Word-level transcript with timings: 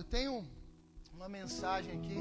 eu 0.00 0.04
tenho 0.04 0.42
uma 1.12 1.28
mensagem 1.28 1.92
aqui, 1.98 2.16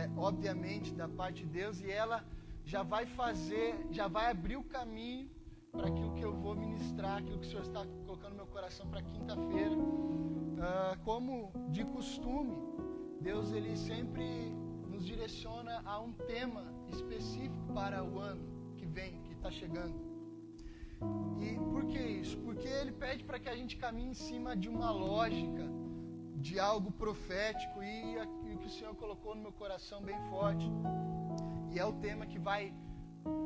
é, 0.00 0.08
obviamente, 0.16 0.94
da 0.94 1.06
parte 1.06 1.42
de 1.44 1.50
Deus, 1.50 1.82
e 1.82 1.90
ela 1.90 2.24
já 2.64 2.82
vai 2.82 3.04
fazer, 3.04 3.86
já 3.90 4.08
vai 4.08 4.30
abrir 4.30 4.56
o 4.56 4.64
caminho 4.64 5.28
para 5.70 5.88
aquilo 5.88 6.14
que 6.14 6.22
eu 6.22 6.32
vou 6.32 6.54
ministrar, 6.54 7.18
aquilo 7.18 7.38
que 7.38 7.46
o 7.46 7.50
Senhor 7.50 7.62
está 7.62 7.84
colocando 8.06 8.30
no 8.30 8.36
meu 8.36 8.46
coração 8.46 8.88
para 8.88 9.02
quinta-feira. 9.02 9.76
Uh, 9.76 10.98
como 11.04 11.52
de 11.68 11.84
costume, 11.84 12.56
Deus 13.20 13.52
ele 13.52 13.76
sempre 13.76 14.24
nos 14.88 15.04
direciona 15.04 15.82
a 15.84 16.00
um 16.00 16.12
tema 16.12 16.64
específico 16.88 17.66
para 17.74 18.02
o 18.02 18.18
ano 18.18 18.42
que 18.78 18.86
vem, 18.86 19.20
que 19.24 19.34
está 19.34 19.50
chegando. 19.50 19.94
E 21.38 21.54
por 21.70 21.84
que 21.84 21.98
isso? 21.98 22.38
Porque 22.38 22.66
ele 22.66 22.92
pede 22.92 23.24
para 23.24 23.38
que 23.38 23.48
a 23.50 23.56
gente 23.56 23.76
caminhe 23.76 24.12
em 24.12 24.14
cima 24.14 24.56
de 24.56 24.70
uma 24.70 24.90
lógica, 24.90 25.83
de 26.44 26.60
algo 26.60 26.90
profético 26.92 27.82
e, 27.82 28.18
o 28.54 28.58
que 28.58 28.66
o 28.66 28.70
Senhor 28.70 28.94
colocou 28.96 29.34
no 29.34 29.40
meu 29.40 29.52
coração 29.52 30.02
bem 30.02 30.18
forte. 30.28 30.66
E 31.72 31.78
é 31.78 31.84
o 31.86 31.94
tema 31.94 32.26
que 32.26 32.38
vai 32.38 32.62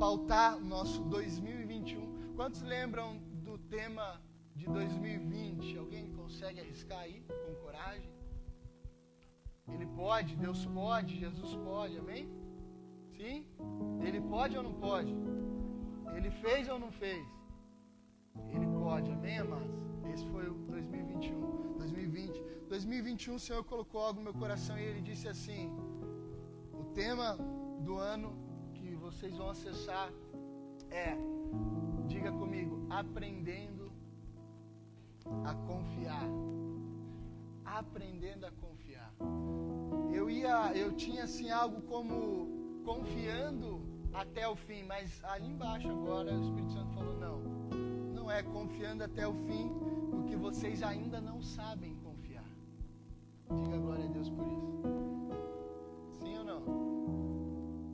pautar 0.01 0.57
o 0.57 0.61
nosso 0.61 1.05
2021. 1.05 2.35
Quantos 2.35 2.61
lembram 2.61 3.19
do 3.45 3.57
tema 3.57 4.21
de 4.57 4.67
2020? 4.67 5.79
Alguém 5.79 6.11
consegue 6.13 6.59
arriscar 6.59 6.99
aí 6.99 7.25
com 7.47 7.55
coragem? 7.63 8.11
Ele 9.73 9.87
pode, 9.87 10.35
Deus 10.35 10.67
pode, 10.67 11.21
Jesus 11.21 11.55
pode, 11.55 11.97
amém? 11.99 12.29
Sim? 13.17 13.47
Ele 14.03 14.21
pode 14.21 14.57
ou 14.57 14.63
não 14.65 14.75
pode? 14.75 15.15
Ele 16.17 16.31
fez 16.43 16.69
ou 16.69 16.81
não 16.81 16.91
fez? 16.91 17.25
Ele 18.53 18.67
pode, 18.83 19.09
amém, 19.13 19.39
amados? 19.39 19.87
Esse 20.13 20.27
foi 20.31 20.49
o 20.49 20.55
2021, 20.55 21.79
2020. 21.79 22.48
2021 22.69 23.35
o 23.35 23.39
Senhor 23.39 23.65
colocou 23.65 24.01
algo 24.01 24.19
no 24.21 24.25
meu 24.25 24.35
coração 24.35 24.79
e 24.79 24.83
ele 24.83 25.01
disse 25.01 25.27
assim: 25.27 25.71
o 26.73 26.85
tema 26.93 27.37
do 27.81 27.97
ano 27.97 28.37
que 28.75 28.95
vocês 28.95 29.35
vão 29.35 29.49
acessar 29.49 30.13
é, 30.91 31.17
diga 32.07 32.31
comigo, 32.31 32.87
aprendendo 32.91 33.91
a 35.45 35.55
confiar. 35.55 36.29
Aprendendo 37.65 38.45
a 38.47 38.51
confiar. 38.51 39.13
Eu 40.13 40.29
ia, 40.31 40.73
eu 40.75 40.93
tinha 40.93 41.25
assim 41.25 41.51
algo 41.51 41.81
como 41.83 42.83
confiando 42.85 43.83
até 44.13 44.49
o 44.49 44.57
fim, 44.57 44.83
mas 44.85 45.23
ali 45.25 45.49
embaixo 45.49 45.89
agora 45.89 46.35
o 46.35 46.43
Espírito 46.43 46.73
Santo 46.73 46.93
falou 46.93 47.15
não. 47.15 47.39
Não 48.15 48.31
é 48.31 48.43
confiando 48.43 49.05
até 49.05 49.27
o 49.27 49.35
fim, 49.47 49.71
porque 50.11 50.37
vocês 50.37 50.83
ainda 50.83 51.21
não 51.21 51.43
sabem. 51.43 51.99
Diga 53.57 53.79
glória 53.79 54.05
a 54.05 54.09
Deus 54.09 54.29
por 54.31 54.47
isso. 54.47 54.83
Sim 56.21 56.39
ou 56.39 56.45
não? 56.45 56.63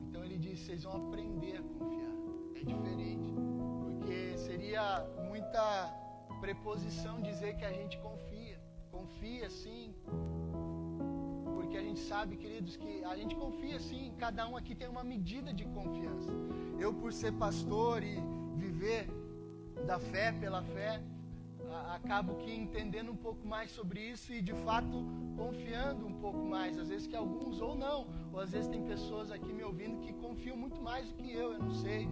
Então 0.07 0.23
ele 0.23 0.37
disse, 0.37 0.65
vocês 0.65 0.83
vão 0.83 1.07
aprender 1.07 1.57
a 1.57 1.63
confiar. 1.63 2.15
É 2.55 2.63
diferente, 2.63 3.33
porque 3.83 4.37
seria 4.37 5.05
muita 5.27 5.93
preposição 6.39 7.21
dizer 7.21 7.55
que 7.55 7.65
a 7.65 7.71
gente 7.71 7.97
confia. 7.99 8.59
Confia 8.91 9.49
sim, 9.49 9.93
porque 11.55 11.77
a 11.77 11.81
gente 11.81 11.99
sabe, 11.99 12.37
queridos, 12.37 12.77
que 12.77 13.03
a 13.03 13.15
gente 13.15 13.35
confia 13.35 13.79
sim, 13.79 14.13
cada 14.17 14.47
um 14.47 14.55
aqui 14.55 14.73
tem 14.75 14.87
uma 14.87 15.03
medida 15.03 15.53
de 15.53 15.65
confiança. 15.65 16.31
Eu, 16.79 16.93
por 16.93 17.11
ser 17.11 17.33
pastor 17.33 18.03
e 18.03 18.15
viver 18.55 19.07
da 19.85 19.99
fé 19.99 20.31
pela 20.31 20.61
fé, 20.63 21.01
acabo 21.93 22.35
que 22.35 22.53
entendendo 22.53 23.11
um 23.11 23.15
pouco 23.15 23.45
mais 23.45 23.71
sobre 23.71 23.99
isso 23.99 24.31
e 24.31 24.41
de 24.41 24.53
fato 24.53 25.05
confiando 25.35 26.05
um 26.05 26.13
pouco 26.13 26.43
mais. 26.45 26.77
Às 26.77 26.89
vezes 26.89 27.07
que 27.07 27.15
alguns 27.15 27.61
ou 27.61 27.75
não, 27.75 28.07
ou 28.31 28.39
às 28.39 28.51
vezes 28.51 28.67
tem 28.67 28.83
pessoas 28.83 29.31
aqui 29.31 29.51
me 29.53 29.63
ouvindo 29.63 29.99
que 29.99 30.13
confiam 30.13 30.57
muito 30.57 30.81
mais 30.81 31.07
do 31.07 31.13
que 31.15 31.31
eu, 31.31 31.53
eu 31.53 31.59
não 31.59 31.71
sei. 31.71 32.07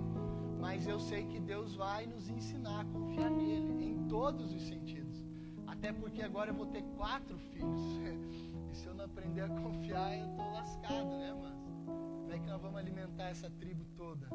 Mas 0.60 0.88
eu 0.88 1.00
sei 1.00 1.26
que 1.26 1.40
Deus 1.40 1.76
vai 1.76 2.06
nos 2.06 2.30
ensinar 2.30 2.82
a 2.82 2.86
confiar 2.86 3.30
nele 3.30 3.86
em 3.86 4.08
todos 4.08 4.54
os 4.54 4.62
sentidos. 4.64 5.26
Até 5.68 5.92
porque 5.92 6.22
agora 6.22 6.52
eu 6.52 6.56
vou 6.56 6.68
ter 6.68 6.84
quatro 6.98 7.38
filhos. 7.38 7.82
E 8.74 8.76
se 8.76 8.88
eu 8.88 8.96
não 8.96 9.06
aprender 9.06 9.42
a 9.42 9.50
confiar, 9.50 10.18
eu 10.18 10.28
tô 10.36 10.42
lascado, 10.52 11.16
né, 11.20 11.32
mano? 11.32 11.64
Como 11.86 12.34
é 12.34 12.40
que 12.40 12.48
nós 12.48 12.60
vamos 12.60 12.80
alimentar 12.80 13.26
essa 13.30 13.48
tribo 13.52 13.86
toda? 13.96 14.28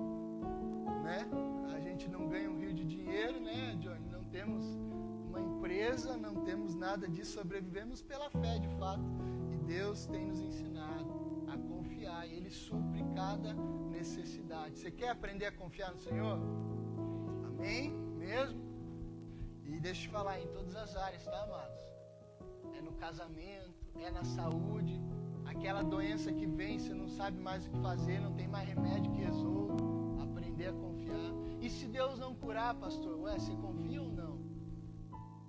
Né? 1.03 1.29
A 1.75 1.81
gente 1.81 2.09
não 2.09 2.29
ganha 2.29 2.49
um 2.49 2.57
rio 2.57 2.73
de 2.73 2.85
dinheiro, 2.85 3.41
né, 3.41 3.77
Johnny? 3.81 4.09
Não 4.13 4.23
temos 4.27 4.65
uma 5.29 5.41
empresa, 5.41 6.17
não 6.17 6.35
temos 6.45 6.75
nada 6.75 7.07
disso, 7.09 7.33
sobrevivemos 7.33 8.01
pela 8.03 8.31
fé, 8.31 8.59
de 8.59 8.69
fato. 8.79 9.03
E 9.53 9.57
Deus 9.59 10.07
tem 10.07 10.27
nos 10.27 10.41
ensinado 10.41 11.45
a 11.47 11.57
confiar, 11.57 12.27
e 12.27 12.35
Ele 12.35 12.51
supre 12.51 13.05
cada 13.15 13.53
necessidade. 13.91 14.79
Você 14.79 14.91
quer 14.91 15.11
aprender 15.11 15.47
a 15.47 15.53
confiar 15.53 15.93
no 15.93 15.99
Senhor? 15.99 16.39
Amém? 17.47 17.93
Mesmo? 18.17 18.61
E 19.65 19.79
deixa 19.79 20.03
eu 20.03 20.07
te 20.07 20.09
falar, 20.09 20.41
em 20.41 20.49
todas 20.49 20.75
as 20.75 20.97
áreas, 20.97 21.25
tá, 21.25 21.43
amados? 21.43 21.81
É 22.77 22.81
no 22.81 22.93
casamento, 22.93 23.75
é 23.97 24.11
na 24.11 24.25
saúde, 24.25 25.01
aquela 25.45 25.83
doença 25.83 26.33
que 26.33 26.47
vem, 26.47 26.79
você 26.79 26.95
não 26.95 27.09
sabe 27.09 27.39
mais 27.39 27.67
o 27.67 27.71
que 27.71 27.79
fazer, 27.81 28.21
não 28.21 28.33
tem 28.33 28.49
mais 28.49 28.67
remédio 28.69 29.13
que 29.13 29.21
resolva. 29.21 29.77
Aprender 30.23 30.69
a 30.69 30.73
confiar. 30.73 31.33
E 31.61 31.69
se 31.69 31.87
Deus 31.87 32.19
não 32.19 32.35
curar, 32.35 32.75
pastor, 32.77 33.21
ué, 33.21 33.39
você 33.39 33.55
confia 33.57 34.03
ou? 34.03 34.08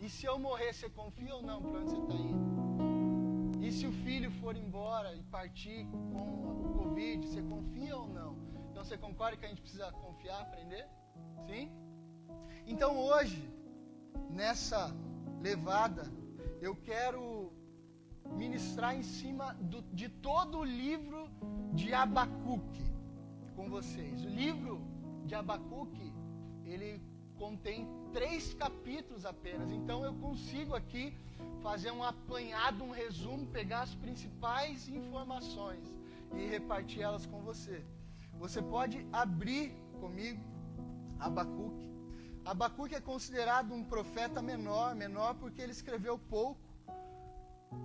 E 0.02 0.10
se 0.10 0.26
eu 0.26 0.40
morrer, 0.40 0.74
você 0.74 0.90
confia 0.90 1.36
ou 1.36 1.42
não 1.42 1.62
para 1.62 1.80
onde 1.80 1.90
você 1.90 1.98
está 1.98 2.16
indo? 2.16 3.66
E 3.66 3.72
se 3.72 3.86
o 3.86 3.92
filho 3.92 4.32
for 4.32 4.56
embora 4.56 5.14
e 5.14 5.22
partir 5.24 5.86
com 6.14 6.66
o 6.66 6.74
Covid, 6.78 7.28
você 7.28 7.42
confia 7.42 7.98
ou 7.98 8.08
não? 8.08 8.38
Então 8.72 8.84
você 8.84 8.98
concorda 8.98 9.36
que 9.38 9.46
a 9.46 9.50
gente 9.50 9.62
precisa 9.62 9.92
confiar, 9.92 10.42
aprender? 10.42 10.88
Sim? 11.48 11.70
Então 12.66 12.98
hoje, 12.98 13.52
nessa 14.30 14.96
levada, 15.42 16.04
eu 16.62 16.76
quero 16.76 17.52
ministrar 18.32 18.96
em 18.96 19.04
cima 19.04 19.54
do, 19.56 19.82
de 19.94 20.08
todo 20.08 20.60
o 20.60 20.64
livro 20.64 21.30
de 21.74 21.94
Abacuque 21.94 22.86
com 23.56 23.70
vocês. 23.70 24.24
O 24.24 24.30
livro 24.30 24.82
de 25.26 25.36
Abacuque, 25.36 26.14
ele 26.64 27.02
contém 27.44 27.88
três 28.14 28.54
capítulos 28.54 29.26
apenas. 29.26 29.72
Então 29.72 30.04
eu 30.04 30.14
consigo 30.26 30.76
aqui 30.76 31.06
fazer 31.62 31.92
um 31.92 32.04
apanhado, 32.04 32.84
um 32.84 32.92
resumo, 32.92 33.46
pegar 33.48 33.82
as 33.88 33.96
principais 33.96 34.88
informações 34.88 35.88
e 36.36 36.46
repartir 36.56 37.02
elas 37.02 37.26
com 37.26 37.40
você. 37.42 37.84
Você 38.44 38.62
pode 38.62 38.98
abrir 39.12 39.66
comigo 40.00 40.42
Abacuque. 41.20 41.90
Abacuque 42.46 42.96
é 42.96 43.02
considerado 43.02 43.74
um 43.74 43.84
profeta 43.84 44.42
menor, 44.42 44.96
menor 44.96 45.36
porque 45.36 45.62
ele 45.62 45.74
escreveu 45.80 46.18
pouco. 46.18 46.60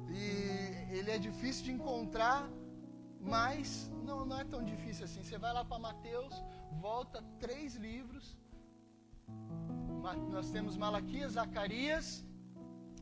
E 0.08 0.96
ele 0.96 1.10
é 1.10 1.18
difícil 1.18 1.64
de 1.64 1.72
encontrar, 1.72 2.48
mas 3.20 3.90
não, 4.04 4.24
não 4.24 4.38
é 4.38 4.44
tão 4.44 4.62
difícil 4.64 5.04
assim. 5.04 5.22
Você 5.22 5.36
vai 5.36 5.52
lá 5.52 5.64
para 5.64 5.78
Mateus, 5.78 6.34
volta 6.80 7.22
três 7.40 7.74
livros. 7.74 8.36
Nós 10.12 10.50
temos 10.50 10.76
Malaquias, 10.76 11.32
Zacarias. 11.32 12.06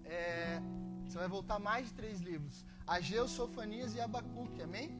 É, 0.05 0.61
você 1.05 1.19
vai 1.19 1.27
voltar 1.27 1.59
mais 1.59 1.89
de 1.89 1.95
três 1.95 2.21
livros. 2.21 2.65
Ageu, 2.87 3.27
Sofanias 3.27 3.97
e 3.97 4.01
Abacuque, 4.01 4.63
amém? 4.63 4.91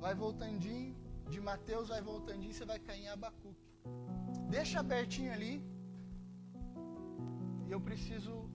Vai 0.00 0.12
voltandinho, 0.14 0.96
de 1.30 1.40
Mateus 1.40 1.88
vai 1.88 2.02
voltandinho, 2.02 2.52
você 2.52 2.64
vai 2.64 2.80
cair 2.80 3.04
em 3.04 3.08
Abacuque. 3.08 3.68
Deixa 4.50 4.80
abertinho 4.80 5.32
ali. 5.32 5.54
E 7.68 7.70
eu 7.70 7.80
preciso 7.80 8.50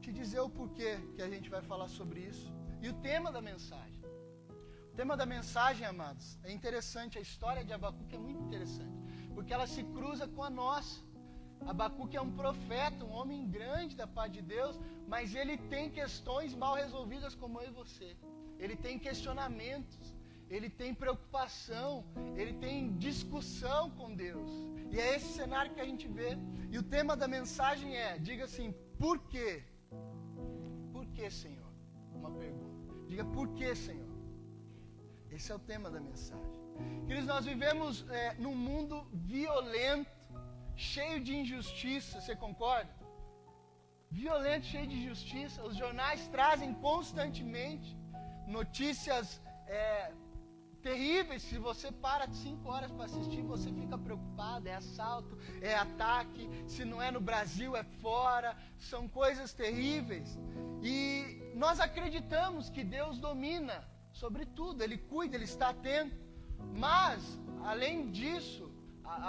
te 0.00 0.12
dizer 0.12 0.38
o 0.38 0.48
porquê 0.48 0.92
que 1.16 1.22
a 1.26 1.28
gente 1.28 1.50
vai 1.50 1.62
falar 1.62 1.88
sobre 1.88 2.20
isso. 2.20 2.48
E 2.80 2.88
o 2.88 2.94
tema 3.08 3.32
da 3.32 3.42
mensagem. 3.42 3.98
O 4.92 4.94
tema 4.94 5.16
da 5.16 5.26
mensagem, 5.26 5.84
amados, 5.84 6.38
é 6.44 6.52
interessante. 6.52 7.18
A 7.18 7.20
história 7.20 7.64
de 7.64 7.72
Abacuque 7.72 8.14
é 8.14 8.18
muito 8.18 8.40
interessante. 8.44 8.96
Porque 9.34 9.52
ela 9.52 9.66
se 9.66 9.82
cruza 9.82 10.28
com 10.28 10.44
a 10.44 10.50
nossa. 10.50 11.07
Abacuque 11.66 12.16
é 12.16 12.20
um 12.20 12.30
profeta, 12.30 13.04
um 13.04 13.12
homem 13.12 13.48
grande 13.48 13.96
da 13.96 14.06
parte 14.06 14.34
de 14.34 14.42
Deus, 14.42 14.78
mas 15.06 15.34
ele 15.34 15.56
tem 15.56 15.90
questões 15.90 16.54
mal 16.54 16.74
resolvidas 16.74 17.34
como 17.34 17.60
eu 17.60 17.68
e 17.68 17.72
você. 17.72 18.16
Ele 18.58 18.76
tem 18.76 18.98
questionamentos, 18.98 20.16
ele 20.50 20.70
tem 20.70 20.94
preocupação, 20.94 22.04
ele 22.36 22.54
tem 22.54 22.96
discussão 22.96 23.90
com 23.90 24.14
Deus. 24.14 24.50
E 24.90 24.98
é 24.98 25.16
esse 25.16 25.32
cenário 25.34 25.72
que 25.74 25.80
a 25.80 25.84
gente 25.84 26.08
vê. 26.08 26.38
E 26.70 26.78
o 26.78 26.82
tema 26.82 27.16
da 27.16 27.28
mensagem 27.28 27.96
é: 27.96 28.18
diga 28.18 28.44
assim, 28.44 28.72
por 28.98 29.18
quê? 29.28 29.62
Por 30.92 31.06
que, 31.06 31.30
Senhor? 31.30 31.70
Uma 32.14 32.30
pergunta. 32.30 32.94
Diga 33.06 33.24
por 33.24 33.48
que, 33.48 33.74
Senhor? 33.74 34.08
Esse 35.30 35.52
é 35.52 35.54
o 35.54 35.58
tema 35.58 35.90
da 35.90 36.00
mensagem. 36.00 36.60
Queridos, 37.06 37.26
nós 37.26 37.44
vivemos 37.44 38.08
é, 38.10 38.34
num 38.34 38.54
mundo 38.54 39.06
violento, 39.12 40.10
cheio 40.78 41.18
de 41.26 41.34
injustiça, 41.42 42.20
você 42.20 42.34
concorda? 42.36 42.98
violento, 44.10 44.66
cheio 44.66 44.86
de 44.86 45.04
justiça. 45.06 45.62
Os 45.64 45.76
jornais 45.76 46.26
trazem 46.28 46.72
constantemente 46.74 47.96
notícias 48.46 49.40
é, 49.66 50.12
terríveis. 50.82 51.42
Se 51.42 51.58
você 51.58 51.92
para 51.92 52.28
cinco 52.32 52.70
horas 52.70 52.90
para 52.90 53.04
assistir, 53.04 53.42
você 53.42 53.72
fica 53.72 53.98
preocupado. 53.98 54.68
É 54.68 54.74
assalto, 54.74 55.38
é 55.60 55.74
ataque. 55.74 56.48
Se 56.66 56.84
não 56.84 57.00
é 57.02 57.10
no 57.10 57.20
Brasil, 57.20 57.76
é 57.76 57.84
fora. 57.84 58.56
São 58.78 59.08
coisas 59.08 59.52
terríveis. 59.52 60.38
E 60.82 61.52
nós 61.54 61.80
acreditamos 61.80 62.70
que 62.70 62.84
Deus 62.84 63.18
domina 63.18 63.86
sobre 64.12 64.46
tudo. 64.46 64.82
Ele 64.82 64.98
cuida, 64.98 65.36
Ele 65.36 65.44
está 65.44 65.70
atento. 65.70 66.16
Mas, 66.74 67.38
além 67.62 68.10
disso, 68.10 68.67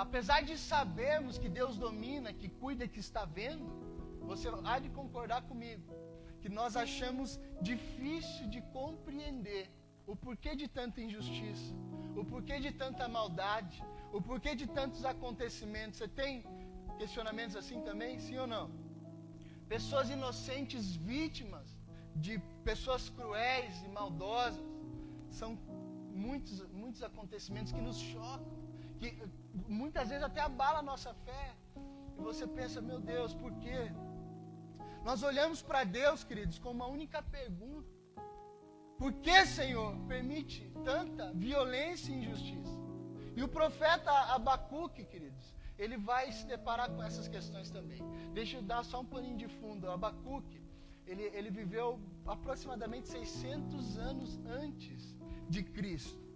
apesar 0.03 0.41
de 0.43 0.57
sabermos 0.57 1.37
que 1.37 1.49
Deus 1.49 1.77
domina, 1.77 2.33
que 2.33 2.49
cuida, 2.49 2.87
que 2.87 2.99
está 2.99 3.23
vendo, 3.25 3.65
você 4.21 4.47
há 4.65 4.77
de 4.79 4.89
concordar 4.89 5.41
comigo 5.43 5.99
que 6.41 6.49
nós 6.49 6.75
achamos 6.85 7.39
difícil 7.61 8.47
de 8.53 8.61
compreender 8.77 9.63
o 10.11 10.15
porquê 10.15 10.55
de 10.61 10.67
tanta 10.67 10.99
injustiça, 11.07 11.73
o 12.15 12.23
porquê 12.31 12.59
de 12.65 12.71
tanta 12.71 13.07
maldade, 13.07 13.83
o 14.17 14.21
porquê 14.21 14.53
de 14.61 14.67
tantos 14.67 15.03
acontecimentos. 15.13 15.97
Você 15.97 16.07
tem 16.07 16.43
questionamentos 16.97 17.55
assim 17.61 17.81
também, 17.89 18.19
sim 18.19 18.37
ou 18.37 18.47
não? 18.47 18.65
Pessoas 19.67 20.09
inocentes 20.09 20.95
vítimas 20.95 21.67
de 22.15 22.39
pessoas 22.69 23.09
cruéis 23.09 23.75
e 23.83 23.89
maldosas. 23.99 24.65
São 25.39 25.51
muitos, 26.25 26.55
muitos 26.83 27.03
acontecimentos 27.03 27.71
que 27.71 27.81
nos 27.87 27.97
chocam, 27.97 28.58
que 28.99 29.17
muitas 29.67 30.09
vezes 30.09 30.23
até 30.23 30.41
abala 30.41 30.79
a 30.79 30.87
nossa 30.91 31.13
fé. 31.25 31.55
E 32.17 32.21
você 32.21 32.45
pensa, 32.45 32.81
meu 32.81 32.99
Deus, 32.99 33.33
por 33.33 33.51
quê? 33.63 33.91
Nós 35.03 35.23
olhamos 35.23 35.61
para 35.61 35.83
Deus, 35.83 36.23
queridos, 36.23 36.59
com 36.59 36.71
uma 36.71 36.87
única 36.87 37.21
pergunta: 37.21 37.89
Por 38.97 39.13
que, 39.13 39.45
Senhor, 39.45 39.95
permite 40.07 40.69
tanta 40.83 41.31
violência 41.33 42.11
e 42.11 42.19
injustiça? 42.19 42.77
E 43.35 43.41
o 43.41 43.47
profeta 43.47 44.11
Abacuque, 44.35 45.05
queridos, 45.05 45.55
ele 45.77 45.97
vai 45.97 46.31
se 46.31 46.45
deparar 46.45 46.89
com 46.91 47.01
essas 47.01 47.27
questões 47.27 47.71
também. 47.71 48.01
Deixa 48.33 48.57
eu 48.57 48.61
dar 48.61 48.83
só 48.83 48.99
um 48.99 49.05
paninho 49.05 49.37
de 49.37 49.47
fundo. 49.47 49.89
Abacuque, 49.89 50.61
ele, 51.07 51.23
ele 51.33 51.49
viveu 51.49 51.99
aproximadamente 52.27 53.07
600 53.07 53.97
anos 53.97 54.37
antes 54.45 55.15
de 55.47 55.63
Cristo. 55.63 56.28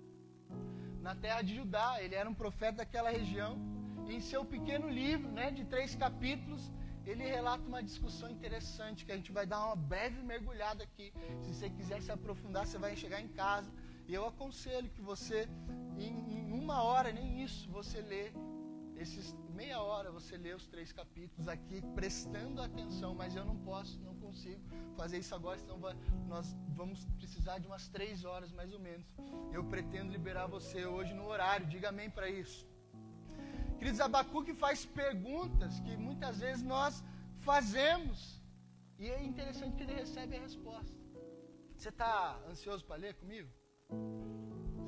Na 1.08 1.14
terra 1.24 1.42
de 1.42 1.54
Judá, 1.56 2.02
ele 2.02 2.16
era 2.16 2.30
um 2.30 2.34
profeta 2.34 2.78
daquela 2.78 3.10
região. 3.10 3.52
Em 4.08 4.22
seu 4.22 4.46
pequeno 4.54 4.88
livro, 4.88 5.30
né, 5.40 5.52
de 5.52 5.66
três 5.66 5.96
capítulos, 6.04 6.72
ele 7.06 7.26
relata 7.26 7.68
uma 7.68 7.84
discussão 7.84 8.30
interessante 8.30 9.06
que 9.06 9.12
a 9.12 9.18
gente 9.18 9.32
vai 9.38 9.46
dar 9.46 9.66
uma 9.66 9.76
breve 9.76 10.22
mergulhada 10.24 10.82
aqui. 10.88 11.12
Se 11.42 11.54
você 11.54 11.70
quiser 11.70 12.02
se 12.02 12.12
aprofundar, 12.12 12.66
você 12.66 12.78
vai 12.78 12.96
chegar 12.96 13.20
em 13.20 13.28
casa. 13.28 13.70
E 14.08 14.14
eu 14.14 14.26
aconselho 14.26 14.90
que 14.90 15.02
você, 15.02 15.50
em, 15.98 16.14
em 16.38 16.52
uma 16.54 16.82
hora, 16.84 17.12
nem 17.12 17.44
isso, 17.44 17.70
você 17.70 18.00
lê 18.02 18.32
esses 18.96 19.36
meia 19.54 19.82
hora 19.82 20.12
você 20.12 20.36
lê 20.38 20.54
os 20.54 20.68
três 20.68 20.92
capítulos 20.92 21.48
aqui 21.48 21.82
prestando 21.94 22.62
atenção, 22.62 23.14
mas 23.14 23.36
eu 23.36 23.46
não 23.46 23.58
posso, 23.58 24.00
não 24.02 24.13
consigo 24.34 24.62
fazer 25.00 25.18
isso 25.24 25.34
agora, 25.40 25.58
senão 25.64 25.78
vai, 25.80 25.96
nós 26.28 26.48
vamos 26.80 27.06
precisar 27.20 27.58
de 27.60 27.68
umas 27.68 27.88
três 27.96 28.26
horas 28.30 28.52
mais 28.60 28.72
ou 28.74 28.80
menos. 28.80 29.06
Eu 29.52 29.64
pretendo 29.74 30.12
liberar 30.18 30.48
você 30.48 30.86
hoje 30.86 31.14
no 31.14 31.26
horário, 31.32 31.68
diga 31.68 31.90
amém 31.90 32.10
para 32.10 32.28
isso. 32.30 32.68
Queridos, 33.78 34.00
Abacuque 34.00 34.54
faz 34.66 34.86
perguntas 34.86 35.80
que 35.86 35.96
muitas 36.08 36.40
vezes 36.46 36.64
nós 36.64 37.04
fazemos. 37.50 38.42
E 38.98 39.08
é 39.10 39.24
interessante 39.32 39.76
que 39.78 39.84
ele 39.84 39.94
recebe 40.04 40.36
a 40.38 40.42
resposta. 40.48 40.98
Você 41.78 41.90
está 41.90 42.40
ansioso 42.50 42.84
para 42.86 43.02
ler 43.04 43.14
comigo? 43.16 43.50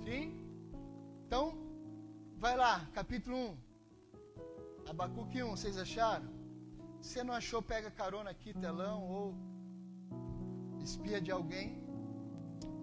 Sim? 0.06 0.24
Então, 1.26 1.44
vai 2.38 2.56
lá, 2.56 2.74
capítulo 2.94 3.38
1. 3.38 3.58
Abacuque 4.92 5.44
1, 5.44 5.50
vocês 5.56 5.78
acharam? 5.78 6.35
Se 7.10 7.24
não 7.28 7.36
achou, 7.42 7.62
pega 7.72 7.98
carona 8.00 8.30
aqui, 8.36 8.52
telão, 8.66 9.00
ou 9.16 9.26
espia 10.88 11.20
de 11.26 11.32
alguém. 11.38 11.68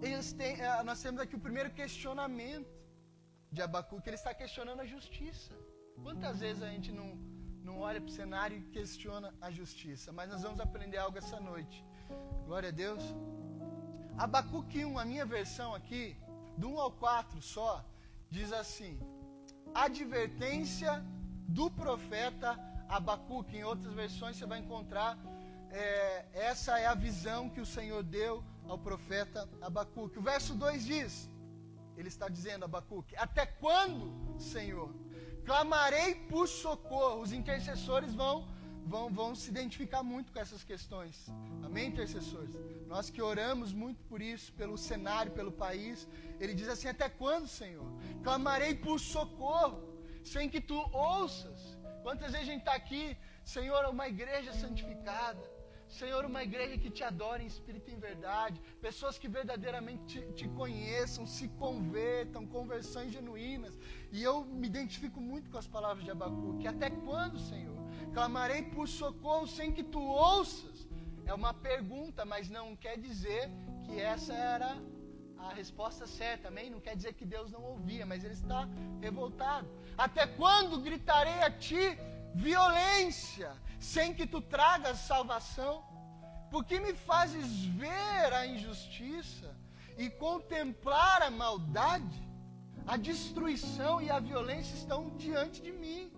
Eles 0.01 0.31
têm, 0.39 0.53
eh, 0.67 0.83
nós 0.89 1.01
temos 1.03 1.19
aqui 1.23 1.35
o 1.39 1.43
primeiro 1.47 1.69
questionamento 1.79 2.73
de 3.51 3.61
Abacuque. 3.61 4.07
Ele 4.07 4.15
está 4.21 4.33
questionando 4.41 4.79
a 4.85 4.87
justiça. 4.93 5.53
Quantas 6.01 6.39
vezes 6.39 6.63
a 6.63 6.69
gente 6.69 6.89
não, 6.99 7.09
não 7.67 7.75
olha 7.87 7.99
para 7.99 8.11
o 8.13 8.17
cenário 8.21 8.57
e 8.57 8.63
questiona 8.77 9.29
a 9.41 9.51
justiça? 9.59 10.13
Mas 10.17 10.29
nós 10.31 10.41
vamos 10.41 10.61
aprender 10.61 10.99
algo 11.05 11.17
essa 11.17 11.39
noite. 11.51 11.85
Glória 12.47 12.69
a 12.69 12.77
Deus. 12.83 13.03
Abacuque 14.17 14.85
1, 14.85 14.99
a 15.03 15.05
minha 15.13 15.25
versão 15.25 15.75
aqui, 15.75 16.03
do 16.57 16.69
1 16.69 16.79
ao 16.79 16.91
4 16.91 17.41
só, 17.41 17.85
diz 18.29 18.53
assim: 18.53 18.93
Advertência 19.87 20.93
do 21.57 21.69
profeta 21.69 22.57
Abacuque. 22.97 23.57
Em 23.57 23.63
outras 23.63 23.93
versões 23.93 24.37
você 24.37 24.45
vai 24.45 24.59
encontrar, 24.59 25.17
é, 25.71 26.25
essa 26.33 26.77
é 26.77 26.85
a 26.85 26.95
visão 27.07 27.49
que 27.49 27.61
o 27.61 27.65
Senhor 27.65 28.03
deu 28.03 28.43
ao 28.67 28.77
profeta 28.77 29.49
Abacuque. 29.61 30.19
O 30.19 30.21
verso 30.21 30.53
2 30.55 30.85
diz: 30.85 31.29
Ele 31.97 32.07
está 32.07 32.27
dizendo, 32.29 32.65
Abacuque, 32.65 33.15
Até 33.15 33.45
quando, 33.45 34.05
Senhor? 34.39 34.89
Clamarei 35.45 36.15
por 36.31 36.47
socorro. 36.47 37.21
Os 37.21 37.33
intercessores 37.33 38.13
vão, 38.13 38.47
vão, 38.85 39.09
vão 39.09 39.35
se 39.35 39.49
identificar 39.49 40.03
muito 40.03 40.31
com 40.31 40.39
essas 40.39 40.63
questões. 40.63 41.15
Amém, 41.63 41.87
intercessores? 41.89 42.55
Nós 42.87 43.09
que 43.09 43.21
oramos 43.21 43.73
muito 43.73 44.01
por 44.03 44.21
isso, 44.21 44.53
pelo 44.53 44.77
cenário, 44.77 45.31
pelo 45.39 45.51
país. 45.51 46.07
Ele 46.39 46.53
diz 46.53 46.69
assim: 46.69 46.87
Até 46.87 47.09
quando, 47.09 47.47
Senhor? 47.47 47.87
Clamarei 48.23 48.73
por 48.75 48.99
socorro, 48.99 49.81
sem 50.23 50.47
que 50.47 50.61
tu 50.61 50.79
ouças. 50.93 51.52
Quantas 52.03 52.31
vezes 52.33 52.47
a 52.47 52.51
gente 52.51 52.59
está 52.65 52.75
aqui, 52.75 53.17
Senhor, 53.43 53.85
uma 53.85 54.07
igreja 54.07 54.53
santificada 54.53 55.43
Senhor, 55.87 56.25
uma 56.25 56.41
igreja 56.43 56.75
que 56.75 56.89
te 56.89 57.03
adora 57.03 57.43
em 57.43 57.45
espírito 57.45 57.89
e 57.89 57.93
em 57.93 57.99
verdade, 57.99 58.59
pessoas 58.81 59.17
que 59.21 59.27
verdadeiramente 59.27 60.03
te, 60.11 60.33
te 60.33 60.47
conheçam, 60.59 61.23
se 61.25 61.47
convertam, 61.63 62.47
conversões 62.47 63.11
genuínas. 63.11 63.77
E 64.11 64.23
eu 64.23 64.43
me 64.43 64.67
identifico 64.67 65.21
muito 65.21 65.51
com 65.51 65.57
as 65.57 65.67
palavras 65.67 66.03
de 66.03 66.09
Abacuque. 66.09 66.67
Até 66.67 66.89
quando, 66.89 67.37
Senhor? 67.37 67.77
Clamarei 68.11 68.63
por 68.63 68.87
socorro 68.87 69.45
sem 69.45 69.71
que 69.71 69.83
tu 69.83 70.01
ouças. 70.01 70.87
É 71.25 71.33
uma 71.33 71.53
pergunta, 71.53 72.25
mas 72.25 72.49
não 72.49 72.75
quer 72.75 72.97
dizer 72.97 73.51
que 73.85 73.99
essa 73.99 74.33
era 74.33 74.75
a 75.37 75.53
resposta 75.53 76.07
certa, 76.07 76.47
amém? 76.47 76.71
Não 76.71 76.79
quer 76.79 76.95
dizer 76.95 77.13
que 77.13 77.25
Deus 77.25 77.51
não 77.51 77.61
ouvia, 77.61 78.05
mas 78.05 78.23
ele 78.23 78.33
está 78.33 78.67
revoltado. 78.99 79.69
Até 79.97 80.25
quando 80.25 80.81
gritarei 80.81 81.41
a 81.41 81.51
ti 81.51 81.97
violência, 82.33 83.51
sem 83.79 84.13
que 84.13 84.25
tu 84.25 84.41
tragas 84.41 84.99
salvação? 84.99 85.83
Por 86.49 86.63
que 86.63 86.79
me 86.79 86.93
fazes 86.93 87.65
ver 87.65 88.33
a 88.33 88.45
injustiça 88.45 89.55
e 89.97 90.09
contemplar 90.09 91.21
a 91.21 91.31
maldade? 91.31 92.21
A 92.85 92.97
destruição 92.97 94.01
e 94.01 94.09
a 94.09 94.19
violência 94.19 94.75
estão 94.75 95.15
diante 95.15 95.61
de 95.61 95.71
mim. 95.71 96.11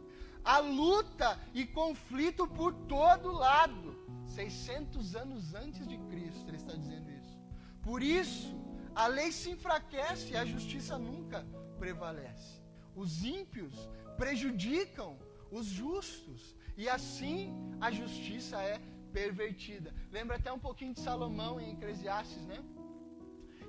A 0.44 0.60
luta 0.60 1.40
e 1.54 1.66
conflito 1.66 2.48
por 2.48 2.74
todo 2.74 3.32
lado. 3.32 3.96
600 4.28 5.16
anos 5.16 5.54
antes 5.56 5.88
de 5.88 5.98
Cristo, 5.98 6.48
ele 6.48 6.58
está 6.58 6.76
dizendo 6.76 7.10
isso. 7.12 7.40
Por 7.82 8.02
isso, 8.02 8.54
a 8.94 9.08
lei 9.08 9.32
se 9.32 9.52
enfraquece 9.52 10.34
e 10.34 10.38
a 10.38 10.46
justiça 10.46 10.98
nunca 10.98 11.46
prevalece. 11.78 12.55
Os 12.96 13.24
ímpios 13.24 13.90
prejudicam 14.18 15.18
os 15.52 15.66
justos. 15.66 16.56
E 16.78 16.90
assim 16.90 17.54
a 17.80 17.92
justiça 17.92 18.62
é 18.62 18.80
pervertida. 19.12 19.94
Lembra 20.12 20.36
até 20.38 20.52
um 20.52 20.60
pouquinho 20.60 20.94
de 20.94 21.00
Salomão 21.00 21.60
em 21.60 21.72
Eclesiastes, 21.74 22.44
né? 22.46 22.60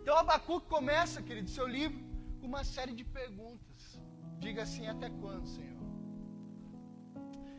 Então 0.01 0.17
Abacuque 0.17 0.69
começa, 0.69 1.23
querido, 1.23 1.49
seu 1.51 1.67
livro 1.67 2.01
com 2.41 2.47
uma 2.47 2.65
série 2.65 2.95
de 3.01 3.05
perguntas. 3.05 4.01
Diga 4.39 4.63
assim, 4.63 4.87
até 4.87 5.09
quando, 5.11 5.47
Senhor? 5.47 5.77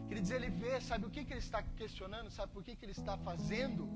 Queridos, 0.08 0.32
ele 0.32 0.50
vê, 0.50 0.80
sabe 0.80 1.06
o 1.06 1.10
que, 1.10 1.26
que 1.26 1.34
ele 1.34 1.46
está 1.48 1.62
questionando? 1.62 2.30
Sabe 2.30 2.54
por 2.54 2.64
que, 2.64 2.76
que 2.76 2.86
ele 2.86 2.94
está 2.94 3.18
fazendo 3.18 3.90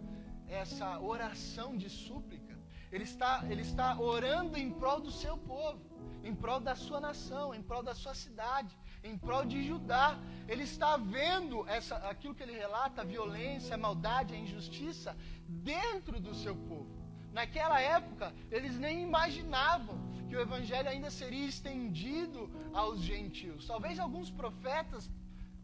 essa 0.48 1.00
oração 1.00 1.78
de 1.78 1.90
súplica? 1.90 2.60
Ele 2.92 3.06
está, 3.06 3.46
ele 3.50 3.62
está 3.62 3.98
orando 3.98 4.58
em 4.58 4.70
prol 4.72 5.00
do 5.00 5.12
seu 5.12 5.38
povo, 5.38 5.80
em 6.24 6.34
prol 6.36 6.60
da 6.60 6.76
sua 6.76 7.00
nação, 7.00 7.54
em 7.54 7.62
prol 7.62 7.84
da 7.84 7.96
sua 7.96 8.14
cidade, 8.14 8.78
em 9.04 9.18
prol 9.18 9.46
de 9.46 9.64
Judá. 9.64 10.20
Ele 10.48 10.64
está 10.64 10.98
vendo 10.98 11.68
essa, 11.68 11.96
aquilo 11.98 12.36
que 12.36 12.44
ele 12.44 12.54
relata, 12.54 13.02
a 13.02 13.06
violência, 13.06 13.76
a 13.76 13.78
maldade, 13.78 14.34
a 14.34 14.38
injustiça 14.38 15.16
dentro 15.48 16.20
do 16.20 16.34
seu 16.34 16.56
povo. 16.56 17.02
Naquela 17.34 17.80
época, 17.80 18.34
eles 18.52 18.78
nem 18.78 19.02
imaginavam 19.02 19.98
que 20.28 20.36
o 20.36 20.42
evangelho 20.42 20.90
ainda 20.90 21.10
seria 21.10 21.46
estendido 21.46 22.50
aos 22.74 23.00
gentios. 23.02 23.68
Talvez 23.68 24.00
alguns 24.00 24.30
profetas 24.30 25.10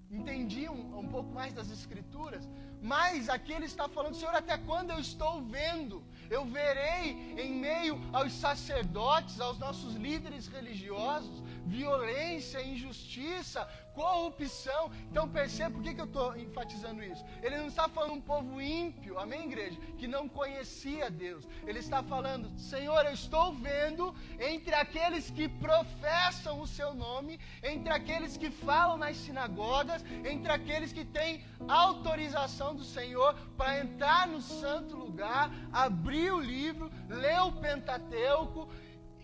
entendiam 0.10 0.74
um 0.74 1.08
pouco 1.08 1.32
mais 1.34 1.54
das 1.54 1.70
escrituras, 1.70 2.48
Mas 2.88 3.27
aqui 3.27 3.51
ele 3.51 3.65
está 3.65 3.89
falando, 3.89 4.15
Senhor, 4.15 4.34
até 4.34 4.58
quando 4.58 4.91
eu 4.91 5.00
estou 5.00 5.41
vendo? 5.41 6.01
Eu 6.29 6.46
verei 6.46 7.36
em 7.38 7.51
meio 7.53 8.00
aos 8.13 8.32
sacerdotes, 8.32 9.41
aos 9.41 9.58
nossos 9.60 9.96
líderes 9.96 10.48
religiosos, 10.48 11.44
violência, 11.68 12.64
injustiça, 12.64 13.68
corrupção. 13.94 14.92
Então 15.10 15.28
perceba 15.28 15.72
por 15.72 15.84
que, 15.84 15.94
que 15.96 16.02
eu 16.02 16.06
estou 16.06 16.38
enfatizando 16.38 17.04
isso. 17.04 17.26
Ele 17.42 17.58
não 17.58 17.68
está 17.68 17.90
falando 17.90 18.14
um 18.14 18.22
povo 18.22 18.62
ímpio, 18.62 19.18
amém, 19.18 19.46
igreja? 19.46 19.78
Que 19.98 20.08
não 20.08 20.30
conhecia 20.30 21.10
Deus. 21.10 21.48
Ele 21.66 21.80
está 21.80 22.04
falando, 22.04 22.52
Senhor, 22.58 23.04
eu 23.06 23.14
estou 23.14 23.54
vendo 23.54 24.16
entre 24.40 24.76
aqueles 24.76 25.32
que 25.32 25.48
professam 25.50 26.62
o 26.62 26.68
seu 26.68 26.94
nome, 26.94 27.40
entre 27.64 27.92
aqueles 27.92 28.38
que 28.38 28.52
falam 28.52 28.98
nas 28.98 29.18
sinagogas, 29.18 30.04
entre 30.24 30.52
aqueles 30.52 30.94
que 30.94 31.04
têm 31.04 31.44
autorização 31.68 32.76
do 32.76 32.84
Senhor 32.84 33.34
para 33.58 33.80
entrar 33.80 34.28
no 34.28 34.42
santo 34.42 34.96
lugar, 34.96 35.52
abrir 35.72 36.32
o 36.32 36.40
livro, 36.40 36.92
ler 37.10 37.42
o 37.42 37.52
Pentateuco. 37.52 38.70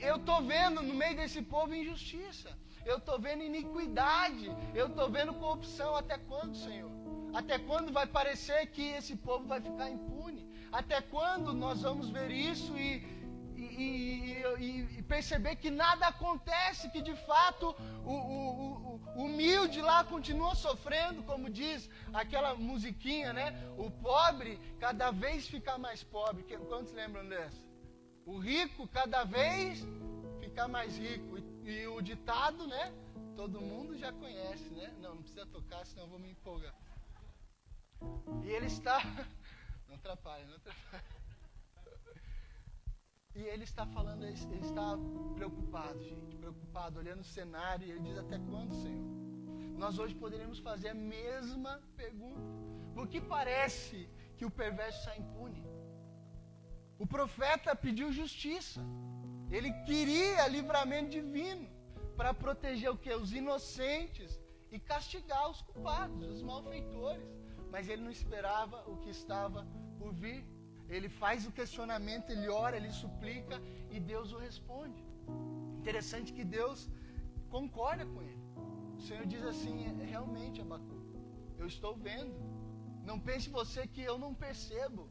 Eu 0.10 0.18
estou 0.18 0.40
vendo 0.54 0.82
no 0.82 0.94
meio 1.02 1.16
desse 1.16 1.42
povo 1.42 1.74
injustiça. 1.82 2.50
Eu 2.86 2.98
estou 2.98 3.18
vendo 3.26 3.44
iniquidade. 3.44 4.46
Eu 4.76 4.88
estou 4.88 5.10
vendo 5.10 5.34
corrupção. 5.34 5.96
Até 5.96 6.18
quando, 6.18 6.56
Senhor? 6.56 6.92
Até 7.34 7.58
quando 7.58 7.92
vai 7.92 8.06
parecer 8.06 8.60
que 8.68 8.86
esse 9.00 9.16
povo 9.16 9.46
vai 9.48 9.60
ficar 9.62 9.90
impune? 9.90 10.44
Até 10.72 11.02
quando 11.02 11.54
nós 11.54 11.82
vamos 11.82 12.10
ver 12.10 12.30
isso 12.30 12.78
e, 12.78 12.92
e, 13.56 14.44
e, 14.60 15.00
e 15.00 15.02
perceber 15.04 15.56
que 15.56 15.72
nada 15.72 16.08
acontece, 16.08 16.92
que 16.92 17.02
de 17.02 17.16
fato 17.16 17.76
o, 18.06 18.16
o, 18.38 19.02
o, 19.16 19.24
humilde 19.24 19.82
lá 19.82 20.04
continua 20.04 20.54
sofrendo, 20.54 21.24
como 21.24 21.50
diz 21.50 21.90
aquela 22.14 22.54
musiquinha, 22.56 23.32
né? 23.32 23.48
O 23.78 23.90
pobre 23.90 24.60
cada 24.80 25.10
vez 25.12 25.48
fica 25.48 25.78
mais 25.78 26.04
pobre. 26.04 26.44
Quantos 26.70 26.94
lembram 26.94 27.28
dessa? 27.28 27.63
O 28.26 28.38
rico 28.38 28.88
cada 28.88 29.24
vez 29.24 29.86
fica 30.40 30.68
mais 30.68 30.98
rico. 30.98 31.38
E 31.66 31.88
o 31.88 32.02
ditado, 32.02 32.68
né? 32.68 32.94
Todo 33.36 33.62
mundo 33.62 33.98
já 33.98 34.12
conhece, 34.14 34.70
né? 34.70 34.94
Não, 35.02 35.16
não 35.16 35.22
precisa 35.24 35.46
tocar, 35.46 35.86
senão 35.86 36.04
eu 36.04 36.10
vou 36.10 36.20
me 36.20 36.30
empolgar. 36.32 36.76
E 38.44 38.50
ele 38.50 38.68
está. 38.68 39.00
Não 39.88 39.96
atrapalha, 39.96 40.44
não 40.46 40.56
atrapalha. 40.56 41.04
E 43.36 43.42
ele 43.42 43.64
está 43.64 43.86
falando, 43.86 44.24
ele 44.24 44.34
está 44.60 44.98
preocupado, 45.36 46.04
gente, 46.04 46.36
preocupado, 46.36 47.00
olhando 47.00 47.22
o 47.22 47.24
cenário, 47.24 47.88
e 47.88 47.92
ele 47.92 48.00
diz: 48.00 48.18
Até 48.18 48.38
quando, 48.40 48.74
Senhor? 48.82 49.24
Nós 49.78 50.00
hoje 50.00 50.16
poderíamos 50.16 50.60
fazer 50.60 50.90
a 50.90 50.94
mesma 50.94 51.82
pergunta. 51.96 52.42
Porque 52.94 53.20
parece 53.20 54.10
que 54.38 54.46
o 54.46 54.52
perverso 54.52 55.04
sai 55.04 55.20
impune. 55.20 55.64
O 57.04 57.08
profeta 57.16 57.76
pediu 57.86 58.08
justiça. 58.20 58.82
Ele 59.56 59.70
queria 59.88 60.48
livramento 60.48 61.10
divino 61.18 61.66
para 62.18 62.34
proteger 62.34 62.90
o 62.92 63.00
que? 63.04 63.14
Os 63.24 63.32
inocentes 63.40 64.32
e 64.72 64.80
castigar 64.92 65.46
os 65.54 65.62
culpados, 65.70 66.30
os 66.36 66.42
malfeitores. 66.50 67.28
Mas 67.74 67.90
ele 67.90 68.04
não 68.06 68.14
esperava 68.20 68.78
o 68.92 68.96
que 69.02 69.10
estava 69.10 69.68
por 70.00 70.14
vir. 70.22 70.42
Ele 70.96 71.10
faz 71.10 71.46
o 71.46 71.52
questionamento, 71.60 72.30
ele 72.30 72.48
ora, 72.48 72.78
ele 72.78 72.92
suplica 73.02 73.58
e 73.92 74.00
Deus 74.00 74.32
o 74.32 74.38
responde. 74.48 75.04
Interessante 75.82 76.32
que 76.38 76.46
Deus 76.60 76.90
concorda 77.56 78.06
com 78.06 78.22
ele. 78.30 78.44
O 78.98 79.02
Senhor 79.08 79.26
diz 79.34 79.44
assim: 79.52 79.76
é, 79.90 80.06
realmente, 80.14 80.62
Abacuque, 80.62 81.20
eu 81.58 81.68
estou 81.74 81.94
vendo. 82.08 82.38
Não 83.10 83.20
pense 83.20 83.50
você 83.60 83.82
que 83.86 84.02
eu 84.12 84.18
não 84.18 84.34
percebo. 84.46 85.04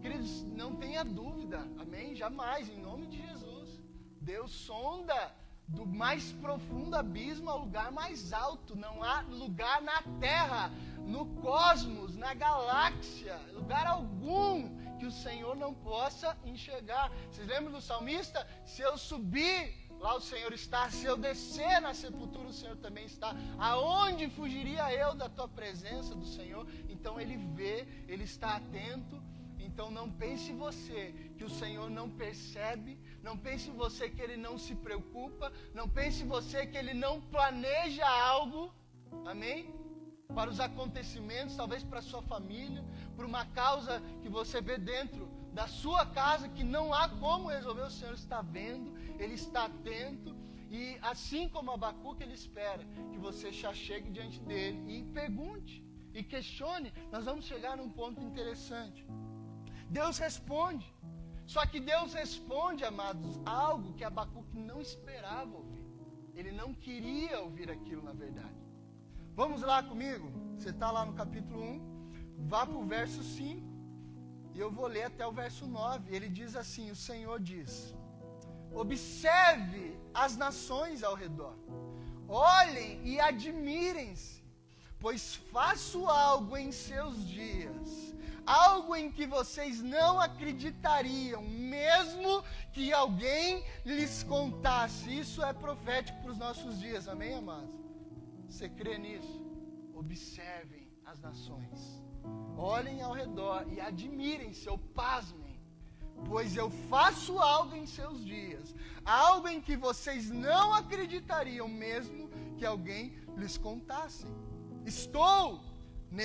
Queridos, 0.00 0.42
não 0.44 0.76
tenha 0.76 1.04
dúvida, 1.04 1.58
amém? 1.78 2.14
Jamais, 2.14 2.68
em 2.68 2.80
nome 2.80 3.06
de 3.06 3.18
Jesus. 3.26 3.68
Deus 4.20 4.50
sonda 4.50 5.34
do 5.68 5.86
mais 5.86 6.32
profundo 6.32 6.96
abismo 6.96 7.50
ao 7.50 7.60
lugar 7.60 7.92
mais 7.92 8.32
alto. 8.32 8.74
Não 8.74 9.02
há 9.02 9.20
lugar 9.20 9.82
na 9.82 10.02
terra, 10.18 10.70
no 11.06 11.26
cosmos, 11.42 12.16
na 12.16 12.32
galáxia, 12.32 13.36
lugar 13.52 13.86
algum 13.86 14.78
que 14.98 15.06
o 15.06 15.12
Senhor 15.12 15.54
não 15.54 15.74
possa 15.74 16.36
enxergar. 16.44 17.10
Vocês 17.30 17.46
lembram 17.46 17.72
do 17.72 17.80
salmista? 17.80 18.46
Se 18.64 18.80
eu 18.80 18.96
subir, 18.96 19.74
lá 19.98 20.14
o 20.14 20.20
Senhor 20.20 20.52
está. 20.52 20.90
Se 20.90 21.04
eu 21.04 21.16
descer 21.16 21.78
na 21.80 21.92
sepultura, 21.92 22.48
o 22.48 22.52
Senhor 22.52 22.76
também 22.78 23.04
está. 23.04 23.34
Aonde 23.58 24.30
fugiria 24.30 24.92
eu 24.94 25.14
da 25.14 25.28
tua 25.28 25.48
presença 25.48 26.14
do 26.14 26.24
Senhor? 26.24 26.66
Então 26.88 27.20
ele 27.20 27.36
vê, 27.36 27.86
ele 28.08 28.24
está 28.24 28.56
atento 28.56 29.22
então 29.80 29.90
não 29.90 30.10
pense 30.10 30.52
você 30.52 31.14
que 31.38 31.42
o 31.42 31.48
Senhor 31.48 31.88
não 31.88 32.06
percebe, 32.10 32.98
não 33.22 33.34
pense 33.34 33.70
você 33.70 34.10
que 34.10 34.20
ele 34.20 34.36
não 34.36 34.58
se 34.58 34.74
preocupa, 34.74 35.50
não 35.72 35.88
pense 35.88 36.22
você 36.22 36.66
que 36.66 36.76
ele 36.76 36.92
não 36.92 37.14
planeja 37.18 38.06
algo, 38.06 38.74
amém? 39.24 39.74
Para 40.34 40.50
os 40.50 40.60
acontecimentos, 40.60 41.56
talvez 41.56 41.82
para 41.82 42.00
a 42.00 42.02
sua 42.02 42.20
família, 42.20 42.84
por 43.16 43.24
uma 43.24 43.46
causa 43.46 44.02
que 44.20 44.28
você 44.28 44.60
vê 44.60 44.76
dentro 44.76 45.26
da 45.54 45.66
sua 45.66 46.04
casa 46.04 46.46
que 46.46 46.62
não 46.62 46.92
há 46.92 47.08
como 47.08 47.48
resolver, 47.48 47.86
o 47.86 47.90
Senhor 47.90 48.12
está 48.12 48.42
vendo, 48.42 48.92
ele 49.18 49.32
está 49.32 49.64
atento. 49.64 50.36
E 50.70 50.98
assim 51.00 51.48
como 51.48 51.70
Abacuque, 51.70 52.22
ele 52.22 52.34
espera 52.34 52.84
que 53.10 53.18
você 53.18 53.50
já 53.50 53.72
chegue 53.72 54.10
diante 54.10 54.40
dele 54.40 54.78
e 54.94 55.04
pergunte 55.04 55.82
e 56.12 56.22
questione. 56.22 56.92
Nós 57.10 57.24
vamos 57.24 57.46
chegar 57.46 57.78
num 57.78 57.88
ponto 57.88 58.20
interessante. 58.20 59.06
Deus 59.90 60.18
responde. 60.18 60.86
Só 61.46 61.66
que 61.66 61.80
Deus 61.80 62.14
responde, 62.14 62.84
amados, 62.84 63.40
algo 63.44 63.92
que 63.94 64.04
Abacuque 64.04 64.58
não 64.70 64.80
esperava 64.80 65.56
ouvir. 65.56 65.84
Ele 66.32 66.52
não 66.52 66.72
queria 66.72 67.40
ouvir 67.40 67.68
aquilo, 67.70 68.02
na 68.02 68.12
verdade. 68.12 68.60
Vamos 69.34 69.62
lá 69.62 69.82
comigo? 69.82 70.30
Você 70.56 70.70
está 70.70 70.90
lá 70.92 71.04
no 71.04 71.14
capítulo 71.14 71.60
1, 71.60 72.46
vá 72.52 72.64
para 72.64 72.76
o 72.76 72.86
verso 72.86 73.22
5, 73.22 73.66
e 74.54 74.60
eu 74.60 74.70
vou 74.70 74.86
ler 74.86 75.04
até 75.04 75.26
o 75.26 75.32
verso 75.32 75.66
9. 75.66 76.14
Ele 76.14 76.28
diz 76.28 76.54
assim: 76.54 76.90
O 76.90 76.96
Senhor 76.96 77.40
diz: 77.40 77.94
Observe 78.72 79.98
as 80.14 80.36
nações 80.36 81.02
ao 81.02 81.14
redor, 81.14 81.56
olhem 82.28 83.00
e 83.04 83.18
admirem-se, 83.18 84.44
pois 85.00 85.34
faço 85.34 86.06
algo 86.06 86.56
em 86.56 86.70
seus 86.70 87.26
dias 87.26 88.09
algo 88.46 88.94
em 88.96 89.10
que 89.10 89.26
vocês 89.26 89.82
não 89.82 90.20
acreditariam, 90.20 91.42
mesmo 91.42 92.42
que 92.72 92.92
alguém 92.92 93.64
lhes 93.84 94.22
contasse. 94.22 95.18
Isso 95.18 95.42
é 95.42 95.52
profético 95.52 96.20
para 96.22 96.32
os 96.32 96.38
nossos 96.38 96.78
dias, 96.78 97.08
amém, 97.08 97.34
amados? 97.34 97.74
Você 98.48 98.68
crê 98.68 98.98
nisso? 98.98 99.40
Observem 99.94 100.88
as 101.04 101.20
nações, 101.20 102.02
olhem 102.56 103.02
ao 103.02 103.12
redor 103.12 103.66
e 103.72 103.80
admirem-se 103.80 104.68
ou 104.68 104.78
pasmem, 104.78 105.60
pois 106.28 106.56
eu 106.56 106.70
faço 106.88 107.38
algo 107.38 107.74
em 107.74 107.86
seus 107.86 108.24
dias, 108.24 108.74
algo 109.04 109.48
em 109.48 109.60
que 109.60 109.76
vocês 109.76 110.30
não 110.30 110.72
acreditariam, 110.74 111.68
mesmo 111.68 112.28
que 112.56 112.64
alguém 112.64 113.14
lhes 113.36 113.56
contasse. 113.58 114.26
Estou 114.84 115.60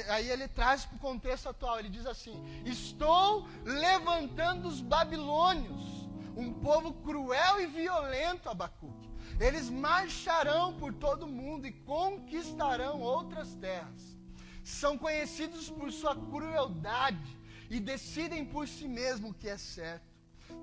Aí 0.09 0.29
ele 0.29 0.47
traz 0.47 0.83
para 0.85 0.95
o 0.95 0.99
contexto 0.99 1.49
atual, 1.49 1.79
ele 1.79 1.89
diz 1.89 2.05
assim: 2.05 2.43
Estou 2.65 3.47
levantando 3.63 4.67
os 4.67 4.81
babilônios, 4.81 6.09
um 6.35 6.51
povo 6.53 6.93
cruel 6.93 7.61
e 7.61 7.67
violento, 7.67 8.49
Abacuque. 8.49 9.09
Eles 9.39 9.69
marcharão 9.69 10.73
por 10.75 10.93
todo 10.93 11.23
o 11.23 11.31
mundo 11.31 11.67
e 11.67 11.71
conquistarão 11.71 13.01
outras 13.01 13.53
terras. 13.55 14.17
São 14.63 14.97
conhecidos 14.97 15.69
por 15.69 15.91
sua 15.91 16.15
crueldade 16.15 17.37
e 17.69 17.79
decidem 17.79 18.43
por 18.45 18.67
si 18.67 18.87
mesmo 18.87 19.29
o 19.29 19.33
que 19.33 19.49
é 19.49 19.57
certo. 19.57 20.15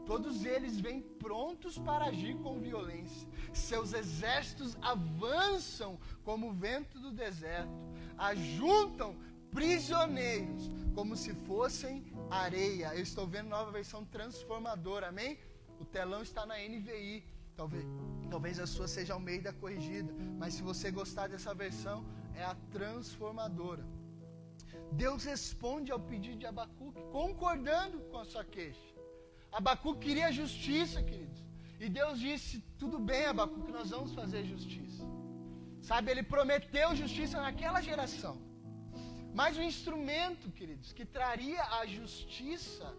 Todos 0.06 0.44
eles 0.44 0.80
vêm 0.80 1.00
prontos 1.00 1.78
para 1.78 2.06
agir 2.06 2.36
com 2.38 2.58
violência. 2.58 3.28
Seus 3.52 3.92
exércitos 3.92 4.76
avançam 4.82 5.98
como 6.24 6.48
o 6.48 6.52
vento 6.52 6.98
do 6.98 7.12
deserto 7.12 7.70
ajuntam 8.18 9.16
prisioneiros 9.50 10.70
como 10.94 11.16
se 11.16 11.34
fossem 11.34 12.04
areia. 12.30 12.94
Eu 12.94 13.02
estou 13.02 13.26
vendo 13.26 13.48
nova 13.48 13.70
versão 13.70 14.04
transformadora, 14.04 15.08
amém? 15.08 15.38
O 15.80 15.84
telão 15.84 16.22
está 16.22 16.46
na 16.46 16.56
NVI. 16.56 17.24
Talvez, 17.56 17.84
talvez 18.30 18.58
a 18.58 18.66
sua 18.66 18.88
seja 18.88 19.12
ao 19.12 19.20
meio 19.20 19.42
da 19.42 19.52
corrigida, 19.52 20.12
mas 20.38 20.54
se 20.54 20.62
você 20.62 20.90
gostar 20.90 21.28
dessa 21.28 21.54
versão, 21.54 22.04
é 22.34 22.44
a 22.44 22.54
transformadora. 22.70 23.84
Deus 24.92 25.24
responde 25.24 25.92
ao 25.92 26.00
pedido 26.00 26.38
de 26.38 26.46
Abacuque, 26.46 27.00
concordando 27.10 28.00
com 28.10 28.18
a 28.18 28.24
sua 28.24 28.44
queixa. 28.44 28.80
Abacuque 29.50 30.06
queria 30.06 30.32
justiça, 30.32 31.02
queridos. 31.02 31.44
E 31.78 31.88
Deus 31.88 32.18
disse: 32.18 32.60
Tudo 32.78 32.98
bem, 32.98 33.26
Abacuque, 33.26 33.70
nós 33.70 33.90
vamos 33.90 34.12
fazer 34.14 34.44
justiça. 34.44 35.04
Sabe, 35.82 36.12
ele 36.12 36.22
prometeu 36.22 36.94
justiça 36.94 37.40
naquela 37.40 37.80
geração. 37.80 38.34
Mas 39.34 39.56
o 39.56 39.62
instrumento, 39.62 40.50
queridos, 40.50 40.92
que 40.92 41.04
traria 41.04 41.62
a 41.80 41.86
justiça 41.86 42.94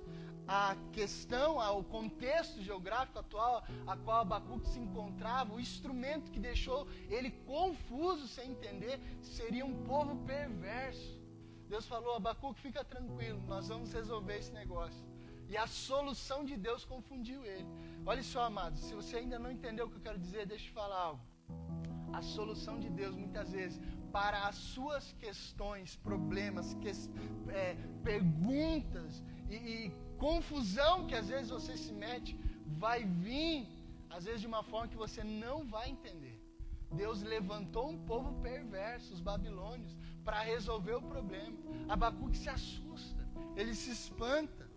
à 0.45 0.75
questão, 0.91 1.61
ao 1.61 1.81
contexto 1.83 2.61
geográfico 2.61 3.19
atual 3.19 3.63
a 3.87 3.95
qual 3.95 4.21
Abacuque 4.21 4.67
se 4.67 4.79
encontrava, 4.79 5.53
o 5.53 5.59
instrumento 5.59 6.31
que 6.31 6.39
deixou 6.39 6.87
ele 7.09 7.31
confuso 7.31 8.27
sem 8.27 8.51
entender, 8.51 8.99
seria 9.21 9.65
um 9.65 9.83
povo 9.85 10.15
perverso. 10.25 11.21
Deus 11.69 11.85
falou: 11.87 12.15
Abacuque, 12.15 12.59
fica 12.59 12.83
tranquilo, 12.83 13.41
nós 13.47 13.69
vamos 13.69 13.93
resolver 13.93 14.37
esse 14.37 14.51
negócio. 14.51 15.05
E 15.47 15.55
a 15.55 15.67
solução 15.67 16.43
de 16.43 16.57
Deus 16.57 16.83
confundiu 16.83 17.45
ele. 17.45 17.67
Olha 18.05 18.23
só, 18.23 18.43
amados, 18.43 18.81
se 18.81 18.93
você 18.93 19.17
ainda 19.17 19.39
não 19.39 19.51
entendeu 19.51 19.85
o 19.85 19.89
que 19.89 19.97
eu 19.97 20.01
quero 20.01 20.19
dizer, 20.19 20.45
deixa 20.45 20.65
eu 20.65 20.69
te 20.69 20.73
falar 20.73 20.97
algo. 20.97 21.32
A 22.19 22.21
solução 22.21 22.79
de 22.79 22.89
Deus, 22.89 23.15
muitas 23.15 23.51
vezes, 23.51 23.81
para 24.11 24.47
as 24.47 24.55
suas 24.55 25.05
questões, 25.13 25.95
problemas, 25.95 26.73
que, 26.75 26.91
é, 27.49 27.75
perguntas 28.03 29.23
e, 29.49 29.55
e 29.55 29.91
confusão 30.17 31.07
que 31.07 31.15
às 31.15 31.27
vezes 31.27 31.49
você 31.49 31.75
se 31.75 31.91
mete, 31.91 32.39
vai 32.83 33.03
vir, 33.03 33.67
às 34.09 34.25
vezes 34.25 34.41
de 34.41 34.47
uma 34.47 34.63
forma 34.63 34.87
que 34.87 34.95
você 34.95 35.23
não 35.23 35.57
vai 35.67 35.89
entender. 35.89 36.39
Deus 36.91 37.23
levantou 37.23 37.89
um 37.89 37.97
povo 38.05 38.31
perverso, 38.41 39.13
os 39.13 39.19
babilônios, 39.19 39.97
para 40.23 40.39
resolver 40.41 40.93
o 40.93 41.01
problema. 41.01 41.57
Abacuque 41.89 42.37
se 42.37 42.49
assusta, 42.49 43.27
ele 43.55 43.73
se 43.73 43.91
espanta, 43.91 44.69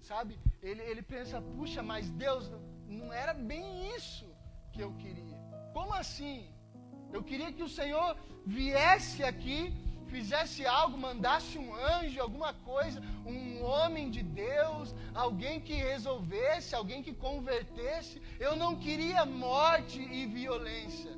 sabe? 0.00 0.38
Ele, 0.62 0.82
ele 0.82 1.02
pensa, 1.02 1.42
puxa, 1.42 1.82
mas 1.82 2.10
Deus, 2.10 2.50
não 2.86 3.12
era 3.12 3.34
bem 3.34 3.94
isso 3.96 4.26
que 4.72 4.80
eu 4.80 4.92
queria. 4.94 5.38
Como 5.72 5.92
assim? 5.92 6.53
Eu 7.14 7.22
queria 7.22 7.50
que 7.56 7.62
o 7.62 7.74
Senhor 7.78 8.08
viesse 8.44 9.22
aqui, 9.22 9.58
fizesse 10.14 10.60
algo, 10.78 10.96
mandasse 11.08 11.52
um 11.64 11.70
anjo, 11.96 12.20
alguma 12.20 12.52
coisa, 12.70 12.98
um 13.34 13.62
homem 13.72 14.06
de 14.16 14.22
Deus, 14.22 14.94
alguém 15.24 15.60
que 15.66 15.74
resolvesse, 15.90 16.74
alguém 16.74 17.02
que 17.06 17.14
convertesse. 17.26 18.20
Eu 18.46 18.54
não 18.62 18.72
queria 18.84 19.24
morte 19.24 20.00
e 20.18 20.26
violência. 20.26 21.12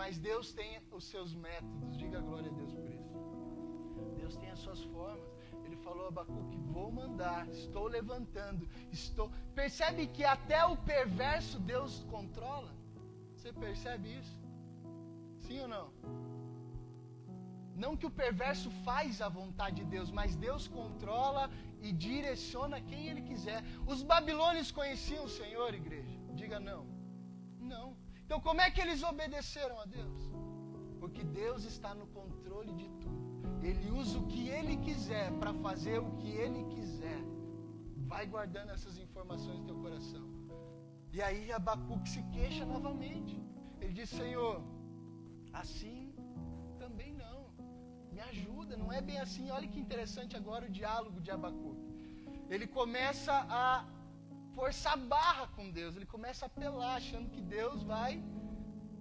Mas 0.00 0.18
Deus 0.18 0.52
tem 0.58 0.70
os 0.98 1.04
seus 1.12 1.34
métodos. 1.46 1.96
Diga 2.02 2.20
glória 2.20 2.50
a 2.50 2.54
Deus 2.60 2.74
por 2.74 2.90
isso. 2.98 3.14
Deus 4.20 4.36
tem 4.36 4.50
as 4.50 4.60
suas 4.66 4.82
formas. 4.94 5.30
Ele 5.64 5.76
falou 5.76 6.04
a 6.06 6.08
Abacuque: 6.08 6.58
Vou 6.76 6.90
mandar, 7.00 7.48
estou 7.48 7.86
levantando, 7.86 8.68
estou. 8.92 9.30
Percebe 9.54 10.06
que 10.06 10.24
até 10.24 10.64
o 10.64 10.76
perverso 10.76 11.58
Deus 11.58 12.04
controla? 12.10 12.72
Você 13.36 13.52
percebe 13.52 14.08
isso? 14.20 14.39
Sim 15.50 15.62
ou 15.62 15.70
não? 15.76 15.86
Não 17.82 17.96
que 17.98 18.06
o 18.08 18.16
perverso 18.22 18.68
faz 18.88 19.20
a 19.26 19.28
vontade 19.38 19.76
de 19.80 19.86
Deus, 19.94 20.08
mas 20.18 20.36
Deus 20.46 20.64
controla 20.68 21.44
e 21.86 21.90
direciona 22.06 22.80
quem 22.88 23.08
Ele 23.08 23.22
quiser. 23.30 23.60
Os 23.92 24.00
babilônios 24.12 24.70
conheciam 24.70 25.24
o 25.24 25.34
Senhor, 25.40 25.70
igreja? 25.74 26.16
Diga 26.40 26.60
não. 26.60 26.82
Não. 27.72 27.86
Então, 28.24 28.40
como 28.48 28.60
é 28.60 28.70
que 28.70 28.80
eles 28.84 29.02
obedeceram 29.02 29.76
a 29.80 29.86
Deus? 29.98 30.20
Porque 31.00 31.24
Deus 31.42 31.64
está 31.64 31.92
no 32.00 32.06
controle 32.18 32.72
de 32.80 32.88
tudo. 33.02 33.20
Ele 33.68 33.90
usa 33.90 34.18
o 34.20 34.26
que 34.32 34.48
Ele 34.48 34.76
quiser 34.88 35.32
para 35.40 35.52
fazer 35.66 35.98
o 35.98 36.12
que 36.18 36.30
Ele 36.44 36.62
quiser. 36.74 37.22
Vai 38.12 38.24
guardando 38.34 38.70
essas 38.70 38.98
informações 39.06 39.58
no 39.58 39.66
teu 39.70 39.78
coração. 39.86 40.26
E 41.12 41.20
aí 41.20 41.50
Abacuque 41.50 42.08
se 42.08 42.22
queixa 42.36 42.64
novamente. 42.64 43.36
Ele 43.80 43.92
diz: 43.92 44.10
Senhor, 44.10 44.62
Assim 45.52 46.12
também 46.78 47.12
não. 47.12 47.50
Me 48.12 48.20
ajuda, 48.20 48.76
não 48.76 48.92
é 48.92 49.00
bem 49.00 49.18
assim. 49.20 49.50
Olha 49.50 49.68
que 49.68 49.80
interessante 49.80 50.36
agora 50.36 50.66
o 50.66 50.70
diálogo 50.70 51.20
de 51.20 51.30
Abacuque. 51.30 51.88
Ele 52.48 52.66
começa 52.66 53.34
a 53.48 53.86
forçar 54.54 54.96
barra 54.96 55.46
com 55.56 55.70
Deus, 55.70 55.94
ele 55.96 56.06
começa 56.06 56.44
a 56.44 56.48
apelar, 56.48 56.96
achando 56.96 57.30
que 57.30 57.40
Deus 57.40 57.82
vai 57.82 58.22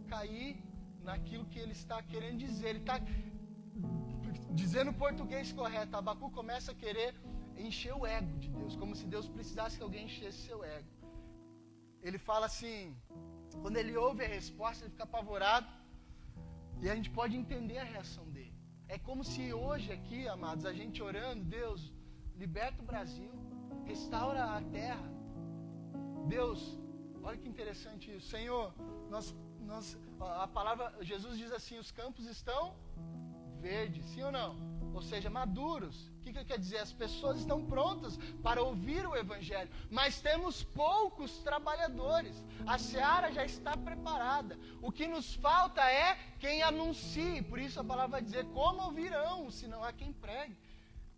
cair 0.08 0.64
naquilo 1.02 1.46
que 1.46 1.60
ele 1.60 1.72
está 1.72 2.02
querendo 2.02 2.38
dizer. 2.38 2.70
Ele 2.70 2.80
está 2.80 3.00
dizendo 4.52 4.92
o 4.92 4.94
português 4.94 5.52
correto. 5.52 5.98
Abacu 5.98 6.30
começa 6.32 6.72
a 6.72 6.76
querer 6.76 7.16
encher 7.58 7.94
o 7.94 8.06
ego 8.06 8.38
de 8.40 8.50
Deus, 8.50 8.76
como 8.76 8.96
se 8.96 9.06
Deus 9.06 9.28
precisasse 9.28 9.78
que 9.78 9.84
alguém 9.84 10.06
enchesse 10.06 10.40
seu 10.50 10.64
ego. 10.64 10.88
Ele 12.02 12.18
fala 12.18 12.46
assim, 12.46 12.96
quando 13.62 13.78
ele 13.78 13.96
ouve 13.98 14.24
a 14.24 14.28
resposta, 14.28 14.86
ele 14.86 14.92
fica 14.92 15.04
apavorado. 15.04 15.68
E 16.82 16.90
a 16.90 16.96
gente 16.96 17.10
pode 17.10 17.36
entender 17.36 17.78
a 17.78 17.84
reação 17.84 18.26
dele. 18.30 18.54
É 18.88 18.98
como 18.98 19.24
se 19.24 19.54
hoje 19.54 19.92
aqui, 19.92 20.28
amados, 20.28 20.66
a 20.66 20.74
gente 20.74 21.02
orando, 21.04 21.44
Deus, 21.44 21.94
liberta 22.36 22.82
o 22.82 22.86
Brasil, 22.86 23.32
restaura 23.86 24.44
a 24.58 24.62
terra. 24.62 25.10
Deus, 26.28 26.80
olha 27.22 27.38
que 27.38 27.48
interessante 27.48 28.16
isso. 28.16 28.30
Senhor, 28.30 28.74
nós, 29.10 29.36
nós, 29.60 29.98
a 30.20 30.48
palavra, 30.48 30.86
Jesus 31.02 31.38
diz 31.38 31.52
assim: 31.52 31.78
os 31.78 31.92
campos 31.92 32.26
estão 32.26 32.76
verdes, 33.60 34.06
sim 34.06 34.24
ou 34.24 34.32
não? 34.32 34.79
Ou 35.00 35.04
seja, 35.04 35.30
maduros. 35.30 35.98
O 36.18 36.22
que, 36.24 36.34
que 36.34 36.44
quer 36.44 36.60
dizer? 36.60 36.80
As 36.80 36.92
pessoas 36.92 37.38
estão 37.40 37.66
prontas 37.66 38.18
para 38.44 38.62
ouvir 38.62 39.08
o 39.08 39.16
Evangelho, 39.16 39.70
mas 39.90 40.20
temos 40.20 40.62
poucos 40.62 41.38
trabalhadores. 41.38 42.36
A 42.68 42.78
seara 42.78 43.32
já 43.32 43.46
está 43.46 43.78
preparada. 43.78 44.60
O 44.82 44.92
que 44.92 45.08
nos 45.08 45.36
falta 45.36 45.82
é 45.90 46.18
quem 46.38 46.62
anuncie. 46.62 47.42
Por 47.44 47.60
isso 47.60 47.80
a 47.80 47.84
palavra 47.92 48.18
vai 48.18 48.22
dizer: 48.22 48.44
como 48.48 48.84
ouvirão 48.88 49.50
se 49.50 49.68
não 49.70 49.82
há 49.86 49.94
quem 49.94 50.12
pregue? 50.12 50.58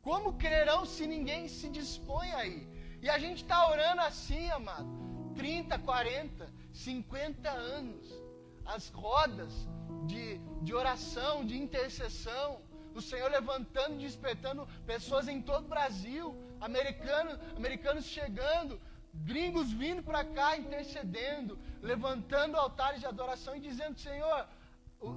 Como 0.04 0.38
crerão 0.46 0.86
se 0.86 1.08
ninguém 1.08 1.48
se 1.48 1.68
dispõe 1.68 2.32
aí? 2.34 2.68
E 3.02 3.10
a 3.10 3.18
gente 3.18 3.42
está 3.42 3.68
orando 3.68 4.02
assim, 4.02 4.48
amado, 4.52 4.88
30, 5.36 5.80
40, 5.80 6.54
50 6.72 7.50
anos. 7.50 8.06
As 8.64 8.90
rodas 8.90 9.52
de, 10.06 10.38
de 10.62 10.72
oração, 10.72 11.44
de 11.44 11.58
intercessão 11.58 12.62
o 12.96 13.02
Senhor 13.02 13.30
levantando 13.32 13.96
e 13.96 14.06
despertando 14.06 14.68
pessoas 14.86 15.28
em 15.28 15.42
todo 15.42 15.66
o 15.66 15.74
Brasil, 15.76 16.36
americanos, 16.60 17.38
americanos 17.56 18.06
chegando, 18.06 18.80
gringos 19.14 19.72
vindo 19.72 20.04
para 20.04 20.24
cá 20.24 20.58
intercedendo, 20.58 21.58
levantando 21.82 22.58
altares 22.58 23.00
de 23.00 23.06
adoração 23.06 23.56
e 23.56 23.60
dizendo: 23.60 24.00
Senhor, 24.00 24.48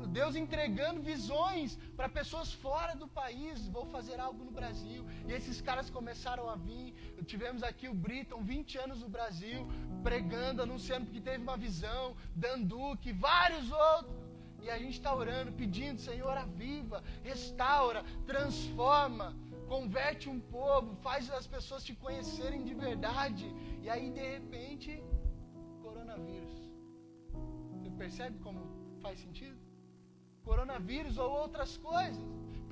Deus 0.09 0.35
entregando 0.35 1.03
visões 1.03 1.77
para 1.97 2.09
pessoas 2.09 2.53
fora 2.53 2.95
do 2.97 3.07
país. 3.07 3.69
Vou 3.69 3.85
fazer 3.87 4.19
algo 4.19 4.43
no 4.43 4.51
Brasil. 4.51 5.05
E 5.29 5.33
esses 5.33 5.61
caras 5.61 5.91
começaram 5.91 6.49
a 6.49 6.57
vir. 6.57 6.95
Tivemos 7.27 7.63
aqui 7.63 7.87
o 7.89 7.95
Briton, 7.95 8.43
20 8.43 8.79
anos 8.79 9.01
no 9.01 9.09
Brasil, 9.09 9.61
pregando, 10.03 10.63
anunciando 10.63 11.11
que 11.11 11.21
teve 11.21 11.43
uma 11.43 11.59
visão. 11.59 12.17
Danduque, 12.35 13.13
vários 13.13 13.71
outros. 13.71 14.24
E 14.65 14.71
a 14.71 14.79
gente 14.83 14.97
está 14.99 15.15
orando, 15.23 15.53
pedindo, 15.53 15.99
Senhor, 16.01 16.35
aviva, 16.45 16.99
restaura, 17.23 18.01
transforma, 18.31 19.27
converte 19.73 20.27
um 20.35 20.41
povo, 20.41 20.97
faz 21.07 21.31
as 21.39 21.47
pessoas 21.55 21.85
te 21.89 21.95
conhecerem 22.05 22.63
de 22.69 22.75
verdade. 22.87 23.47
E 23.83 23.91
aí, 23.95 24.07
de 24.19 24.25
repente, 24.37 24.89
coronavírus. 25.83 26.57
Você 27.73 27.91
percebe 28.03 28.39
como 28.47 28.61
faz 29.03 29.21
sentido? 29.21 29.59
Coronavírus 30.49 31.19
ou 31.19 31.31
outras 31.45 31.77
coisas. 31.77 32.25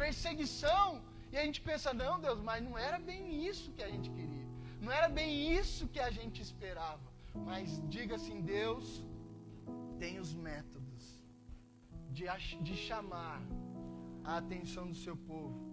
Perseguição. 0.05 0.89
E 1.31 1.37
a 1.37 1.45
gente 1.45 1.61
pensa, 1.61 1.93
não, 1.93 2.19
Deus, 2.27 2.41
mas 2.41 2.65
não 2.69 2.77
era 2.89 2.99
bem 2.99 3.47
isso 3.51 3.71
que 3.73 3.83
a 3.83 3.91
gente 3.95 4.09
queria. 4.17 4.47
Não 4.81 4.91
era 4.91 5.11
bem 5.21 5.31
isso 5.61 5.87
que 5.89 6.01
a 6.01 6.11
gente 6.11 6.41
esperava. 6.41 7.07
Mas 7.35 7.83
diga 7.97 8.17
assim, 8.17 8.41
Deus 8.41 9.05
tem 9.99 10.19
os 10.19 10.33
métodos 10.35 10.82
de, 12.17 12.27
de 12.69 12.77
chamar 12.89 13.41
a 14.25 14.37
atenção 14.43 14.87
do 14.93 14.99
seu 15.05 15.17
povo. 15.17 15.73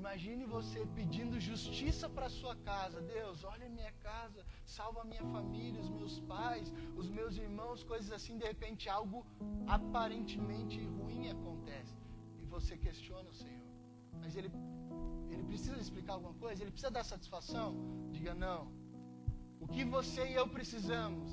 Imagine 0.00 0.44
você 0.56 0.80
pedindo 0.98 1.38
justiça 1.48 2.06
para 2.16 2.28
sua 2.40 2.54
casa. 2.68 3.00
Deus, 3.16 3.44
olha 3.44 3.68
minha 3.68 3.92
casa, 4.08 4.40
salva 4.64 5.04
minha 5.04 5.24
família, 5.34 5.80
os 5.80 5.90
meus 5.98 6.18
pais, 6.32 6.72
os 6.96 7.08
meus 7.18 7.36
irmãos, 7.36 7.84
coisas 7.92 8.10
assim. 8.18 8.38
De 8.42 8.46
repente, 8.52 8.88
algo 8.88 9.18
aparentemente 9.66 10.78
ruim 10.96 11.28
acontece. 11.36 11.96
E 12.42 12.46
você 12.46 12.76
questiona 12.86 13.28
o 13.28 13.38
Senhor. 13.42 13.68
Mas 14.22 14.34
ele, 14.34 14.50
ele 15.30 15.44
precisa 15.44 15.78
explicar 15.78 16.14
alguma 16.14 16.34
coisa? 16.34 16.62
Ele 16.62 16.70
precisa 16.70 16.90
dar 16.98 17.04
satisfação? 17.04 17.68
Diga 18.10 18.34
não. 18.34 18.60
O 19.60 19.68
que 19.68 19.84
você 19.84 20.22
e 20.30 20.34
eu 20.34 20.48
precisamos? 20.48 21.30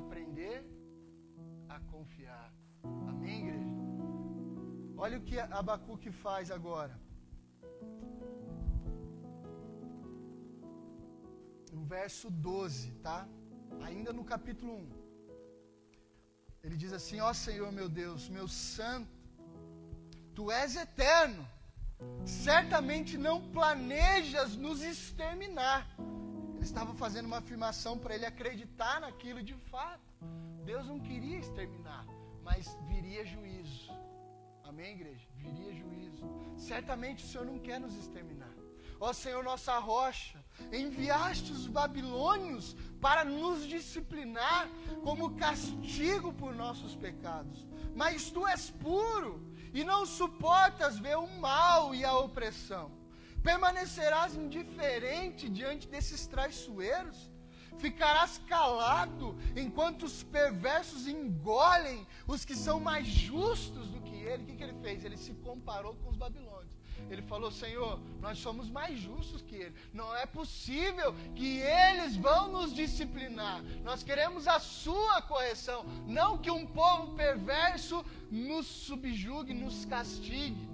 Aprender 0.00 0.58
a 1.68 1.78
confiar. 1.92 2.52
Amém, 3.08 3.38
igreja? 3.40 3.74
Olha 4.96 5.18
o 5.18 5.22
que 5.28 5.38
Abacuque 5.38 6.10
faz 6.10 6.50
agora. 6.50 6.94
No 11.72 11.84
verso 11.84 12.30
12, 12.30 12.92
tá? 13.06 13.26
Ainda 13.82 14.12
no 14.12 14.24
capítulo 14.24 14.72
1. 14.74 15.04
Ele 16.64 16.76
diz 16.76 16.92
assim: 16.92 17.20
Ó 17.20 17.32
Senhor 17.32 17.70
meu 17.72 17.88
Deus, 17.88 18.28
meu 18.28 18.46
santo, 18.48 19.18
tu 20.34 20.50
és 20.50 20.76
eterno. 20.76 21.44
certamente 22.24 23.16
não 23.26 23.36
planejas 23.56 24.56
nos 24.56 24.82
exterminar. 24.82 25.82
Ele 26.54 26.64
estava 26.64 26.94
fazendo 26.94 27.26
uma 27.26 27.38
afirmação 27.38 27.98
para 27.98 28.14
ele 28.14 28.26
acreditar 28.26 29.00
naquilo 29.00 29.42
de 29.42 29.54
fato. 29.72 30.08
Deus 30.64 30.86
não 30.86 30.98
queria 30.98 31.38
exterminar, 31.38 32.04
mas 32.44 32.76
viria 32.86 33.24
juízo. 33.24 33.90
Amém, 34.62 34.92
igreja? 34.92 35.26
Viria 35.36 35.72
juízo. 35.74 36.24
Certamente 36.56 37.24
o 37.24 37.26
Senhor 37.26 37.46
não 37.46 37.58
quer 37.58 37.80
nos 37.80 37.94
exterminar. 37.96 38.54
Ó 39.00 39.12
Senhor, 39.12 39.42
nossa 39.42 39.78
rocha, 39.78 40.42
enviaste 40.72 41.50
os 41.52 41.66
babilônios 41.66 42.76
para 43.00 43.24
nos 43.24 43.66
disciplinar 43.66 44.68
como 45.02 45.34
castigo 45.36 46.32
por 46.32 46.54
nossos 46.54 46.94
pecados. 46.94 47.66
Mas 47.94 48.30
tu 48.30 48.46
és 48.46 48.70
puro 48.70 49.32
e 49.72 49.82
não 49.84 50.06
suportas 50.06 50.98
ver 50.98 51.16
o 51.16 51.26
mal 51.26 51.94
e 51.94 52.04
a 52.04 52.16
opressão. 52.16 52.90
Permanecerás 53.42 54.34
indiferente 54.34 55.50
diante 55.50 55.88
desses 55.88 56.26
traiçoeiros? 56.26 57.30
Ficarás 57.78 58.38
calado 58.48 59.36
enquanto 59.56 60.04
os 60.04 60.22
perversos 60.22 61.06
engolem 61.06 62.06
os 62.26 62.44
que 62.44 62.56
são 62.56 62.80
mais 62.80 63.06
justos 63.06 63.88
do 63.88 64.00
que 64.00 64.14
ele? 64.14 64.42
O 64.42 64.46
que, 64.46 64.56
que 64.56 64.62
ele 64.62 64.80
fez? 64.80 65.04
Ele 65.04 65.16
se 65.16 65.32
comparou 65.34 65.94
com 65.96 66.10
os 66.10 66.16
babilônios. 66.16 66.72
Ele 67.10 67.22
falou: 67.22 67.50
Senhor, 67.50 68.00
nós 68.20 68.38
somos 68.38 68.70
mais 68.70 68.98
justos 68.98 69.42
que 69.42 69.56
ele. 69.56 69.74
Não 69.92 70.14
é 70.16 70.26
possível 70.26 71.14
que 71.34 71.58
eles 71.58 72.16
vão 72.16 72.50
nos 72.50 72.74
disciplinar. 72.74 73.62
Nós 73.82 74.02
queremos 74.02 74.46
a 74.48 74.58
sua 74.58 75.20
correção, 75.22 75.84
não 76.06 76.38
que 76.38 76.50
um 76.50 76.66
povo 76.66 77.14
perverso 77.14 78.04
nos 78.30 78.66
subjugue, 78.66 79.52
nos 79.52 79.84
castigue. 79.84 80.68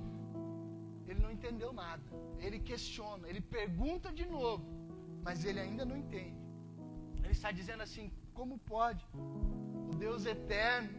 Ele 1.09 1.21
não 1.21 1.31
entendeu 1.31 1.73
nada. 1.73 2.03
Ele 2.39 2.59
questiona, 2.59 3.29
ele 3.29 3.41
pergunta 3.41 4.13
de 4.13 4.25
novo, 4.25 4.65
mas 5.23 5.45
ele 5.45 5.61
ainda 5.61 5.85
não 5.85 5.97
entende. 5.97 6.39
Está 7.41 7.53
dizendo 7.61 7.83
assim: 7.87 8.07
como 8.39 8.55
pode? 8.73 9.03
O 9.91 9.95
Deus 10.05 10.27
eterno, 10.33 10.91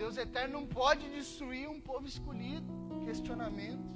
Deus 0.00 0.16
eterno 0.24 0.54
não 0.58 0.66
pode 0.66 1.04
destruir 1.18 1.66
um 1.74 1.80
povo 1.90 2.06
escolhido. 2.12 2.66
Questionamentos. 3.04 3.92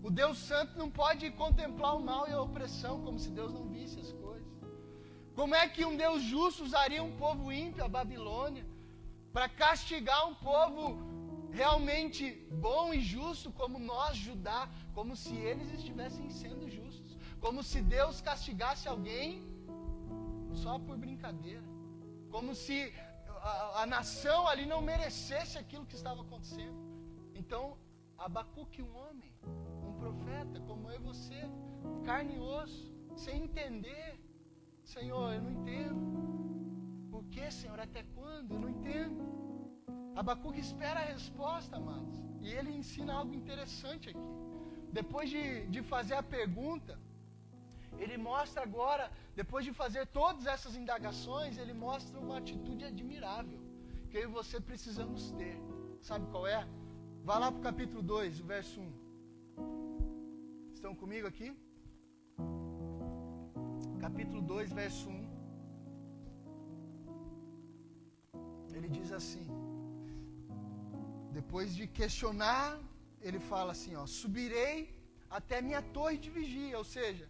O 0.00 0.10
Deus 0.20 0.38
Santo 0.50 0.78
não 0.82 0.88
pode 0.88 1.24
contemplar 1.32 1.96
o 1.96 2.04
mal 2.10 2.28
e 2.28 2.32
a 2.32 2.40
opressão 2.40 2.94
como 3.04 3.18
se 3.24 3.30
Deus 3.30 3.52
não 3.52 3.64
visse 3.74 3.98
as 3.98 4.12
coisas. 4.12 4.52
Como 5.34 5.56
é 5.56 5.64
que 5.68 5.84
um 5.88 5.96
Deus 6.04 6.22
justo 6.22 6.62
usaria 6.68 7.02
um 7.02 7.16
povo 7.24 7.50
ímpio, 7.50 7.84
a 7.84 7.94
Babilônia, 7.98 8.64
para 9.32 9.48
castigar 9.48 10.22
um 10.30 10.36
povo 10.36 10.82
realmente 11.50 12.22
bom 12.68 12.94
e 12.94 13.00
justo 13.00 13.50
como 13.50 13.76
nós, 13.80 14.16
Judá, 14.16 14.70
como 14.94 15.16
se 15.16 15.34
eles 15.34 15.68
estivessem 15.78 16.30
sendo 16.30 16.70
justos, 16.70 17.16
como 17.40 17.60
se 17.64 17.80
Deus 17.80 18.20
castigasse 18.20 18.86
alguém 18.86 19.47
só 20.54 20.78
por 20.78 20.96
brincadeira, 20.96 21.62
como 22.30 22.54
se 22.54 22.92
a, 23.42 23.82
a 23.82 23.86
nação 23.86 24.46
ali 24.46 24.66
não 24.66 24.80
merecesse 24.80 25.58
aquilo 25.58 25.86
que 25.86 25.94
estava 25.94 26.22
acontecendo. 26.22 26.78
Então, 27.34 27.76
Abacuque, 28.16 28.82
um 28.82 28.96
homem, 28.96 29.32
profeta, 29.98 30.60
como 30.66 30.90
eu 30.90 30.96
e 30.96 31.02
você, 31.02 31.40
carne 32.04 32.36
e 32.36 32.40
osso, 32.40 32.92
sem 33.16 33.44
entender. 33.44 34.18
Senhor, 34.82 35.34
eu 35.34 35.42
não 35.42 35.50
entendo. 35.50 37.08
Por 37.10 37.24
que, 37.26 37.50
Senhor? 37.50 37.78
Até 37.78 38.02
quando? 38.14 38.54
Eu 38.54 38.60
não 38.60 38.68
entendo. 38.68 39.20
Abacuque 40.16 40.60
espera 40.60 41.00
a 41.00 41.04
resposta, 41.04 41.76
amados. 41.76 42.16
E 42.40 42.48
ele 42.48 42.70
ensina 42.70 43.14
algo 43.14 43.34
interessante 43.34 44.10
aqui. 44.10 44.28
Depois 44.92 45.28
de, 45.30 45.66
de 45.66 45.82
fazer 45.82 46.14
a 46.14 46.22
pergunta, 46.22 46.98
ele 48.02 48.16
mostra 48.16 48.62
agora, 48.62 49.04
depois 49.40 49.64
de 49.64 49.72
fazer 49.72 50.06
todas 50.06 50.46
essas 50.46 50.74
indagações, 50.80 51.58
ele 51.62 51.74
mostra 51.86 52.18
uma 52.24 52.38
atitude 52.38 52.84
admirável 52.84 53.58
que 54.08 54.16
eu 54.18 54.22
e 54.28 54.34
você 54.38 54.60
precisamos 54.60 55.22
ter. 55.32 55.56
Sabe 56.00 56.26
qual 56.32 56.46
é? 56.46 56.60
Vá 57.28 57.38
lá 57.38 57.48
para 57.52 57.60
o 57.60 57.62
capítulo 57.70 58.02
2, 58.02 58.40
o 58.40 58.44
verso 58.44 58.80
1. 58.80 58.92
Estão 60.76 60.94
comigo 60.94 61.26
aqui? 61.26 61.48
Capítulo 64.06 64.40
2, 64.40 64.72
verso 64.72 65.08
1. 65.08 65.28
Ele 68.76 68.88
diz 68.88 69.10
assim: 69.12 69.46
Depois 71.38 71.74
de 71.74 71.86
questionar, 72.00 72.78
ele 73.20 73.40
fala 73.40 73.72
assim: 73.72 73.96
ó, 73.96 74.06
Subirei 74.06 74.76
até 75.28 75.60
minha 75.60 75.82
torre 75.96 76.16
de 76.16 76.30
vigia, 76.30 76.78
ou 76.78 76.84
seja, 76.84 77.28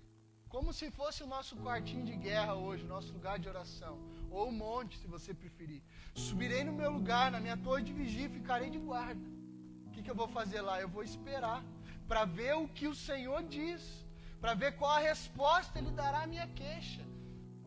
como 0.55 0.73
se 0.73 0.91
fosse 0.99 1.23
o 1.23 1.27
nosso 1.35 1.57
quartinho 1.65 2.05
de 2.11 2.17
guerra 2.17 2.55
hoje, 2.55 2.85
o 2.85 2.93
nosso 2.95 3.13
lugar 3.13 3.39
de 3.39 3.49
oração, 3.49 3.95
ou 4.31 4.49
o 4.49 4.53
monte, 4.53 4.99
se 4.99 5.07
você 5.07 5.33
preferir. 5.35 5.83
Subirei 6.15 6.63
no 6.65 6.73
meu 6.73 6.91
lugar, 6.91 7.31
na 7.31 7.41
minha 7.41 7.57
torre 7.57 7.83
de 7.83 7.93
vigia, 7.93 8.37
ficarei 8.39 8.71
de 8.71 8.79
guarda. 8.79 9.27
O 9.87 9.91
que, 9.91 10.03
que 10.03 10.11
eu 10.11 10.15
vou 10.23 10.29
fazer 10.29 10.61
lá? 10.61 10.81
Eu 10.81 10.89
vou 10.89 11.03
esperar 11.03 11.63
para 12.07 12.25
ver 12.25 12.55
o 12.57 12.69
que 12.69 12.87
o 12.87 12.95
Senhor 12.95 13.43
diz, 13.43 13.83
para 14.41 14.55
ver 14.55 14.73
qual 14.77 14.93
a 14.93 15.07
resposta 15.13 15.79
Ele 15.79 15.91
dará 15.91 16.23
à 16.23 16.27
minha 16.27 16.49
queixa. 16.61 17.05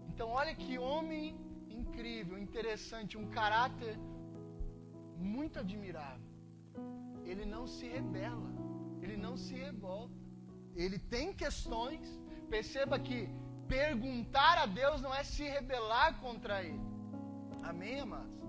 Então, 0.09 0.29
olha 0.29 0.53
que 0.55 0.79
homem 0.79 1.35
incrível, 1.69 2.37
interessante, 2.37 3.17
um 3.17 3.27
caráter 3.29 3.97
muito 5.17 5.59
admirável. 5.59 6.29
Ele 7.25 7.45
não 7.45 7.67
se 7.67 7.87
rebela, 7.87 8.51
ele 9.01 9.17
não 9.17 9.37
se 9.37 9.53
revolta, 9.53 10.15
ele 10.75 10.97
tem 10.97 11.33
questões. 11.33 12.19
Perceba 12.53 12.99
que 12.99 13.29
perguntar 13.67 14.57
a 14.57 14.65
Deus 14.65 15.01
não 15.01 15.13
é 15.15 15.23
se 15.23 15.43
rebelar 15.43 16.19
contra 16.19 16.61
ele. 16.61 16.81
Amém, 17.63 18.01
amados? 18.01 18.41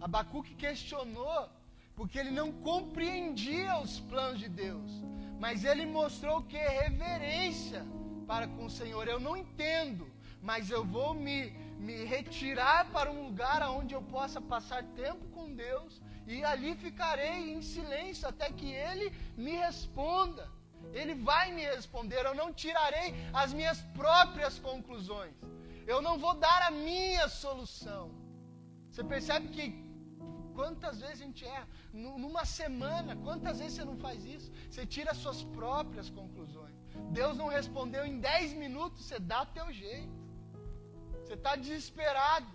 Abacuque 0.00 0.54
questionou 0.56 1.48
porque 1.94 2.18
ele 2.18 2.32
não 2.32 2.50
compreendia 2.70 3.78
os 3.78 4.00
planos 4.00 4.40
de 4.40 4.48
Deus. 4.48 4.90
Mas 5.38 5.64
ele 5.64 5.86
mostrou 5.86 6.42
que 6.42 6.56
reverência 6.56 7.86
para 8.26 8.48
com 8.48 8.64
o 8.66 8.70
Senhor. 8.70 9.06
Eu 9.06 9.20
não 9.20 9.36
entendo, 9.36 10.10
mas 10.42 10.68
eu 10.68 10.84
vou 10.84 11.14
me, 11.14 11.50
me 11.78 12.04
retirar 12.04 12.90
para 12.90 13.12
um 13.12 13.26
lugar 13.26 13.62
onde 13.70 13.94
eu 13.94 14.02
possa 14.02 14.40
passar 14.40 14.82
tempo 15.04 15.24
com 15.28 15.54
Deus 15.54 16.02
e 16.26 16.42
ali 16.44 16.74
ficarei 16.74 17.52
em 17.52 17.62
silêncio 17.62 18.28
até 18.28 18.50
que 18.50 18.72
Ele 18.72 19.12
me 19.36 19.52
responda. 19.52 20.55
Ele 20.92 21.14
vai 21.14 21.52
me 21.52 21.62
responder. 21.62 22.24
Eu 22.24 22.34
não 22.34 22.52
tirarei 22.52 23.14
as 23.32 23.52
minhas 23.52 23.80
próprias 24.00 24.58
conclusões. 24.58 25.34
Eu 25.86 26.00
não 26.02 26.18
vou 26.18 26.34
dar 26.34 26.62
a 26.62 26.70
minha 26.70 27.28
solução. 27.28 28.10
Você 28.90 29.04
percebe 29.04 29.48
que 29.48 29.86
Quantas 30.56 31.00
vezes 31.02 31.20
a 31.20 31.24
gente 31.26 31.44
erra? 31.44 31.68
Numa 31.92 32.44
semana, 32.46 33.14
quantas 33.16 33.58
vezes 33.58 33.74
você 33.74 33.84
não 33.84 33.96
faz 33.98 34.24
isso? 34.24 34.50
Você 34.70 34.86
tira 34.86 35.10
as 35.10 35.18
suas 35.18 35.42
próprias 35.58 36.08
conclusões. 36.08 36.74
Deus 37.10 37.36
não 37.36 37.48
respondeu 37.48 38.06
em 38.06 38.18
10 38.18 38.54
minutos, 38.54 39.04
você 39.04 39.18
dá 39.18 39.42
o 39.42 39.52
teu 39.58 39.70
jeito. 39.70 40.16
Você 41.20 41.34
está 41.34 41.56
desesperado. 41.56 42.54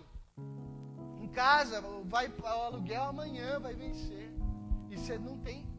Em 1.20 1.28
casa, 1.28 1.80
vai 2.14 2.26
o 2.28 2.46
aluguel 2.46 3.04
amanhã, 3.04 3.60
vai 3.60 3.74
vencer. 3.74 4.28
E 4.90 4.98
você 4.98 5.16
não 5.16 5.38
tem. 5.38 5.71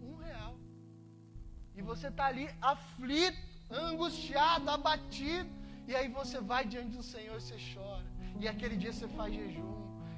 E 1.76 1.82
você 1.82 2.08
está 2.08 2.26
ali 2.26 2.48
aflito, 2.62 3.38
angustiado, 3.70 4.70
abatido. 4.70 5.50
E 5.88 5.96
aí 5.96 6.08
você 6.20 6.40
vai 6.40 6.66
diante 6.66 6.92
do 6.98 7.04
Senhor 7.04 7.38
e 7.38 7.42
você 7.42 7.58
chora. 7.74 8.06
E 8.42 8.48
aquele 8.48 8.78
dia 8.78 8.94
você 8.94 9.08
faz 9.08 9.34
jejum 9.34 9.74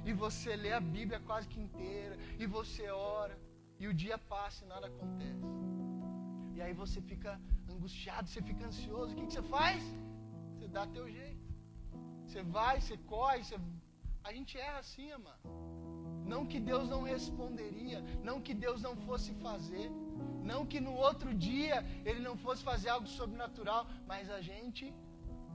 e 0.08 0.12
você 0.24 0.50
lê 0.64 0.72
a 0.72 0.82
Bíblia 0.96 1.18
quase 1.28 1.46
que 1.52 1.60
inteira, 1.66 2.16
e 2.42 2.46
você 2.56 2.84
ora, 2.90 3.36
e 3.80 3.88
o 3.88 3.94
dia 4.02 4.16
passa 4.32 4.64
e 4.64 4.68
nada 4.72 4.86
acontece. 4.92 5.46
E 6.56 6.62
aí 6.64 6.72
você 6.82 7.00
fica 7.10 7.32
angustiado, 7.72 8.28
você 8.28 8.40
fica 8.50 8.64
ansioso. 8.70 9.10
O 9.12 9.16
que, 9.16 9.26
que 9.26 9.34
você 9.36 9.42
faz? 9.56 9.82
Você 10.52 10.68
dá 10.76 10.84
teu 10.96 11.06
jeito. 11.18 11.44
Você 12.24 12.42
vai, 12.56 12.80
você 12.80 12.96
corre, 13.14 13.42
você... 13.42 13.56
a 14.28 14.32
gente 14.36 14.56
erra 14.66 14.78
assim, 14.84 15.10
amado. 15.18 15.50
Não 16.32 16.40
que 16.52 16.60
Deus 16.70 16.88
não 16.94 17.02
responderia, 17.14 18.00
não 18.28 18.40
que 18.46 18.54
Deus 18.66 18.80
não 18.86 18.94
fosse 19.08 19.32
fazer, 19.46 19.88
não 20.50 20.60
que 20.64 20.80
no 20.86 20.94
outro 21.06 21.34
dia 21.34 21.84
Ele 22.04 22.20
não 22.20 22.36
fosse 22.44 22.62
fazer 22.70 22.90
algo 22.90 23.08
sobrenatural, 23.18 23.86
mas 24.06 24.30
a 24.30 24.40
gente, 24.40 24.94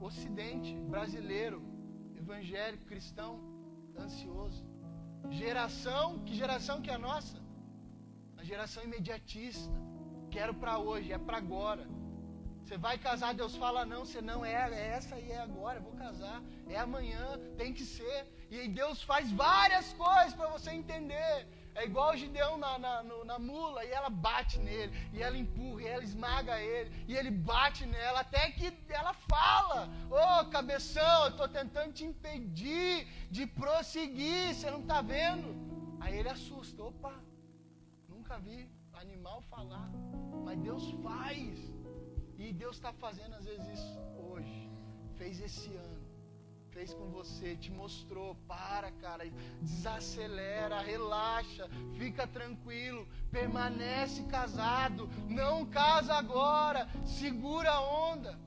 ocidente, 0.00 0.74
brasileiro, 0.94 1.62
evangélico, 2.16 2.84
cristão, 2.92 3.32
ansioso. 4.04 4.62
Geração, 5.30 6.18
que 6.24 6.34
geração 6.34 6.80
que 6.82 6.90
é 6.90 6.94
a 6.94 6.98
nossa? 6.98 7.38
A 8.36 8.44
geração 8.44 8.82
imediatista. 8.82 9.72
Quero 10.30 10.54
para 10.54 10.78
hoje, 10.78 11.12
é 11.12 11.18
para 11.18 11.38
agora. 11.38 11.84
Você 12.62 12.76
vai 12.78 12.96
casar, 13.06 13.34
Deus 13.34 13.54
fala 13.62 13.84
não, 13.84 14.04
você 14.04 14.20
não 14.22 14.44
é, 14.44 14.54
é 14.54 14.88
essa 14.96 15.18
e 15.18 15.30
é 15.30 15.40
agora, 15.48 15.80
vou 15.80 15.94
casar, 16.04 16.38
é 16.68 16.78
amanhã, 16.78 17.26
tem 17.56 17.72
que 17.72 17.84
ser. 17.84 18.18
E 18.50 18.68
Deus 18.68 19.02
faz 19.02 19.30
várias 19.32 19.92
coisas 20.04 20.34
para 20.34 20.48
você 20.48 20.70
entender. 20.70 21.36
É 21.74 21.84
igual 21.84 22.12
o 22.12 22.16
Gideão 22.16 22.58
na, 22.58 22.78
na, 22.78 23.02
no, 23.02 23.24
na 23.24 23.38
mula, 23.38 23.84
e 23.84 23.90
ela 23.90 24.10
bate 24.10 24.58
nele, 24.58 24.92
e 25.12 25.22
ela 25.22 25.36
empurra, 25.36 25.82
e 25.82 25.86
ela 25.86 26.04
esmaga 26.04 26.60
ele, 26.60 26.90
e 27.08 27.16
ele 27.16 27.30
bate 27.30 27.86
nela, 27.86 28.20
até 28.20 28.50
que 28.50 28.68
ela 28.90 29.14
fala: 29.14 29.88
Ô 30.10 30.40
oh, 30.40 30.50
cabeção, 30.50 31.24
eu 31.24 31.30
estou 31.30 31.48
tentando 31.48 31.92
te 31.92 32.04
impedir 32.04 33.06
de 33.30 33.46
prosseguir, 33.46 34.54
você 34.54 34.70
não 34.70 34.80
está 34.80 35.00
vendo? 35.00 35.48
Aí 36.00 36.18
ele 36.18 36.28
assusta: 36.28 36.82
opa, 36.82 37.14
nunca 38.08 38.38
vi 38.38 38.70
animal 38.92 39.40
falar, 39.42 39.88
mas 40.44 40.58
Deus 40.58 40.90
faz, 41.02 41.72
e 42.36 42.52
Deus 42.52 42.76
está 42.76 42.92
fazendo 42.92 43.34
às 43.34 43.46
vezes 43.46 43.66
isso 43.78 43.98
hoje, 44.28 44.70
fez 45.16 45.40
esse 45.40 45.74
ano 45.74 46.01
fez 46.72 46.92
com 46.92 47.08
você, 47.10 47.56
te 47.56 47.70
mostrou. 47.70 48.34
Para, 48.46 48.90
cara, 48.92 49.24
desacelera, 49.60 50.80
relaxa, 50.80 51.68
fica 51.98 52.26
tranquilo, 52.26 53.06
permanece 53.30 54.22
casado, 54.24 55.08
não 55.28 55.66
casa 55.66 56.14
agora, 56.14 56.88
segura 57.04 57.70
a 57.70 57.80
onda. 58.10 58.38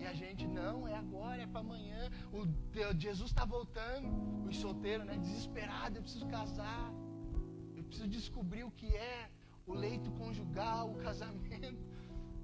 E 0.00 0.06
a 0.06 0.14
gente, 0.14 0.46
não, 0.46 0.88
é 0.88 0.94
agora, 0.94 1.42
é 1.42 1.46
para 1.46 1.60
amanhã. 1.60 2.10
O 2.32 2.46
Jesus 2.98 3.30
está 3.30 3.44
voltando. 3.44 4.08
Os 4.48 4.56
solteiros, 4.56 5.04
né? 5.06 5.16
Desesperado, 5.18 5.98
eu 5.98 6.02
preciso 6.02 6.26
casar. 6.26 6.90
Eu 7.76 7.84
preciso 7.84 8.08
descobrir 8.08 8.64
o 8.64 8.70
que 8.70 8.88
é 8.96 9.28
o 9.66 9.74
leito 9.74 10.10
conjugal, 10.12 10.90
o 10.90 10.94
casamento. 10.96 11.84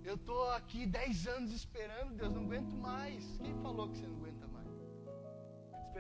Eu 0.05 0.16
estou 0.16 0.51
aqui 0.51 0.87
dez 0.87 1.27
anos 1.27 1.51
esperando, 1.51 2.14
Deus, 2.14 2.33
não 2.33 2.42
aguento 2.42 2.75
mais. 2.77 3.38
Quem 3.42 3.55
falou 3.62 3.88
que 3.88 3.96
você 3.96 4.07
não 4.07 4.16
aguenta? 4.16 4.36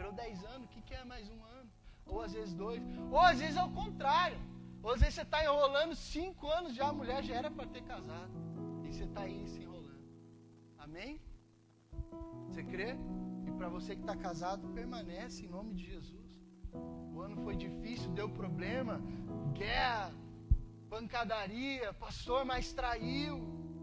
Esperou 0.06 0.12
10 0.12 0.44
anos, 0.44 0.66
o 0.66 0.68
que, 0.68 0.82
que 0.82 0.94
é 0.94 1.04
mais 1.04 1.28
um 1.28 1.44
ano? 1.44 1.70
Ou 2.06 2.20
às 2.22 2.32
vezes 2.32 2.54
dois. 2.54 2.82
Ou 3.10 3.20
às 3.20 3.38
vezes 3.40 3.56
é 3.56 3.62
o 3.62 3.72
contrário. 3.72 4.38
Ou 4.82 4.92
às 4.92 5.00
vezes 5.00 5.14
você 5.14 5.22
está 5.22 5.42
enrolando 5.42 5.94
cinco 5.94 6.48
anos 6.48 6.74
já, 6.74 6.88
a 6.88 6.92
mulher 6.92 7.22
já 7.24 7.34
era 7.34 7.50
para 7.50 7.66
ter 7.66 7.82
casado. 7.82 8.32
E 8.84 8.92
você 8.92 9.04
está 9.04 9.22
aí 9.22 9.46
se 9.48 9.60
enrolando. 9.60 10.04
Amém? 10.78 11.20
Você 12.48 12.62
crê? 12.62 12.96
E 13.46 13.50
para 13.52 13.68
você 13.68 13.94
que 13.96 14.02
está 14.02 14.16
casado, 14.16 14.68
permanece 14.68 15.44
em 15.44 15.48
nome 15.48 15.74
de 15.74 15.84
Jesus. 15.84 16.40
O 17.12 17.20
ano 17.20 17.36
foi 17.42 17.56
difícil, 17.56 18.10
deu 18.10 18.28
problema, 18.28 19.00
guerra, 19.54 20.12
pancadaria, 20.88 21.92
pastor 21.94 22.44
mais 22.44 22.72
traiu. 22.72 23.34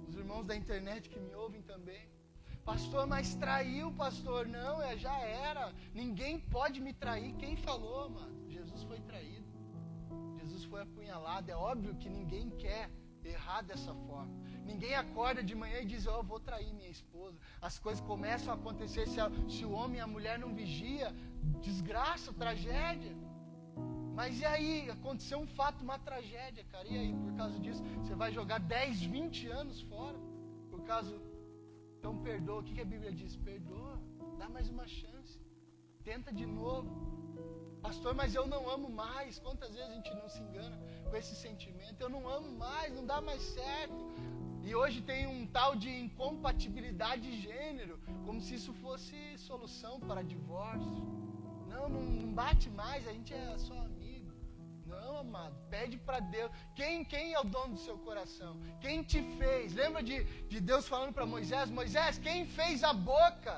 Os 0.08 0.16
irmãos 0.16 0.46
da 0.46 0.56
internet 0.56 1.10
que 1.10 1.20
me 1.20 1.34
ouvem 1.34 1.62
também. 1.64 2.08
Pastor, 2.66 3.06
mas 3.06 3.36
traiu, 3.36 3.92
pastor. 3.92 4.48
Não, 4.48 4.82
é, 4.82 4.98
já 4.98 5.16
era. 5.20 5.74
Ninguém 5.94 6.40
pode 6.40 6.80
me 6.80 6.94
trair. 6.94 7.34
Quem 7.36 7.56
falou, 7.58 8.10
mano? 8.10 8.50
Jesus 8.50 8.84
foi 8.84 9.00
traído. 9.02 9.46
Jesus 10.40 10.64
foi 10.64 10.82
apunhalado. 10.82 11.52
É 11.52 11.56
óbvio 11.56 11.96
que 11.96 12.10
ninguém 12.10 12.50
quer 12.52 12.90
errar 13.24 13.62
dessa 13.64 13.94
forma. 13.94 14.34
Ninguém 14.66 14.96
acorda 14.96 15.44
de 15.44 15.56
manhã 15.56 15.80
e 15.82 15.86
diz: 15.86 16.08
oh, 16.08 16.18
Eu 16.22 16.24
vou 16.24 16.40
trair 16.40 16.74
minha 16.74 16.90
esposa. 16.90 17.38
As 17.62 17.78
coisas 17.78 18.02
começam 18.06 18.54
a 18.54 18.56
acontecer. 18.56 19.08
Se, 19.08 19.20
a, 19.20 19.30
se 19.50 19.66
o 19.66 19.72
homem 19.72 19.98
e 19.98 20.02
a 20.02 20.08
mulher 20.08 20.40
não 20.40 20.54
vigia, 20.56 21.14
desgraça, 21.62 22.32
tragédia. 22.32 23.14
Mas 24.16 24.40
e 24.40 24.46
aí? 24.46 24.90
Aconteceu 24.90 25.40
um 25.40 25.48
fato, 25.48 25.82
uma 25.82 26.00
tragédia, 26.00 26.64
cara. 26.72 26.88
E 26.88 26.98
aí, 26.98 27.14
por 27.14 27.34
causa 27.36 27.60
disso, 27.60 27.84
você 28.02 28.16
vai 28.16 28.32
jogar 28.32 28.60
10, 28.60 29.02
20 29.02 29.48
anos 29.48 29.82
fora? 29.82 30.18
Por 30.70 30.82
causa 30.84 31.20
então 32.04 32.18
perdoa. 32.18 32.60
O 32.60 32.64
que 32.64 32.82
a 32.82 32.90
Bíblia 32.94 33.12
diz? 33.20 33.34
Perdoa. 33.50 33.96
Dá 34.38 34.50
mais 34.56 34.68
uma 34.70 34.86
chance. 34.86 35.40
Tenta 36.04 36.34
de 36.40 36.46
novo. 36.46 36.92
Pastor, 37.82 38.14
mas 38.14 38.36
eu 38.36 38.46
não 38.46 38.70
amo 38.70 38.90
mais. 38.90 39.40
Quantas 39.40 39.70
vezes 39.74 39.90
a 39.90 39.94
gente 39.94 40.14
não 40.14 40.28
se 40.28 40.42
engana 40.46 40.78
com 41.10 41.16
esse 41.16 41.34
sentimento? 41.34 42.02
Eu 42.02 42.10
não 42.10 42.28
amo 42.28 42.52
mais, 42.66 42.94
não 42.94 43.06
dá 43.06 43.22
mais 43.22 43.42
certo. 43.42 44.02
E 44.66 44.76
hoje 44.76 45.00
tem 45.02 45.26
um 45.28 45.48
tal 45.48 45.78
de 45.78 45.90
incompatibilidade 46.04 47.22
de 47.22 47.42
gênero, 47.48 47.98
como 48.26 48.42
se 48.42 48.56
isso 48.56 48.74
fosse 48.84 49.16
solução 49.38 49.98
para 50.02 50.22
divórcio. 50.34 51.04
Não, 51.70 51.88
não, 51.88 52.34
bate 52.34 52.70
mais, 52.70 53.08
a 53.08 53.14
gente 53.14 53.34
é 53.34 53.58
só. 53.58 53.80
Não, 55.04 55.18
amado. 55.18 55.56
Pede 55.70 55.98
para 56.08 56.20
Deus. 56.36 56.50
Quem, 56.78 57.04
quem 57.14 57.34
é 57.34 57.40
o 57.40 57.50
dono 57.56 57.74
do 57.76 57.82
seu 57.88 57.98
coração? 58.08 58.52
Quem 58.84 59.04
te 59.12 59.22
fez? 59.38 59.74
Lembra 59.82 60.02
de, 60.10 60.18
de 60.52 60.60
Deus 60.70 60.88
falando 60.88 61.14
para 61.18 61.26
Moisés? 61.26 61.70
Moisés, 61.70 62.18
quem 62.28 62.46
fez 62.58 62.84
a 62.92 62.94
boca? 62.94 63.56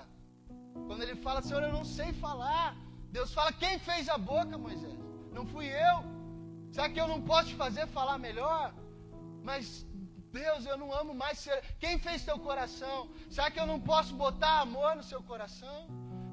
Quando 0.87 1.03
ele 1.03 1.15
fala, 1.25 1.41
Senhor, 1.41 1.63
eu 1.63 1.73
não 1.77 1.85
sei 1.97 2.11
falar. 2.13 2.75
Deus 3.17 3.33
fala, 3.33 3.51
quem 3.63 3.77
fez 3.89 4.09
a 4.09 4.17
boca, 4.17 4.57
Moisés? 4.57 4.97
Não 5.31 5.45
fui 5.45 5.67
eu. 5.67 5.97
Será 6.71 6.89
que 6.89 6.99
eu 6.99 7.07
não 7.07 7.21
posso 7.21 7.49
te 7.49 7.55
fazer 7.55 7.85
falar 7.87 8.17
melhor? 8.17 8.73
Mas 9.49 9.85
Deus, 10.31 10.65
eu 10.65 10.77
não 10.77 10.89
amo 11.01 11.13
mais 11.13 11.37
ser. 11.39 11.57
Quem 11.83 11.99
fez 11.99 12.25
teu 12.29 12.39
coração? 12.39 12.97
Será 13.29 13.49
que 13.51 13.59
eu 13.59 13.67
não 13.67 13.79
posso 13.79 14.13
botar 14.15 14.61
amor 14.61 14.95
no 14.95 15.03
seu 15.11 15.21
coração? 15.31 15.77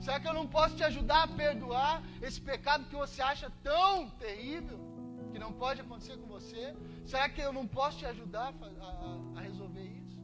Será 0.01 0.19
que 0.19 0.29
eu 0.31 0.35
não 0.35 0.47
posso 0.49 0.75
te 0.75 0.85
ajudar 0.91 1.23
a 1.25 1.29
perdoar 1.43 2.03
esse 2.21 2.41
pecado 2.41 2.89
que 2.89 2.97
você 2.97 3.21
acha 3.23 3.49
tão 3.63 4.09
terrível? 4.25 4.92
Que 5.33 5.39
não 5.39 5.53
pode 5.53 5.81
acontecer 5.81 6.17
com 6.19 6.27
você? 6.27 6.65
Será 7.05 7.29
que 7.29 7.41
eu 7.41 7.53
não 7.59 7.67
posso 7.67 7.99
te 7.99 8.07
ajudar 8.07 8.55
a, 8.61 8.87
a, 8.87 9.39
a 9.39 9.41
resolver 9.41 9.87
isso? 10.01 10.21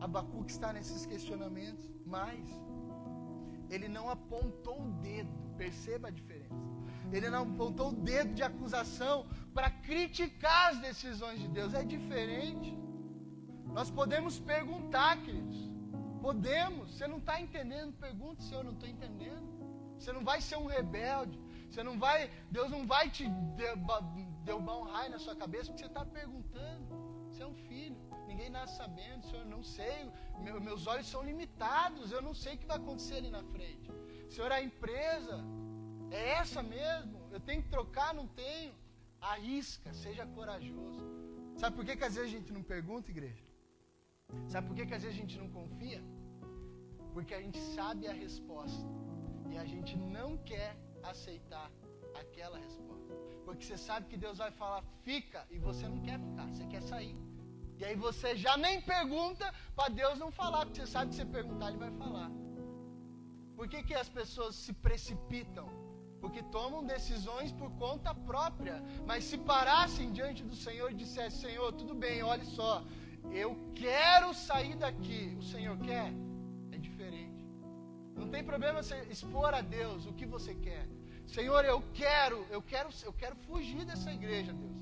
Abacuque 0.00 0.50
está 0.50 0.72
nesses 0.72 1.04
questionamentos, 1.06 1.86
mas 2.04 2.40
ele 3.70 3.88
não 3.88 4.08
apontou 4.08 4.80
o 4.86 4.90
dedo, 5.08 5.32
perceba 5.56 6.08
a 6.08 6.10
diferença. 6.10 6.54
Ele 7.12 7.28
não 7.28 7.42
apontou 7.42 7.90
o 7.90 7.96
dedo 8.10 8.32
de 8.34 8.42
acusação 8.42 9.26
para 9.52 9.70
criticar 9.70 10.72
as 10.72 10.78
decisões 10.78 11.38
de 11.40 11.48
Deus, 11.48 11.74
é 11.74 11.84
diferente. 11.84 12.76
Nós 13.66 13.90
podemos 13.90 14.38
perguntar, 14.38 15.22
queridos. 15.22 15.58
Podemos. 16.20 16.90
Você 16.92 17.06
não 17.06 17.18
está 17.18 17.40
entendendo? 17.40 17.92
Pergunta 17.94 18.42
se 18.42 18.54
eu 18.54 18.64
não 18.64 18.72
estou 18.72 18.88
entendendo. 18.88 19.46
Você 19.98 20.12
não 20.12 20.24
vai 20.24 20.40
ser 20.40 20.56
um 20.56 20.66
rebelde. 20.66 21.38
Você 21.74 21.82
não 21.82 21.98
vai, 21.98 22.30
Deus 22.52 22.70
não 22.70 22.86
vai 22.86 23.10
te 23.10 23.24
derrubar 24.44 24.76
um 24.80 24.84
raio 24.84 25.10
na 25.10 25.18
sua 25.18 25.34
cabeça 25.34 25.72
porque 25.72 25.82
você 25.82 25.86
está 25.86 26.04
perguntando. 26.04 26.84
Você 27.26 27.42
é 27.42 27.46
um 27.48 27.56
filho, 27.68 27.96
ninguém 28.28 28.48
nasce 28.48 28.76
sabendo, 28.76 29.26
Senhor, 29.28 29.44
não 29.44 29.62
sei, 29.64 30.08
meu, 30.44 30.60
meus 30.60 30.86
olhos 30.86 31.08
são 31.08 31.22
limitados, 31.30 32.12
eu 32.12 32.22
não 32.22 32.32
sei 32.32 32.54
o 32.54 32.58
que 32.58 32.66
vai 32.72 32.76
acontecer 32.76 33.16
ali 33.16 33.28
na 33.38 33.42
frente. 33.54 33.90
Senhor, 34.30 34.52
a 34.52 34.62
empresa 34.62 35.36
é 36.12 36.22
essa 36.34 36.62
mesmo, 36.62 37.18
eu 37.32 37.40
tenho 37.40 37.60
que 37.64 37.70
trocar, 37.76 38.14
não 38.14 38.28
tenho. 38.28 38.72
Arrisca, 39.20 39.92
seja 40.04 40.24
corajoso. 40.26 41.04
Sabe 41.56 41.74
por 41.76 41.84
que, 41.84 41.96
que 41.96 42.04
às 42.04 42.14
vezes 42.14 42.30
a 42.32 42.36
gente 42.38 42.52
não 42.52 42.62
pergunta, 42.62 43.10
igreja? 43.10 43.44
Sabe 44.46 44.68
por 44.68 44.76
que, 44.76 44.86
que 44.86 44.94
às 44.94 45.02
vezes 45.02 45.18
a 45.18 45.20
gente 45.20 45.36
não 45.42 45.50
confia? 45.50 46.00
Porque 47.12 47.34
a 47.34 47.40
gente 47.40 47.58
sabe 47.58 48.06
a 48.06 48.12
resposta 48.12 48.86
e 49.50 49.56
a 49.58 49.64
gente 49.64 49.96
não 49.96 50.36
quer 50.38 50.76
aceitar 51.10 51.70
aquela 52.22 52.58
resposta. 52.58 53.12
Porque 53.44 53.64
você 53.64 53.78
sabe 53.88 54.08
que 54.10 54.16
Deus 54.24 54.38
vai 54.38 54.50
falar, 54.62 54.82
fica, 55.08 55.40
e 55.50 55.58
você 55.58 55.84
não 55.92 56.00
quer 56.06 56.18
ficar, 56.26 56.46
você 56.48 56.66
quer 56.66 56.82
sair. 56.82 57.16
E 57.78 57.84
aí 57.84 57.96
você 58.06 58.36
já 58.44 58.56
nem 58.56 58.80
pergunta 58.80 59.46
para 59.76 59.88
Deus 60.02 60.18
não 60.18 60.30
falar, 60.30 60.64
porque 60.64 60.80
você 60.80 60.92
sabe 60.96 61.10
que 61.10 61.16
se 61.16 61.26
perguntar, 61.38 61.68
Ele 61.68 61.78
vai 61.86 61.92
falar. 62.02 62.30
Por 63.56 63.68
que, 63.68 63.82
que 63.88 63.94
as 63.94 64.08
pessoas 64.08 64.54
se 64.64 64.72
precipitam? 64.72 65.68
Porque 66.20 66.42
tomam 66.56 66.82
decisões 66.94 67.50
por 67.52 67.70
conta 67.84 68.14
própria. 68.30 68.76
Mas 69.08 69.24
se 69.24 69.38
parassem 69.52 70.12
diante 70.18 70.42
do 70.50 70.56
Senhor 70.56 70.90
e 70.90 71.00
dissessem, 71.02 71.40
Senhor, 71.48 71.72
tudo 71.72 71.94
bem, 71.94 72.22
olha 72.22 72.46
só, 72.58 72.72
eu 73.42 73.50
quero 73.74 74.32
sair 74.32 74.76
daqui. 74.76 75.36
O 75.38 75.42
Senhor 75.42 75.76
quer? 75.78 76.08
Não 78.16 78.28
tem 78.28 78.42
problema 78.50 78.82
você 78.82 78.96
expor 79.14 79.52
a 79.54 79.60
Deus 79.60 80.06
o 80.06 80.12
que 80.18 80.26
você 80.34 80.54
quer. 80.54 80.86
Senhor, 81.34 81.64
eu 81.64 81.82
quero, 81.92 82.46
eu 82.56 82.62
quero, 82.62 82.90
eu 83.02 83.12
quero 83.12 83.36
fugir 83.46 83.84
dessa 83.84 84.10
igreja, 84.18 84.52
Deus. 84.52 84.80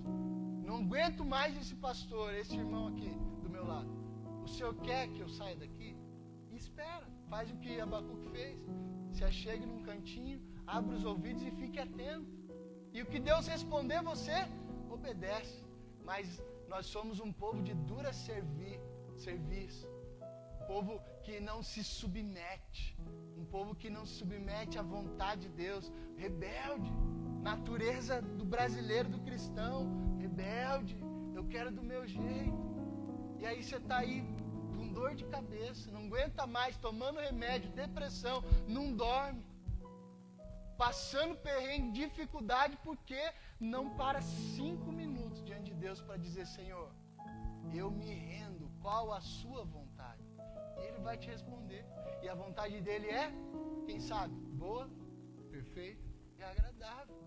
Não 0.68 0.76
aguento 0.84 1.24
mais 1.24 1.56
esse 1.60 1.74
pastor, 1.86 2.34
esse 2.34 2.54
irmão 2.62 2.88
aqui 2.88 3.12
do 3.42 3.48
meu 3.48 3.64
lado. 3.66 3.90
O 4.44 4.48
Senhor 4.54 4.74
quer 4.86 5.08
que 5.14 5.20
eu 5.20 5.30
saia 5.30 5.56
daqui? 5.56 5.90
espera, 6.62 7.06
faz 7.30 7.50
o 7.50 7.56
que 7.56 7.80
Abacuque 7.80 8.28
fez. 8.34 8.58
Se 9.14 9.24
achegue 9.24 9.64
num 9.64 9.82
cantinho, 9.82 10.38
abre 10.66 10.94
os 10.94 11.06
ouvidos 11.12 11.42
e 11.42 11.50
fique 11.52 11.78
atento. 11.86 12.30
E 12.92 13.00
o 13.00 13.06
que 13.06 13.18
Deus 13.18 13.46
responder, 13.46 14.02
você 14.02 14.38
obedece. 14.90 15.58
Mas 16.04 16.42
nós 16.68 16.84
somos 16.84 17.18
um 17.18 17.32
povo 17.32 17.62
de 17.62 17.74
dura 17.90 18.12
servir, 18.12 18.78
serviço 19.16 19.88
povo 20.72 21.02
que 21.24 21.40
não 21.48 21.58
se 21.62 21.82
submete, 21.84 22.84
um 23.36 23.44
povo 23.54 23.74
que 23.80 23.90
não 23.96 24.04
se 24.06 24.14
submete 24.22 24.78
à 24.78 24.82
vontade 24.82 25.42
de 25.42 25.50
Deus, 25.64 25.84
rebelde, 26.16 26.90
natureza 27.50 28.20
do 28.40 28.44
brasileiro, 28.44 29.08
do 29.08 29.20
cristão, 29.28 29.78
rebelde, 30.24 30.96
eu 31.34 31.44
quero 31.54 31.70
do 31.78 31.82
meu 31.92 32.02
jeito. 32.06 32.60
E 33.40 33.46
aí 33.46 33.62
você 33.62 33.76
está 33.76 33.98
aí 33.98 34.18
com 34.74 34.92
dor 34.92 35.14
de 35.14 35.24
cabeça, 35.36 35.90
não 35.90 36.04
aguenta 36.06 36.46
mais, 36.46 36.76
tomando 36.76 37.18
remédio, 37.28 37.70
depressão, 37.84 38.36
não 38.68 38.86
dorme. 39.04 39.42
passando 40.82 41.34
perrengue, 41.36 42.06
dificuldade, 42.06 42.76
porque 42.82 43.20
não 43.60 43.84
para 44.00 44.20
cinco 44.20 44.90
minutos 45.00 45.42
diante 45.44 45.70
de 45.72 45.76
Deus 45.84 46.00
para 46.00 46.16
dizer: 46.16 46.46
Senhor, 46.46 46.88
eu 47.80 47.90
me 47.90 48.12
rendo, 48.30 48.70
qual 48.80 49.12
a 49.12 49.20
sua 49.20 49.64
vontade? 49.64 50.21
Vai 51.02 51.16
te 51.18 51.28
responder. 51.28 51.84
E 52.22 52.28
a 52.28 52.34
vontade 52.34 52.80
dele 52.80 53.08
é, 53.08 53.32
quem 53.86 53.98
sabe, 54.00 54.34
boa, 54.62 54.88
perfeita 55.50 56.02
e 56.38 56.42
agradável. 56.42 57.20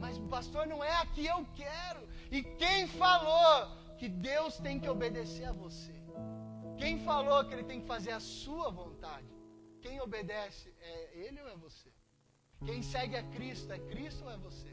Mas, 0.00 0.18
pastor, 0.34 0.66
não 0.66 0.82
é 0.82 0.94
a 0.96 1.06
que 1.06 1.24
eu 1.26 1.40
quero. 1.54 2.08
E 2.30 2.42
quem 2.42 2.86
falou 2.88 3.56
que 3.98 4.08
Deus 4.08 4.58
tem 4.58 4.80
que 4.80 4.88
obedecer 4.88 5.44
a 5.44 5.52
você? 5.52 5.94
Quem 6.76 6.98
falou 7.04 7.44
que 7.44 7.54
ele 7.54 7.64
tem 7.64 7.80
que 7.80 7.86
fazer 7.86 8.12
a 8.12 8.20
sua 8.20 8.70
vontade? 8.70 9.30
Quem 9.80 10.00
obedece 10.00 10.74
é 10.80 11.18
ele 11.24 11.40
ou 11.42 11.48
é 11.48 11.56
você? 11.56 11.90
Quem 12.64 12.82
segue 12.82 13.16
a 13.16 13.24
Cristo 13.36 13.72
é 13.72 13.78
Cristo 13.78 14.24
ou 14.24 14.30
é 14.30 14.38
você? 14.38 14.72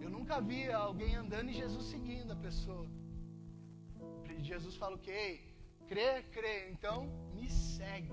Eu 0.00 0.10
nunca 0.10 0.40
vi 0.40 0.70
alguém 0.70 1.14
andando 1.14 1.50
e 1.50 1.54
Jesus 1.54 1.84
seguindo 1.86 2.32
a 2.32 2.36
pessoa. 2.36 2.88
Jesus 4.42 4.76
fala 4.76 4.96
o 4.96 4.98
quê? 4.98 5.47
Crê, 5.88 6.22
crê, 6.34 6.70
então 6.70 7.06
me 7.34 7.48
segue. 7.48 8.12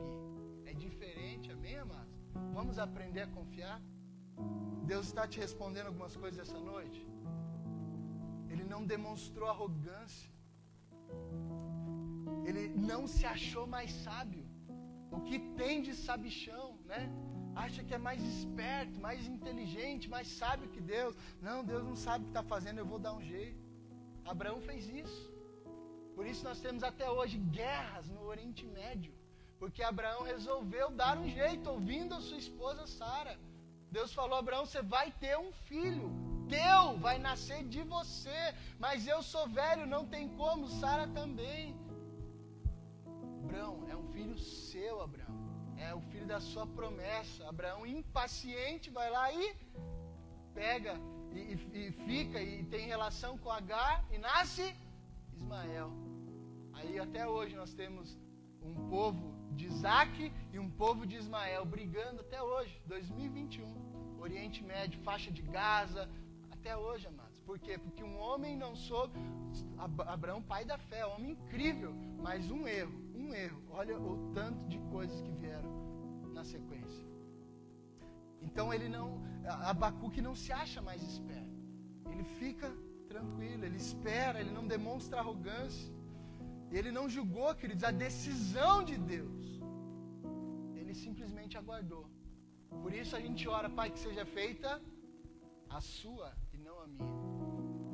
É 0.65 0.73
diferente, 0.73 1.51
amém, 1.51 1.77
amados? 1.77 2.15
Vamos 2.53 2.79
aprender 2.79 3.23
a 3.23 3.27
confiar? 3.27 3.81
Deus 4.85 5.07
está 5.07 5.27
te 5.27 5.39
respondendo 5.41 5.87
algumas 5.87 6.15
coisas 6.15 6.39
essa 6.39 6.57
noite? 6.57 7.05
Ele 8.49 8.63
não 8.63 8.85
demonstrou 8.85 9.49
arrogância. 9.49 10.31
Ele 12.45 12.69
não 12.69 13.05
se 13.07 13.25
achou 13.25 13.67
mais 13.67 13.91
sábio. 13.91 14.45
O 15.11 15.19
que 15.21 15.37
tem 15.57 15.81
de 15.81 15.93
sabichão, 15.93 16.79
né? 16.85 17.11
Acha 17.55 17.83
que 17.83 17.93
é 17.93 17.97
mais 17.97 18.23
esperto, 18.23 18.99
mais 19.01 19.27
inteligente, 19.27 20.09
mais 20.09 20.29
sábio 20.29 20.69
que 20.69 20.79
Deus. 20.79 21.13
Não, 21.41 21.63
Deus 21.63 21.83
não 21.83 21.95
sabe 21.95 22.23
o 22.23 22.27
que 22.27 22.31
está 22.31 22.43
fazendo, 22.43 22.77
eu 22.77 22.85
vou 22.85 22.99
dar 22.99 23.13
um 23.13 23.21
jeito. 23.21 23.61
Abraão 24.23 24.61
fez 24.61 24.87
isso. 24.87 25.34
Por 26.15 26.25
isso 26.31 26.43
nós 26.49 26.59
temos 26.65 26.83
até 26.83 27.07
hoje 27.09 27.37
guerras 27.59 28.07
no 28.15 28.21
Oriente 28.33 28.65
Médio. 28.65 29.13
Porque 29.59 29.81
Abraão 29.83 30.21
resolveu 30.33 30.87
dar 31.01 31.17
um 31.17 31.27
jeito, 31.39 31.69
ouvindo 31.69 32.13
a 32.15 32.21
sua 32.27 32.37
esposa 32.45 32.85
Sara. 32.87 33.35
Deus 33.97 34.13
falou: 34.19 34.37
Abraão, 34.39 34.65
você 34.65 34.81
vai 34.81 35.07
ter 35.23 35.37
um 35.37 35.51
filho. 35.69 36.07
Teu 36.49 36.81
vai 37.05 37.17
nascer 37.27 37.61
de 37.75 37.81
você. 37.95 38.41
Mas 38.77 39.07
eu 39.13 39.21
sou 39.23 39.45
velho, 39.47 39.85
não 39.95 40.03
tem 40.05 40.27
como. 40.41 40.67
Sara 40.79 41.07
também. 41.19 41.75
Abraão, 43.43 43.75
é 43.89 43.95
um 43.95 44.07
filho 44.15 44.37
seu, 44.37 45.01
Abraão. 45.07 45.35
É 45.77 45.93
o 45.93 46.01
filho 46.11 46.27
da 46.33 46.39
sua 46.39 46.65
promessa. 46.79 47.47
Abraão, 47.53 47.85
impaciente, 47.85 48.89
vai 48.89 49.09
lá 49.17 49.25
e 49.31 49.45
pega 50.53 50.95
e, 51.33 51.41
e, 51.79 51.91
fica 52.07 52.41
e 52.41 52.63
tem 52.73 52.87
relação 52.87 53.37
com 53.37 53.51
Agar 53.51 54.05
e 54.09 54.17
nasce 54.17 54.65
Ismael. 55.35 55.91
Aí 56.73 56.99
até 56.99 57.27
hoje 57.27 57.55
nós 57.55 57.73
temos 57.73 58.17
um 58.61 58.89
povo 58.89 59.33
de 59.51 59.65
Isaac 59.67 60.31
e 60.51 60.59
um 60.59 60.69
povo 60.69 61.05
de 61.05 61.15
Ismael 61.15 61.65
brigando 61.65 62.21
até 62.21 62.41
hoje, 62.41 62.81
2021. 62.87 64.19
Oriente 64.19 64.63
Médio, 64.63 64.99
faixa 65.01 65.31
de 65.31 65.43
Gaza, 65.43 66.09
até 66.51 66.75
hoje, 66.75 67.07
amados. 67.07 67.39
Por 67.41 67.59
quê? 67.59 67.77
Porque 67.77 68.03
um 68.03 68.17
homem 68.17 68.57
não 68.57 68.75
soube. 68.75 69.19
Abraão, 70.07 70.41
pai 70.41 70.65
da 70.65 70.77
fé, 70.77 71.05
homem 71.05 71.31
incrível, 71.31 71.93
mas 72.17 72.49
um 72.49 72.67
erro 72.67 73.05
um 73.25 73.33
erro. 73.33 73.61
Olha 73.69 73.99
o 73.99 74.31
tanto 74.33 74.65
de 74.67 74.77
coisas 74.91 75.19
que 75.21 75.31
vieram 75.31 75.71
na 76.33 76.43
sequência. 76.43 77.05
Então 78.41 78.73
ele 78.73 78.87
não, 78.87 79.21
Abacuque 79.71 80.21
não 80.21 80.35
se 80.35 80.51
acha 80.51 80.81
mais 80.81 81.01
esperto. 81.01 81.55
Ele 82.11 82.23
fica 82.39 82.71
tranquilo, 83.13 83.63
ele 83.67 83.79
espera, 83.85 84.39
ele 84.41 84.53
não 84.57 84.65
demonstra 84.75 85.19
arrogância. 85.23 85.93
Ele 86.77 86.91
não 86.97 87.05
julgou, 87.15 87.49
queridos, 87.61 87.85
a 87.91 87.93
decisão 88.05 88.75
de 88.89 88.97
Deus. 89.13 89.45
Ele 90.79 90.93
simplesmente 91.05 91.57
aguardou. 91.61 92.05
Por 92.83 92.93
isso 93.01 93.15
a 93.15 93.21
gente 93.25 93.47
ora, 93.57 93.69
Pai, 93.69 93.89
que 93.93 93.99
seja 94.07 94.25
feita 94.25 94.81
a 95.77 95.79
sua 95.81 96.29
e 96.53 96.57
não 96.57 96.77
a 96.83 96.87
minha. 96.87 97.15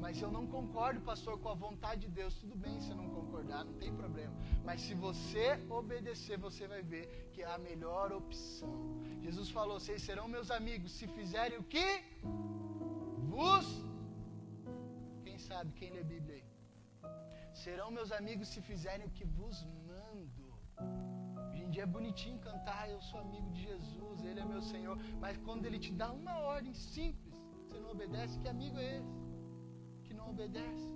Mas 0.04 0.20
eu 0.24 0.32
não 0.36 0.46
concordo, 0.56 1.00
pastor, 1.10 1.34
com 1.42 1.50
a 1.50 1.58
vontade 1.66 2.02
de 2.06 2.12
Deus. 2.20 2.34
Tudo 2.42 2.56
bem 2.66 2.76
se 2.86 2.94
não 3.00 3.08
concordar, 3.18 3.64
não 3.70 3.76
tem 3.84 3.92
problema. 4.02 4.34
Mas 4.68 4.82
se 4.86 4.96
você 4.96 5.48
obedecer, 5.80 6.38
você 6.48 6.68
vai 6.74 6.82
ver 6.94 7.06
que 7.34 7.44
é 7.44 7.52
a 7.54 7.60
melhor 7.70 8.12
opção. 8.22 8.74
Jesus 9.26 9.50
falou: 9.58 9.80
Vocês 9.80 10.02
serão 10.02 10.28
meus 10.28 10.50
amigos 10.60 10.92
se 11.00 11.08
fizerem 11.08 11.60
o 11.60 11.68
que? 11.76 11.88
Vos. 13.36 13.68
Sabe, 15.52 15.72
quem 15.80 15.90
lê 15.96 16.04
Bíblia 16.12 16.36
aí? 16.38 16.46
Serão 17.64 17.88
meus 17.98 18.12
amigos 18.20 18.48
se 18.54 18.62
fizerem 18.70 19.06
o 19.08 19.14
que 19.18 19.26
vos 19.38 19.58
mando. 19.90 20.46
Hoje 21.50 21.64
em 21.66 21.70
dia 21.74 21.84
é 21.88 21.96
bonitinho 21.98 22.38
cantar, 22.50 22.84
eu 22.90 23.02
sou 23.10 23.20
amigo 23.26 23.50
de 23.56 23.62
Jesus, 23.70 24.24
Ele 24.30 24.40
é 24.40 24.46
meu 24.54 24.62
Senhor. 24.74 24.98
Mas 25.24 25.38
quando 25.46 25.66
Ele 25.66 25.80
te 25.86 25.92
dá 26.02 26.10
uma 26.22 26.36
ordem 26.54 26.74
simples, 26.74 27.36
você 27.64 27.80
não 27.80 27.92
obedece, 27.92 28.40
que 28.40 28.48
amigo 28.56 28.80
é 28.80 28.98
esse? 29.00 29.22
não 30.22 30.30
obedece. 30.36 30.90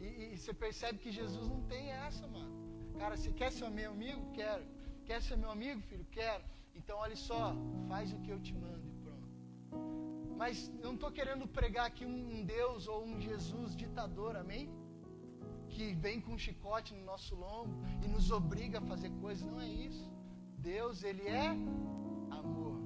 E, 0.00 0.06
e, 0.06 0.36
você 0.36 0.52
percebe 0.64 0.98
que 1.04 1.10
Jesus 1.20 1.46
não 1.52 1.60
tem 1.72 1.84
essa, 2.06 2.26
mano. 2.26 2.52
Cara, 3.00 3.16
você 3.16 3.32
quer 3.40 3.50
ser 3.52 3.70
meu 3.70 3.90
amigo? 3.96 4.22
Quero. 4.32 4.64
Quer 5.08 5.20
ser 5.22 5.36
meu 5.36 5.50
amigo, 5.56 5.80
filho? 5.88 6.06
Quero. 6.18 6.44
Então, 6.74 6.96
olha 6.98 7.16
só, 7.16 7.42
faz 7.88 8.12
o 8.12 8.20
que 8.24 8.30
eu 8.34 8.40
te 8.46 8.54
mando 8.54 8.87
Mas 10.40 10.56
não 10.84 10.92
estou 10.94 11.10
querendo 11.18 11.46
pregar 11.58 11.86
aqui 11.90 12.04
um 12.06 12.44
Deus 12.56 12.86
ou 12.92 12.98
um 13.04 13.20
Jesus 13.20 13.74
ditador, 13.82 14.36
amém? 14.42 14.64
Que 15.74 15.86
vem 16.04 16.20
com 16.24 16.32
um 16.34 16.42
chicote 16.46 16.94
no 16.98 17.04
nosso 17.10 17.34
lombo 17.44 17.74
e 18.04 18.06
nos 18.14 18.30
obriga 18.30 18.78
a 18.78 18.88
fazer 18.92 19.10
coisas. 19.24 19.44
Não 19.52 19.60
é 19.60 19.70
isso. 19.88 20.06
Deus, 20.58 21.02
Ele 21.02 21.26
é 21.26 21.48
amor. 22.40 22.76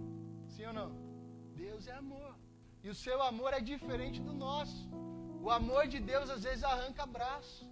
Sim 0.55 0.65
ou 0.71 0.75
não? 0.81 0.91
Deus 1.65 1.87
é 1.87 1.95
amor. 2.05 2.33
E 2.83 2.89
o 2.89 2.95
seu 3.05 3.19
amor 3.31 3.53
é 3.53 3.61
diferente 3.61 4.21
do 4.29 4.33
nosso. 4.47 4.81
O 5.45 5.51
amor 5.51 5.87
de 5.93 6.01
Deus 6.13 6.31
às 6.31 6.43
vezes 6.49 6.65
arranca 6.65 7.05
braço. 7.05 7.71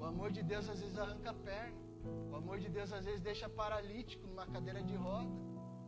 O 0.00 0.04
amor 0.12 0.30
de 0.36 0.42
Deus 0.52 0.68
às 0.68 0.80
vezes 0.80 0.98
arranca 0.98 1.32
perna. 1.50 1.80
O 2.30 2.36
amor 2.36 2.58
de 2.64 2.68
Deus 2.68 2.92
às 2.92 3.04
vezes 3.04 3.20
deixa 3.20 3.48
paralítico 3.48 4.26
numa 4.30 4.46
cadeira 4.46 4.82
de 4.90 4.94
roda 4.94 5.34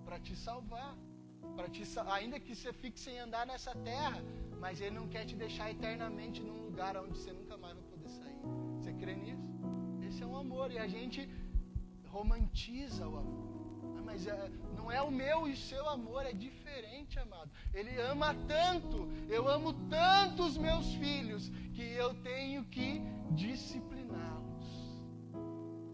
para 0.05 0.19
te 0.19 0.35
salvar. 0.35 0.93
Para 1.57 1.69
te 1.69 1.83
ainda 2.17 2.39
que 2.39 2.55
você 2.55 2.73
fique 2.73 2.99
sem 3.01 3.19
andar 3.19 3.47
nessa 3.47 3.75
terra, 3.91 4.23
mas 4.61 4.81
ele 4.81 4.95
não 4.99 5.09
quer 5.09 5.25
te 5.25 5.35
deixar 5.35 5.71
eternamente 5.71 6.43
num 6.43 6.65
lugar 6.67 6.97
onde 6.97 7.19
você 7.19 7.33
nunca 7.33 7.57
mais 7.57 7.75
vai 7.75 7.85
poder 7.85 8.09
sair. 8.09 8.41
Você 8.79 8.93
crê 8.93 9.15
nisso? 9.15 9.49
Esse 10.07 10.23
é 10.23 10.27
um 10.27 10.37
amor 10.37 10.71
e 10.71 10.79
a 10.79 10.87
gente 10.87 11.29
romantiza 12.07 13.09
o 13.09 13.17
amor 13.17 13.57
mas 14.07 14.27
é, 14.27 14.51
não 14.77 14.91
é 14.91 15.03
o 15.03 15.11
meu 15.11 15.49
e 15.49 15.53
o 15.53 15.57
seu 15.57 15.87
amor, 15.89 16.25
é 16.25 16.33
diferente, 16.33 17.19
amado. 17.19 17.51
Ele 17.75 18.01
ama 18.01 18.35
tanto, 18.47 19.09
eu 19.29 19.49
amo 19.49 19.73
tanto 19.91 20.45
os 20.45 20.57
meus 20.57 20.95
filhos, 20.95 21.51
que 21.75 21.83
eu 21.83 22.15
tenho 22.23 22.65
que 22.67 23.03
discipliná-los. 23.33 24.69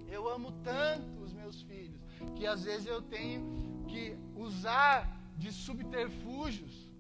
Eu 0.07 0.29
amo 0.29 0.53
tanto 0.63 1.23
os 1.23 1.33
meus 1.33 1.63
filhos, 1.63 2.01
que 2.37 2.47
às 2.47 2.65
vezes 2.65 2.87
eu 2.87 3.01
tenho 3.01 3.43
que 3.89 4.15
usar 4.37 5.22
de 5.37 5.53
subterfúgios 5.53 6.91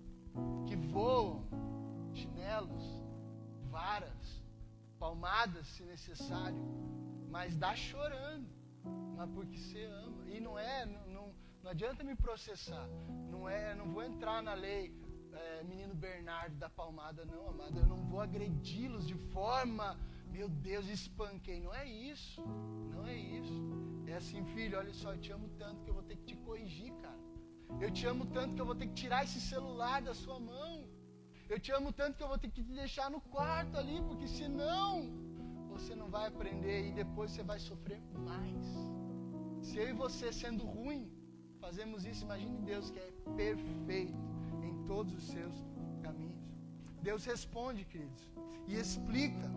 que 0.66 0.76
voam, 0.76 1.44
chinelos, 2.12 2.84
varas, 3.70 4.42
palmadas 4.98 5.66
se 5.66 5.82
necessário, 5.84 6.62
mas 7.28 7.56
dá 7.56 7.74
chorando 7.74 8.62
mas 9.16 9.30
porque 9.30 9.56
você 9.56 9.84
ama. 9.84 10.28
E 10.28 10.40
não 10.40 10.58
é, 10.58 10.86
não, 10.86 11.32
não 11.62 11.70
adianta 11.70 12.02
me 12.02 12.14
processar. 12.14 12.86
Não 13.30 13.48
é, 13.48 13.74
não 13.74 13.92
vou 13.92 14.02
entrar 14.02 14.42
na 14.42 14.54
lei 14.54 14.92
é, 15.32 15.62
menino 15.64 15.94
Bernardo 15.94 16.56
da 16.56 16.68
palmada, 16.68 17.24
não, 17.24 17.48
amado. 17.48 17.78
Eu 17.78 17.86
não 17.86 18.04
vou 18.04 18.20
agredi-los 18.20 19.06
de 19.06 19.14
forma, 19.14 19.98
meu 20.30 20.48
Deus, 20.48 20.88
espanquei. 20.88 21.60
Não 21.60 21.74
é 21.74 21.86
isso. 21.86 22.42
Não 22.94 23.06
é 23.06 23.16
isso. 23.16 23.52
É 24.06 24.14
assim, 24.14 24.44
filho, 24.46 24.78
olha 24.78 24.92
só, 24.92 25.12
eu 25.12 25.20
te 25.20 25.32
amo 25.32 25.48
tanto 25.58 25.82
que 25.82 25.90
eu 25.90 25.94
vou 25.94 26.02
ter 26.02 26.16
que 26.16 26.24
te 26.24 26.36
corrigir, 26.36 26.92
cara. 26.94 27.21
Eu 27.80 27.90
te 27.90 28.06
amo 28.06 28.26
tanto 28.26 28.54
que 28.54 28.60
eu 28.60 28.66
vou 28.66 28.74
ter 28.74 28.86
que 28.86 28.94
tirar 28.94 29.24
esse 29.24 29.40
celular 29.40 30.00
da 30.02 30.14
sua 30.14 30.38
mão. 30.38 30.88
Eu 31.48 31.58
te 31.58 31.72
amo 31.72 31.92
tanto 31.92 32.16
que 32.16 32.22
eu 32.22 32.28
vou 32.28 32.38
ter 32.38 32.48
que 32.48 32.62
te 32.62 32.72
deixar 32.72 33.10
no 33.10 33.20
quarto 33.20 33.76
ali, 33.76 34.00
porque 34.02 34.26
senão 34.26 35.10
você 35.68 35.94
não 35.94 36.08
vai 36.08 36.28
aprender 36.28 36.88
e 36.88 36.92
depois 36.92 37.30
você 37.30 37.42
vai 37.42 37.58
sofrer 37.58 38.00
mais. 38.30 38.66
Se 39.60 39.78
eu 39.78 39.88
e 39.88 39.92
você, 39.92 40.32
sendo 40.32 40.64
ruim, 40.64 41.10
fazemos 41.60 42.04
isso, 42.04 42.24
imagine 42.24 42.58
Deus 42.62 42.90
que 42.90 42.98
é 42.98 43.12
perfeito 43.36 44.14
em 44.62 44.86
todos 44.86 45.12
os 45.14 45.24
seus 45.24 45.54
caminhos. 46.02 46.42
Deus 47.02 47.24
responde, 47.24 47.84
queridos, 47.84 48.28
e 48.66 48.74
explica 48.76 49.50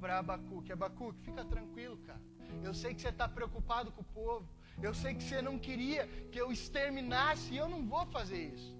para 0.00 0.18
Abacuque: 0.18 0.72
Abacuque, 0.72 1.20
fica 1.20 1.44
tranquilo, 1.44 1.98
cara. 1.98 2.20
Eu 2.62 2.74
sei 2.74 2.94
que 2.94 3.00
você 3.00 3.08
está 3.08 3.28
preocupado 3.28 3.92
com 3.92 4.02
o 4.02 4.04
povo. 4.04 4.48
Eu 4.82 4.92
sei 4.94 5.14
que 5.14 5.22
você 5.22 5.40
não 5.42 5.58
queria 5.58 6.06
que 6.32 6.40
eu 6.40 6.50
exterminasse 6.50 7.52
e 7.52 7.58
eu 7.62 7.68
não 7.68 7.82
vou 7.86 8.04
fazer 8.06 8.42
isso. 8.54 8.70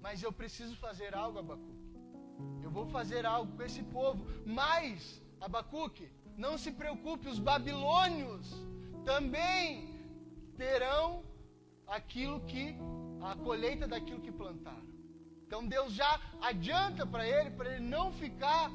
Mas 0.00 0.22
eu 0.22 0.32
preciso 0.40 0.74
fazer 0.76 1.14
algo, 1.14 1.38
Abacuque. 1.38 1.86
Eu 2.62 2.70
vou 2.70 2.86
fazer 2.86 3.26
algo 3.26 3.50
com 3.56 3.62
esse 3.62 3.82
povo. 3.82 4.24
Mas, 4.46 5.20
Abacuque, 5.40 6.08
não 6.36 6.56
se 6.56 6.70
preocupe, 6.70 7.28
os 7.28 7.40
babilônios 7.50 8.46
também 9.04 9.64
terão 10.56 11.24
aquilo 11.86 12.40
que 12.50 12.76
a 13.20 13.34
colheita 13.34 13.86
daquilo 13.88 14.20
que 14.20 14.30
plantaram. 14.30 14.86
Então 15.46 15.66
Deus 15.66 15.92
já 15.92 16.20
adianta 16.42 17.06
para 17.06 17.26
ele, 17.26 17.50
para 17.50 17.74
ele 17.74 17.84
não 17.84 18.12
ficar, 18.12 18.70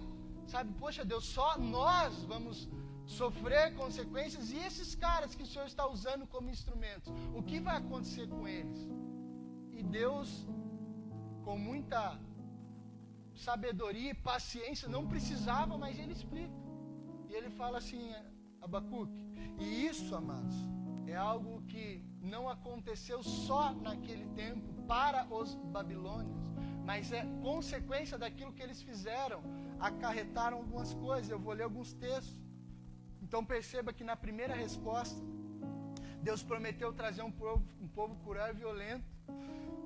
sabe, 0.48 0.74
poxa 0.80 1.06
Deus, 1.06 1.26
só 1.26 1.58
nós 1.58 2.24
vamos 2.24 2.68
sofrer 3.06 3.76
consequências 3.76 4.52
e 4.52 4.58
esses 4.58 4.96
caras 4.96 5.36
que 5.36 5.44
o 5.44 5.46
Senhor 5.46 5.66
está 5.66 5.86
usando 5.88 6.26
como 6.28 6.50
instrumentos, 6.50 7.12
o 7.36 7.44
que 7.44 7.60
vai 7.60 7.78
acontecer 7.78 8.28
com 8.28 8.48
eles? 8.48 8.88
E 9.72 9.84
Deus, 9.84 10.48
com 11.44 11.58
muita 11.58 12.20
sabedoria 13.36 14.12
e 14.12 14.14
paciência, 14.14 14.88
não 14.88 15.08
precisava, 15.08 15.78
mas 15.78 16.00
ele 16.00 16.14
explica. 16.14 16.54
E 17.30 17.34
ele 17.34 17.50
fala 17.50 17.78
assim, 17.80 18.14
Abacuque, 18.62 19.24
e 19.60 19.86
isso, 19.88 20.16
amados, 20.16 20.56
é 21.08 21.16
algo 21.16 21.62
que 21.64 22.04
não 22.22 22.48
aconteceu 22.48 23.22
só 23.22 23.74
naquele 23.74 24.26
tempo 24.30 24.74
para 24.88 25.26
os 25.34 25.56
babilônios, 25.56 26.42
mas 26.86 27.12
é 27.12 27.26
consequência 27.42 28.18
daquilo 28.18 28.54
que 28.54 28.62
eles 28.62 28.82
fizeram, 28.82 29.42
acarretaram 29.80 30.58
algumas 30.58 30.94
coisas. 30.94 31.30
Eu 31.30 31.40
vou 31.40 31.54
ler 31.54 31.64
alguns 31.64 31.94
textos. 31.94 32.43
Então 33.34 33.44
perceba 33.44 33.92
que 33.92 34.04
na 34.10 34.16
primeira 34.16 34.56
resposta, 34.64 35.20
Deus 36.22 36.42
prometeu 36.50 36.90
trazer 36.94 37.24
um 37.24 37.32
povo, 37.32 37.64
um 37.82 37.88
povo 37.88 38.16
violento, 38.54 39.08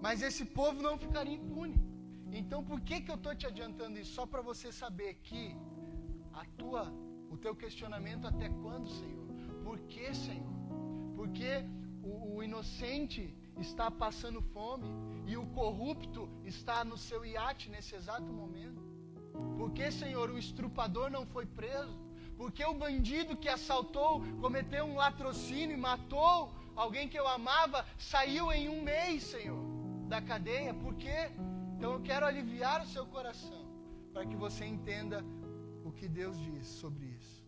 mas 0.01 0.21
esse 0.21 0.43
povo 0.43 0.81
não 0.87 0.97
ficaria 0.97 1.35
impune. 1.35 1.77
Então 2.39 2.61
por 2.61 2.81
que, 2.81 2.99
que 2.99 3.09
eu 3.09 3.15
estou 3.15 3.33
te 3.33 3.47
adiantando 3.47 3.97
isso? 4.01 4.11
Só 4.15 4.25
para 4.25 4.41
você 4.41 4.69
saber 4.69 5.13
que 5.27 5.55
a 6.33 6.43
tua, 6.57 6.93
o 7.29 7.37
teu 7.37 7.55
questionamento 7.55 8.27
até 8.27 8.49
quando, 8.49 8.89
Senhor? 8.89 9.27
Por 9.63 9.79
que, 9.91 10.13
Senhor? 10.13 10.57
Porque 11.15 11.63
o, 12.03 12.35
o 12.35 12.43
inocente 12.43 13.33
está 13.57 13.89
passando 13.89 14.41
fome 14.41 14.89
e 15.25 15.37
o 15.37 15.45
corrupto 15.61 16.27
está 16.43 16.83
no 16.83 16.97
seu 16.97 17.23
iate 17.25 17.69
nesse 17.69 17.95
exato 17.95 18.29
momento? 18.41 18.83
Por 19.57 19.71
que, 19.71 19.89
Senhor, 19.89 20.29
o 20.29 20.37
estrupador 20.37 21.09
não 21.09 21.25
foi 21.25 21.45
preso? 21.45 22.06
Porque 22.37 22.63
o 22.63 22.73
bandido 22.73 23.35
que 23.35 23.49
assaltou, 23.49 24.21
cometeu 24.39 24.85
um 24.85 24.95
latrocínio 24.95 25.75
e 25.75 25.79
matou 25.79 26.51
alguém 26.75 27.09
que 27.09 27.19
eu 27.19 27.27
amava, 27.27 27.85
saiu 27.97 28.51
em 28.51 28.69
um 28.69 28.81
mês, 28.81 29.23
Senhor, 29.23 29.63
da 30.07 30.21
cadeia? 30.21 30.73
Por 30.73 30.93
quê? 30.95 31.31
Então 31.75 31.93
eu 31.93 32.01
quero 32.01 32.25
aliviar 32.25 32.83
o 32.83 32.87
seu 32.87 33.05
coração, 33.07 33.65
para 34.13 34.25
que 34.25 34.35
você 34.35 34.65
entenda 34.65 35.23
o 35.83 35.91
que 35.91 36.07
Deus 36.07 36.39
diz 36.39 36.67
sobre 36.67 37.05
isso. 37.07 37.43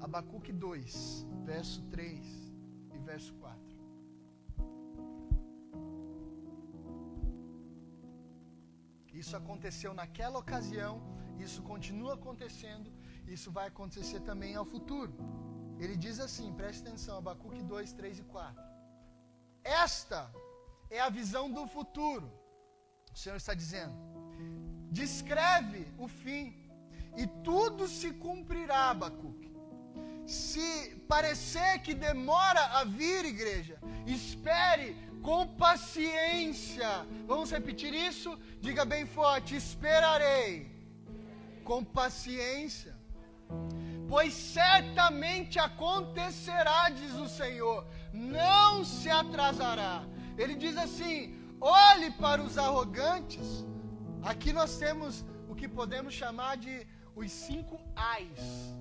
Abacuque 0.00 0.52
2, 0.52 1.26
verso 1.44 1.82
3 1.90 2.42
verso 3.02 3.34
4. 3.34 3.60
Isso 9.12 9.36
aconteceu 9.36 9.92
naquela 9.92 10.38
ocasião, 10.38 10.94
isso 11.38 11.60
continua 11.62 12.14
acontecendo, 12.14 12.90
isso 13.26 13.50
vai 13.50 13.68
acontecer 13.68 14.20
também 14.20 14.54
ao 14.54 14.64
futuro. 14.64 15.12
Ele 15.78 15.96
diz 15.96 16.18
assim, 16.20 16.52
preste 16.52 16.82
atenção, 16.82 17.18
Abacuque 17.18 17.62
2, 17.62 17.92
3 17.92 18.18
e 18.20 18.22
4. 18.24 18.62
Esta 19.64 20.30
é 20.90 21.00
a 21.00 21.08
visão 21.08 21.50
do 21.50 21.66
futuro. 21.66 22.30
O 23.14 23.18
Senhor 23.18 23.36
está 23.36 23.54
dizendo. 23.54 23.94
Descreve 24.90 25.86
o 25.98 26.06
fim 26.06 26.54
e 27.16 27.26
tudo 27.42 27.88
se 27.88 28.12
cumprirá, 28.12 28.90
Abacuque 28.90 29.52
se 30.26 31.04
parecer 31.08 31.80
que 31.80 31.94
demora 31.94 32.60
a 32.78 32.84
vir, 32.84 33.24
igreja, 33.24 33.78
espere 34.06 34.96
com 35.22 35.46
paciência. 35.56 37.06
Vamos 37.26 37.50
repetir 37.50 37.92
isso? 37.94 38.38
Diga 38.60 38.84
bem 38.84 39.04
forte: 39.06 39.56
esperarei 39.56 40.70
com 41.64 41.84
paciência. 41.84 42.96
Pois 44.08 44.32
certamente 44.34 45.58
acontecerá, 45.58 46.90
diz 46.90 47.14
o 47.14 47.28
Senhor, 47.28 47.86
não 48.12 48.84
se 48.84 49.08
atrasará. 49.08 50.04
Ele 50.36 50.54
diz 50.54 50.76
assim: 50.76 51.34
olhe 51.60 52.10
para 52.12 52.42
os 52.42 52.58
arrogantes. 52.58 53.64
Aqui 54.22 54.52
nós 54.52 54.76
temos 54.76 55.24
o 55.48 55.54
que 55.54 55.68
podemos 55.68 56.12
chamar 56.14 56.56
de 56.56 56.86
os 57.16 57.30
cinco 57.30 57.80
ais 57.96 58.72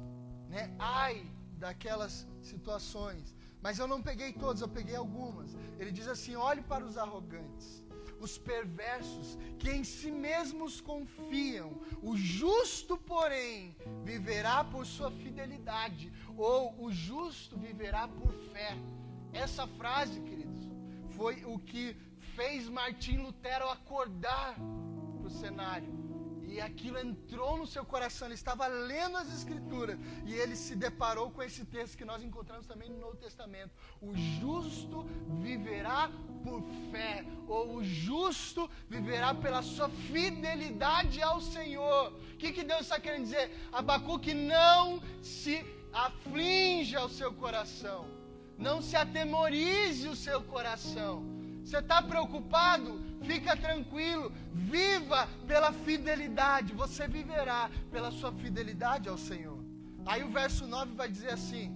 né? 0.52 0.70
Ai 0.78 1.26
daquelas 1.58 2.28
situações. 2.42 3.34
Mas 3.62 3.80
eu 3.80 3.88
não 3.88 4.02
peguei 4.02 4.34
todas, 4.34 4.62
eu 4.62 4.68
peguei 4.68 4.96
algumas. 4.96 5.56
Ele 5.80 5.92
diz 5.92 6.08
assim: 6.08 6.36
olhe 6.36 6.62
para 6.62 6.84
os 6.84 6.98
arrogantes, 6.98 7.81
os 8.22 8.38
perversos, 8.38 9.38
que 9.58 9.70
em 9.70 9.84
si 9.84 10.12
mesmos 10.12 10.80
confiam. 10.80 11.82
O 12.02 12.16
justo, 12.16 12.98
porém, 12.98 13.76
viverá 14.04 14.64
por 14.64 14.86
sua 14.86 15.12
fidelidade, 15.12 16.12
ou 16.38 16.76
o 16.80 16.92
justo 16.92 17.58
viverá 17.58 18.08
por 18.08 18.34
fé. 18.54 18.78
Essa 19.34 19.66
frase, 19.68 20.22
queridos, 20.22 20.62
foi 21.18 21.44
o 21.46 21.58
que 21.60 21.96
fez 22.36 22.70
Martim 22.70 23.18
Lutero 23.18 23.70
acordar 23.70 24.56
para 24.56 25.28
o 25.28 25.30
cenário 25.30 26.11
e 26.52 26.60
aquilo 26.60 27.00
entrou 27.00 27.58
no 27.58 27.66
seu 27.66 27.86
coração, 27.86 28.28
ele 28.28 28.36
estava 28.36 28.68
lendo 28.68 29.16
as 29.16 29.34
Escrituras 29.34 29.98
e 30.26 30.34
ele 30.34 30.56
se 30.56 30.76
deparou 30.76 31.32
com 31.32 31.42
esse 31.42 31.64
texto 31.66 31.98
que 31.98 32.04
nós 32.04 32.22
encontramos 32.22 32.68
também 32.68 32.90
no 32.90 33.00
Novo 33.00 33.16
Testamento. 33.16 33.72
O 34.02 34.14
justo 34.14 35.04
viverá 35.40 36.12
por 36.44 36.62
fé, 36.92 37.26
ou 37.48 37.78
o 37.78 37.84
justo 37.84 38.70
viverá 38.90 39.34
pela 39.34 39.62
sua 39.62 39.88
fidelidade 39.90 41.22
ao 41.22 41.40
Senhor. 41.40 42.12
O 42.34 42.38
que, 42.38 42.52
que 42.52 42.64
Deus 42.64 42.82
está 42.82 43.00
querendo 43.00 43.24
dizer? 43.24 43.50
Abacuque 43.72 44.34
não 44.34 45.02
se 45.22 45.66
aflinja 45.94 47.06
o 47.06 47.10
seu 47.10 47.34
coração, 47.34 48.06
não 48.58 48.82
se 48.82 48.98
atemorize 48.98 50.10
o 50.10 50.16
seu 50.18 50.44
coração. 50.44 51.24
Você 51.64 51.78
está 51.78 52.02
preocupado? 52.02 53.11
Fica 53.22 53.56
tranquilo, 53.56 54.32
viva 54.52 55.28
pela 55.48 55.72
fidelidade, 55.72 56.74
você 56.74 57.08
viverá 57.08 57.70
pela 57.92 58.12
sua 58.12 58.32
fidelidade 58.32 59.08
ao 59.08 59.18
Senhor. 59.18 59.64
Aí 60.06 60.24
o 60.24 60.32
verso 60.32 60.66
9 60.66 60.96
vai 60.96 61.10
dizer 61.10 61.32
assim: 61.32 61.72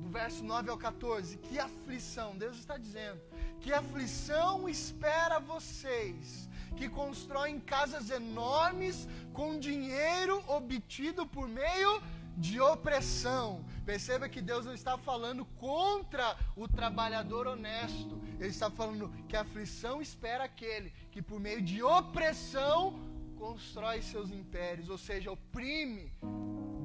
do 0.00 0.08
verso 0.10 0.44
9 0.44 0.70
ao 0.70 0.78
14: 0.78 1.38
Que 1.38 1.58
aflição, 1.58 2.36
Deus 2.36 2.56
está 2.58 2.76
dizendo, 2.76 3.20
que 3.60 3.72
aflição 3.72 4.68
espera 4.68 5.38
vocês 5.38 6.48
que 6.76 6.88
constroem 6.88 7.58
casas 7.58 8.10
enormes 8.10 9.08
com 9.32 9.58
dinheiro 9.58 10.42
obtido 10.46 11.26
por 11.26 11.48
meio 11.48 12.00
de 12.00 12.15
opressão. 12.60 13.64
Perceba 13.84 14.28
que 14.28 14.42
Deus 14.42 14.66
não 14.66 14.74
está 14.74 14.98
falando 14.98 15.44
contra 15.44 16.36
o 16.56 16.68
trabalhador 16.68 17.46
honesto. 17.46 18.20
Ele 18.38 18.48
está 18.48 18.70
falando 18.70 19.10
que 19.28 19.36
a 19.36 19.42
aflição 19.42 20.02
espera 20.02 20.44
aquele 20.44 20.90
que, 21.10 21.22
por 21.22 21.40
meio 21.40 21.62
de 21.62 21.82
opressão, 21.82 22.98
constrói 23.36 24.02
seus 24.02 24.30
impérios, 24.30 24.88
ou 24.88 24.98
seja, 24.98 25.30
oprime, 25.30 26.12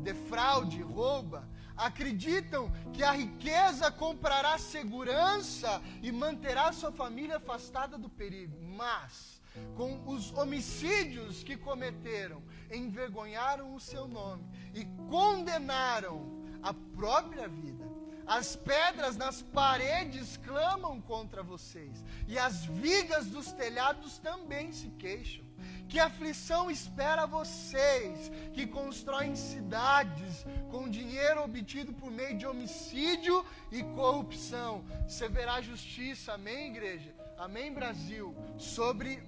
defraude, 0.04 0.82
rouba. 0.82 1.47
Acreditam 1.76 2.72
que 2.93 3.04
a 3.04 3.12
riqueza 3.12 3.89
comprará 3.91 4.58
segurança 4.58 5.82
e 6.02 6.12
manterá 6.12 6.72
sua 6.72 6.91
família 6.91 7.38
afastada 7.38 7.97
do 7.97 8.10
perigo. 8.10 8.58
Mas, 8.62 9.41
com 9.76 10.04
os 10.08 10.32
homicídios 10.34 11.43
que 11.43 11.58
cometeram, 11.58 12.43
envergonharam 12.72 13.74
o 13.74 13.80
seu 13.80 14.08
nome 14.08 14.45
e 14.74 14.86
condenaram 15.09 16.43
a 16.61 16.74
própria 16.74 17.47
vida. 17.47 17.89
As 18.26 18.55
pedras 18.55 19.17
nas 19.17 19.41
paredes 19.41 20.38
clamam 20.38 21.01
contra 21.01 21.43
vocês, 21.43 22.03
e 22.28 22.38
as 22.38 22.63
vigas 22.65 23.26
dos 23.26 23.51
telhados 23.51 24.19
também 24.19 24.72
se 24.72 24.89
queixam. 24.91 25.43
Que 25.89 25.99
aflição 25.99 26.72
espera 26.72 27.26
vocês 27.28 28.32
que 28.53 28.65
constroem 28.65 29.36
cidades 29.36 30.45
com 30.69 30.89
dinheiro 30.89 31.43
obtido 31.43 31.91
por 31.91 32.09
meio 32.09 32.38
de 32.38 32.47
homicídio 32.47 33.45
e 33.69 33.84
corrupção. 33.84 34.86
Você 35.05 35.28
verá 35.28 35.59
justiça, 35.59 36.34
amém, 36.34 36.69
igreja? 36.69 37.13
Amém, 37.38 37.74
Brasil? 37.74 38.34
Sobre 38.57 39.22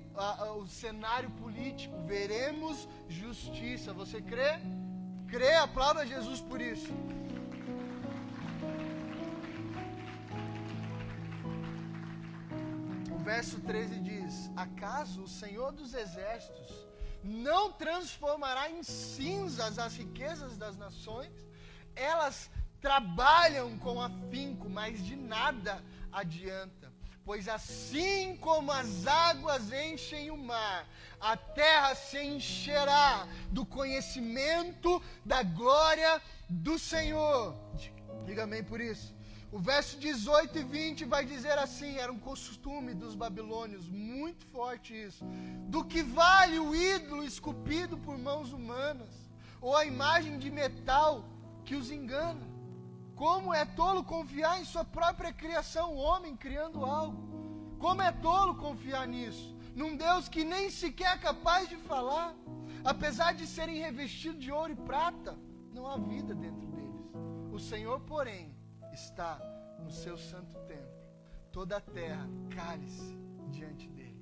o 0.55 0.65
cenário 0.65 1.29
político, 1.31 2.01
veremos 2.03 2.87
justiça. 3.09 3.91
Você 3.91 4.21
crê? 4.21 4.61
crê, 5.33 5.55
aplauda 5.55 6.05
Jesus 6.05 6.39
por 6.41 6.61
isso. 6.61 6.93
O 13.11 13.17
verso 13.17 13.59
13 13.61 13.99
diz: 13.99 14.51
Acaso 14.55 15.23
o 15.23 15.27
Senhor 15.27 15.71
dos 15.71 15.95
Exércitos 15.95 16.71
não 17.23 17.71
transformará 17.71 18.69
em 18.69 18.83
cinzas 18.83 19.79
as 19.79 19.95
riquezas 19.95 20.55
das 20.55 20.77
nações? 20.77 21.33
Elas 21.95 22.51
trabalham 22.79 23.75
com 23.79 23.99
afinco, 23.99 24.69
mas 24.69 25.03
de 25.03 25.15
nada 25.15 25.83
adianta. 26.11 26.92
Pois 27.25 27.47
assim 27.47 28.35
como 28.37 28.71
as 28.71 29.07
águas 29.07 29.71
enchem 29.71 30.29
o 30.29 30.37
mar, 30.37 30.85
a 31.19 31.37
terra 31.37 31.95
se 31.95 32.21
encherá 32.21 33.25
do 33.49 33.65
conhecimento 33.65 35.01
da 35.23 35.41
glória 35.41 36.21
do 36.49 36.77
Senhor. 36.77 37.55
Diga 38.25 38.43
amém 38.43 38.63
por 38.63 38.81
isso. 38.81 39.15
O 39.53 39.59
verso 39.59 39.97
18 39.97 40.57
e 40.57 40.63
20 40.63 41.05
vai 41.05 41.23
dizer 41.23 41.57
assim: 41.57 41.95
era 41.97 42.11
um 42.11 42.19
costume 42.19 42.93
dos 42.93 43.15
babilônios, 43.15 43.87
muito 43.87 44.45
forte 44.47 44.93
isso. 44.93 45.23
Do 45.69 45.85
que 45.85 46.03
vale 46.03 46.59
o 46.59 46.75
ídolo 46.75 47.23
esculpido 47.23 47.97
por 47.97 48.17
mãos 48.17 48.51
humanas, 48.51 49.13
ou 49.61 49.77
a 49.77 49.85
imagem 49.85 50.37
de 50.39 50.49
metal 50.51 51.23
que 51.63 51.75
os 51.75 51.89
engana? 51.89 52.52
Como 53.15 53.53
é 53.53 53.63
tolo 53.65 54.03
confiar 54.03 54.59
em 54.59 54.65
sua 54.65 54.83
própria 54.83 55.31
criação, 55.31 55.93
o 55.93 55.97
homem 55.97 56.35
criando 56.35 56.83
algo? 56.83 57.77
Como 57.79 58.01
é 58.01 58.11
tolo 58.11 58.55
confiar 58.55 59.07
nisso? 59.07 59.55
Num 59.75 59.95
Deus 59.95 60.27
que 60.27 60.43
nem 60.43 60.69
sequer 60.69 61.15
é 61.15 61.19
capaz 61.19 61.69
de 61.69 61.75
falar. 61.77 62.35
Apesar 62.83 63.33
de 63.33 63.47
serem 63.47 63.79
revestidos 63.79 64.43
de 64.43 64.51
ouro 64.51 64.73
e 64.73 64.75
prata, 64.75 65.37
não 65.71 65.87
há 65.87 65.97
vida 65.97 66.35
dentro 66.35 66.67
deles. 66.67 67.05
O 67.51 67.59
Senhor, 67.59 67.99
porém, 68.01 68.53
está 68.91 69.39
no 69.79 69.91
seu 69.91 70.17
santo 70.17 70.55
templo. 70.67 70.91
Toda 71.51 71.77
a 71.77 71.81
terra 71.81 72.27
cale-se 72.49 73.17
diante 73.49 73.87
dele. 73.89 74.21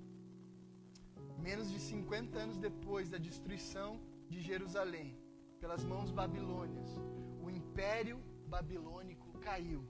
Menos 1.40 1.72
de 1.72 1.80
50 1.80 2.38
anos 2.38 2.58
depois 2.58 3.10
da 3.10 3.18
destruição 3.18 4.00
de 4.30 4.42
Jerusalém 4.42 5.18
pelas 5.60 5.84
mãos 5.84 6.12
babilônias, 6.12 6.90
o 7.42 7.50
império 7.50 8.22
babilônico 8.52 9.28
caiu. 9.40 9.82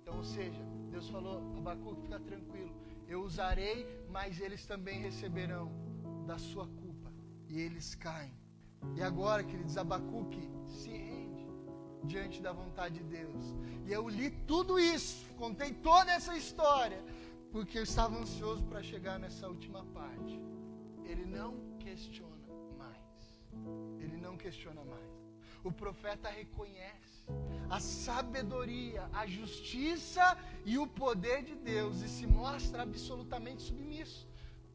Então, 0.00 0.16
ou 0.16 0.24
seja, 0.24 0.62
Deus 0.90 1.08
falou: 1.08 1.36
Abacuque, 1.56 2.02
fica 2.02 2.20
tranquilo, 2.30 2.74
eu 3.06 3.22
usarei, 3.22 3.86
mas 4.10 4.40
eles 4.40 4.66
também 4.66 5.00
receberão 5.08 5.66
da 6.26 6.38
sua 6.38 6.66
culpa. 6.66 7.10
E 7.48 7.60
eles 7.66 7.94
caem. 7.94 8.36
E 8.96 9.02
agora, 9.10 9.42
queridos, 9.44 9.76
Abacuque 9.78 10.44
se 10.66 10.90
rende 10.90 11.46
diante 12.04 12.42
da 12.42 12.52
vontade 12.52 12.98
de 12.98 13.04
Deus. 13.04 13.44
E 13.86 13.92
eu 13.92 14.08
li 14.08 14.30
tudo 14.52 14.78
isso, 14.78 15.24
contei 15.36 15.72
toda 15.72 16.10
essa 16.12 16.36
história, 16.36 17.02
porque 17.52 17.78
eu 17.78 17.84
estava 17.84 18.18
ansioso 18.18 18.62
para 18.64 18.82
chegar 18.82 19.18
nessa 19.18 19.48
última 19.48 19.84
parte. 20.00 20.40
Ele 21.04 21.24
não 21.24 21.52
questiona 21.78 22.48
mais. 22.76 23.40
Ele 23.98 24.16
não 24.18 24.36
questiona 24.36 24.84
mais. 24.84 25.17
O 25.68 25.72
profeta 25.72 26.28
reconhece 26.30 27.18
a 27.76 27.78
sabedoria, 27.78 29.02
a 29.12 29.26
justiça 29.26 30.26
e 30.64 30.78
o 30.78 30.86
poder 30.86 31.42
de 31.48 31.54
Deus 31.54 32.00
e 32.00 32.08
se 32.08 32.26
mostra 32.26 32.82
absolutamente 32.84 33.62
submisso. 33.68 34.26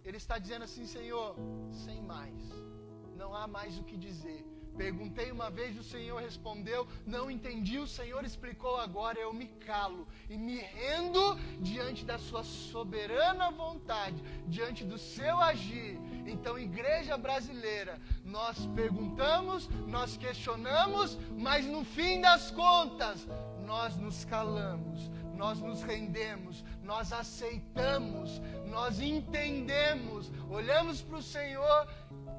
Ele 0.05 0.17
está 0.17 0.37
dizendo 0.37 0.65
assim, 0.65 0.85
Senhor, 0.85 1.35
sem 1.83 1.99
mais, 2.13 2.41
não 3.21 3.33
há 3.33 3.47
mais 3.47 3.79
o 3.79 3.83
que 3.89 3.97
dizer. 3.97 4.41
Perguntei 4.77 5.31
uma 5.31 5.49
vez, 5.49 5.77
o 5.77 5.83
Senhor 5.83 6.19
respondeu, 6.19 6.87
não 7.05 7.25
entendi, 7.29 7.77
o 7.79 7.87
Senhor 7.87 8.23
explicou 8.23 8.75
agora, 8.77 9.19
eu 9.19 9.31
me 9.31 9.47
calo 9.69 10.07
e 10.29 10.37
me 10.37 10.57
rendo 10.57 11.23
diante 11.59 12.03
da 12.03 12.17
Sua 12.17 12.43
soberana 12.43 13.49
vontade, 13.51 14.19
diante 14.47 14.83
do 14.83 14.97
seu 14.97 15.39
agir. 15.39 15.99
Então, 16.25 16.57
igreja 16.57 17.17
brasileira, 17.17 17.99
nós 18.23 18.65
perguntamos, 18.67 19.69
nós 19.87 20.17
questionamos, 20.17 21.17
mas 21.37 21.65
no 21.65 21.83
fim 21.83 22.21
das 22.21 22.51
contas, 22.51 23.27
nós 23.65 23.95
nos 23.97 24.23
calamos, 24.25 25.09
nós 25.35 25.59
nos 25.59 25.83
rendemos, 25.83 26.63
nós 26.83 27.11
aceitamos, 27.11 28.41
nós 28.67 28.99
entendemos, 28.99 30.31
olhamos 30.49 31.01
para 31.01 31.17
o 31.17 31.21
Senhor 31.21 31.87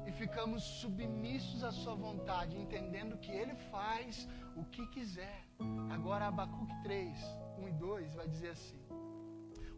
e 0.07 0.11
ficamos 0.11 0.63
submissos 0.63 1.63
à 1.63 1.71
Sua 1.71 1.95
vontade, 1.95 2.57
entendendo 2.57 3.17
que 3.17 3.31
Ele 3.31 3.55
faz 3.71 4.27
o 4.55 4.63
que 4.65 4.85
quiser. 4.87 5.45
Agora, 5.91 6.27
Abacuque 6.27 6.73
3, 6.83 7.17
1 7.57 7.67
e 7.67 7.71
2 7.73 8.15
vai 8.15 8.27
dizer 8.27 8.49
assim: 8.49 8.79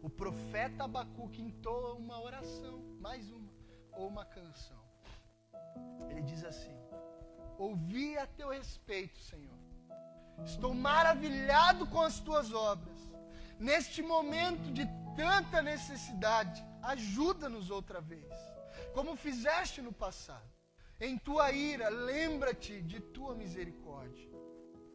O 0.02 0.10
profeta 0.10 0.84
Abacuque 0.84 1.40
entoa 1.42 1.94
uma 1.94 2.20
oração, 2.22 2.80
mais 3.00 3.30
uma, 3.30 3.47
ou 3.98 4.06
uma 4.08 4.24
canção. 4.24 4.82
Ele 6.08 6.22
diz 6.30 6.42
assim: 6.50 6.76
Ouvi 7.66 8.08
a 8.16 8.26
teu 8.26 8.50
respeito, 8.58 9.18
Senhor. 9.30 9.58
Estou 10.52 10.72
maravilhado 10.72 11.86
com 11.86 12.00
as 12.00 12.20
tuas 12.20 12.52
obras. 12.52 13.00
Neste 13.68 14.00
momento 14.12 14.66
de 14.78 14.84
tanta 15.16 15.60
necessidade, 15.60 16.64
ajuda-nos 16.94 17.70
outra 17.78 18.00
vez 18.12 18.32
como 18.94 19.16
fizeste 19.16 19.80
no 19.80 19.92
passado. 19.92 20.50
Em 21.00 21.16
tua 21.16 21.52
ira, 21.52 21.88
lembra-te 21.88 22.80
de 22.82 23.00
tua 23.16 23.34
misericórdia. 23.42 24.28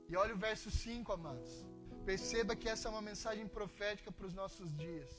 E 0.09 0.15
olha 0.17 0.33
o 0.33 0.37
verso 0.37 0.69
5, 0.69 1.11
amados. 1.13 1.65
Perceba 2.05 2.55
que 2.55 2.67
essa 2.67 2.87
é 2.87 2.91
uma 2.91 3.01
mensagem 3.01 3.47
profética 3.47 4.11
para 4.11 4.27
os 4.29 4.33
nossos 4.33 4.75
dias. 4.75 5.11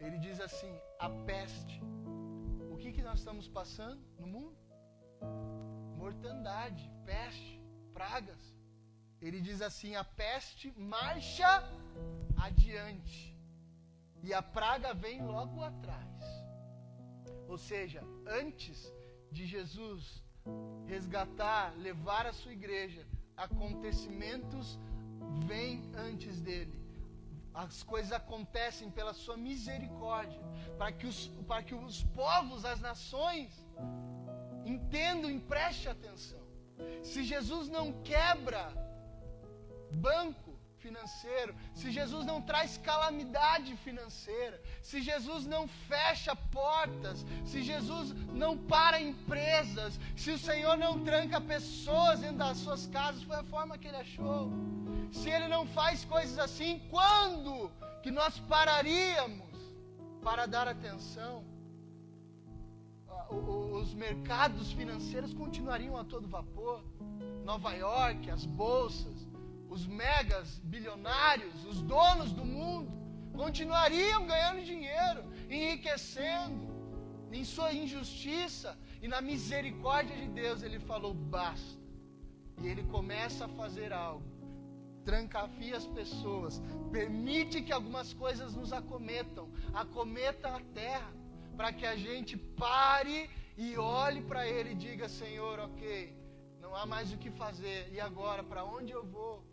Ele 0.00 0.18
diz 0.18 0.38
assim: 0.40 0.72
a 1.00 1.08
peste. 1.30 1.80
Que 2.92 3.02
nós 3.02 3.20
estamos 3.20 3.48
passando 3.48 4.00
no 4.18 4.26
mundo? 4.26 4.56
Mortandade, 5.96 6.90
peste, 7.06 7.60
pragas. 7.92 8.54
Ele 9.20 9.40
diz 9.40 9.62
assim: 9.62 9.94
a 9.94 10.04
peste 10.04 10.72
marcha 10.78 11.62
adiante. 12.36 13.36
E 14.22 14.32
a 14.34 14.42
praga 14.42 14.92
vem 14.94 15.24
logo 15.24 15.62
atrás. 15.62 16.24
Ou 17.48 17.58
seja, 17.58 18.02
antes 18.26 18.92
de 19.30 19.46
Jesus 19.46 20.22
resgatar, 20.86 21.74
levar 21.78 22.26
a 22.26 22.32
sua 22.32 22.52
igreja, 22.52 23.06
acontecimentos 23.36 24.78
vêm 25.46 25.90
antes 25.96 26.40
dele. 26.40 26.81
As 27.54 27.82
coisas 27.82 28.12
acontecem 28.12 28.90
pela 28.90 29.12
sua 29.12 29.36
misericórdia, 29.36 30.40
para 30.78 30.90
que 30.90 31.06
os, 31.06 31.28
para 31.46 31.62
que 31.62 31.74
os 31.74 32.02
povos, 32.04 32.64
as 32.64 32.80
nações, 32.80 33.50
entendam 34.64 35.30
e 35.30 35.38
prestem 35.38 35.92
atenção. 35.92 36.40
Se 37.02 37.22
Jesus 37.22 37.68
não 37.68 37.92
quebra 38.02 38.72
banco, 39.92 40.41
financeiro, 40.84 41.54
se 41.74 41.90
Jesus 41.98 42.24
não 42.30 42.38
traz 42.50 42.76
calamidade 42.90 43.76
financeira, 43.84 44.56
se 44.88 45.00
Jesus 45.10 45.46
não 45.54 45.62
fecha 45.90 46.34
portas, 46.60 47.24
se 47.50 47.62
Jesus 47.70 48.12
não 48.42 48.52
para 48.72 49.00
empresas, 49.10 49.98
se 50.22 50.30
o 50.36 50.38
Senhor 50.48 50.76
não 50.84 50.94
tranca 51.04 51.40
pessoas 51.54 52.20
dentro 52.20 52.38
das 52.44 52.58
suas 52.58 52.86
casas, 52.86 53.22
foi 53.22 53.36
a 53.36 53.50
forma 53.54 53.78
que 53.78 53.88
ele 53.88 54.02
achou. 54.06 54.50
Se 55.20 55.28
ele 55.30 55.48
não 55.48 55.64
faz 55.78 56.04
coisas 56.04 56.38
assim, 56.46 56.72
quando 56.90 57.70
que 58.02 58.10
nós 58.10 58.38
pararíamos 58.54 59.56
para 60.26 60.46
dar 60.46 60.66
atenção? 60.76 61.34
Os 63.80 63.94
mercados 63.94 64.72
financeiros 64.72 65.32
continuariam 65.32 65.96
a 65.96 66.04
todo 66.04 66.28
vapor. 66.28 66.82
Nova 67.44 67.72
York, 67.72 68.30
as 68.30 68.44
bolsas, 68.44 69.11
os 69.72 69.86
megas 69.86 70.48
bilionários, 70.72 71.64
os 71.64 71.80
donos 71.92 72.30
do 72.38 72.44
mundo, 72.44 72.90
continuariam 73.32 74.26
ganhando 74.26 74.62
dinheiro, 74.72 75.20
enriquecendo, 75.48 76.60
em 77.38 77.44
sua 77.52 77.72
injustiça 77.72 78.78
e 79.00 79.08
na 79.08 79.20
misericórdia 79.22 80.14
de 80.22 80.28
Deus, 80.28 80.62
ele 80.62 80.78
falou: 80.90 81.14
basta. 81.14 81.80
E 82.62 82.66
ele 82.68 82.84
começa 82.96 83.46
a 83.46 83.54
fazer 83.60 83.90
algo, 83.94 84.26
trancafia 85.06 85.76
as 85.78 85.86
pessoas, 85.86 86.62
permite 86.98 87.62
que 87.62 87.72
algumas 87.72 88.12
coisas 88.12 88.54
nos 88.54 88.72
acometam, 88.80 89.46
acometa 89.72 90.48
a 90.56 90.60
terra, 90.82 91.10
para 91.56 91.72
que 91.72 91.86
a 91.86 91.96
gente 91.96 92.36
pare 92.36 93.30
e 93.56 93.76
olhe 93.78 94.20
para 94.20 94.46
ele 94.46 94.72
e 94.72 94.80
diga: 94.86 95.08
Senhor, 95.08 95.58
ok, 95.60 96.14
não 96.60 96.74
há 96.76 96.84
mais 96.84 97.10
o 97.10 97.16
que 97.16 97.30
fazer, 97.30 97.80
e 97.90 97.98
agora, 97.98 98.44
para 98.44 98.64
onde 98.64 98.92
eu 98.92 99.04
vou? 99.16 99.51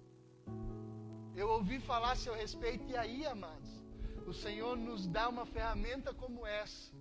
Eu 1.39 1.47
ouvi 1.51 1.79
falar 1.79 2.11
a 2.11 2.15
seu 2.17 2.33
respeito, 2.35 2.83
e 2.91 2.97
aí, 2.97 3.25
amados, 3.25 3.69
o 4.27 4.33
Senhor 4.33 4.75
nos 4.75 5.07
dá 5.07 5.29
uma 5.29 5.45
ferramenta 5.45 6.13
como 6.13 6.45
essa, 6.45 6.91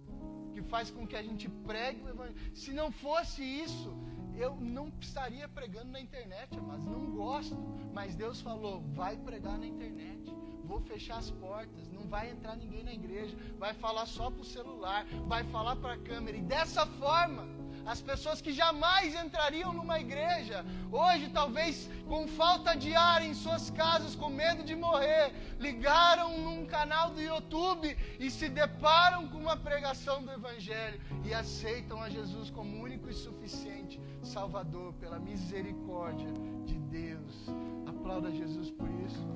que 0.55 0.63
faz 0.63 0.93
com 0.93 1.05
que 1.09 1.17
a 1.17 1.23
gente 1.29 1.49
pregue 1.49 2.03
o 2.03 2.09
Evangelho. 2.09 2.39
Se 2.55 2.73
não 2.73 2.93
fosse 2.93 3.43
isso, 3.43 3.91
eu 4.37 4.55
não 4.55 4.93
estaria 5.01 5.49
pregando 5.49 5.91
na 5.91 6.01
internet, 6.01 6.57
amados, 6.57 6.87
não 6.87 7.05
gosto. 7.17 7.57
Mas 7.93 8.15
Deus 8.15 8.41
falou: 8.41 8.81
vai 9.01 9.17
pregar 9.17 9.59
na 9.59 9.67
internet, 9.67 10.33
vou 10.63 10.81
fechar 10.83 11.19
as 11.19 11.33
portas, 11.33 11.89
não 11.89 12.07
vai 12.07 12.31
entrar 12.31 12.55
ninguém 12.57 12.85
na 12.85 12.93
igreja, 12.93 13.37
vai 13.59 13.75
falar 13.75 14.07
só 14.07 14.31
para 14.31 14.43
o 14.43 14.45
celular, 14.45 15.05
vai 15.27 15.43
falar 15.55 15.75
para 15.75 15.95
a 15.95 15.99
câmera. 15.99 16.37
E 16.37 16.43
dessa 16.43 16.87
forma, 16.87 17.45
as 17.89 18.03
pessoas 18.03 18.43
que 18.43 18.53
jamais 18.53 19.15
entrariam 19.15 19.73
numa 19.73 19.99
igreja, 19.99 20.63
hoje 20.93 21.31
talvez 21.31 21.89
com 22.07 22.29
falta 22.29 22.75
de 22.77 22.95
ar 22.95 23.23
em 23.25 23.33
suas 23.33 23.71
casas, 23.71 24.15
com 24.15 24.29
medo 24.29 24.63
de 24.63 24.77
morrer, 24.77 25.33
ligaram 25.59 26.37
num 26.39 26.67
canal 26.67 27.11
do 27.11 27.21
YouTube 27.21 27.97
e 28.21 28.31
se 28.31 28.51
deparam 28.51 29.27
com 29.29 29.39
uma 29.39 29.57
pregação 29.57 30.23
do 30.23 30.31
Evangelho 30.31 31.01
e 31.25 31.33
aceitam 31.33 32.03
a 32.03 32.11
Jesus 32.11 32.51
como 32.51 32.83
único 32.83 33.09
e 33.09 33.15
suficiente 33.15 33.99
Salvador, 34.23 34.93
pela 35.01 35.19
misericórdia 35.19 36.31
de 36.67 36.75
Deus. 36.75 37.47
Aplauda 37.87 38.31
Jesus 38.31 38.71
por 38.71 38.91
isso. 39.07 39.27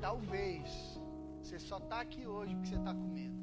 Talvez 0.00 0.89
você 1.50 1.58
só 1.58 1.78
está 1.78 2.00
aqui 2.00 2.24
hoje 2.28 2.54
porque 2.54 2.68
você 2.68 2.76
está 2.76 2.94
com 2.94 3.08
medo. 3.08 3.40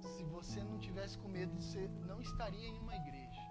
Se 0.00 0.22
você 0.22 0.62
não 0.62 0.78
tivesse 0.78 1.18
com 1.18 1.26
medo, 1.26 1.52
você 1.60 1.90
não 2.06 2.20
estaria 2.20 2.68
em 2.68 2.78
uma 2.78 2.94
igreja. 2.94 3.42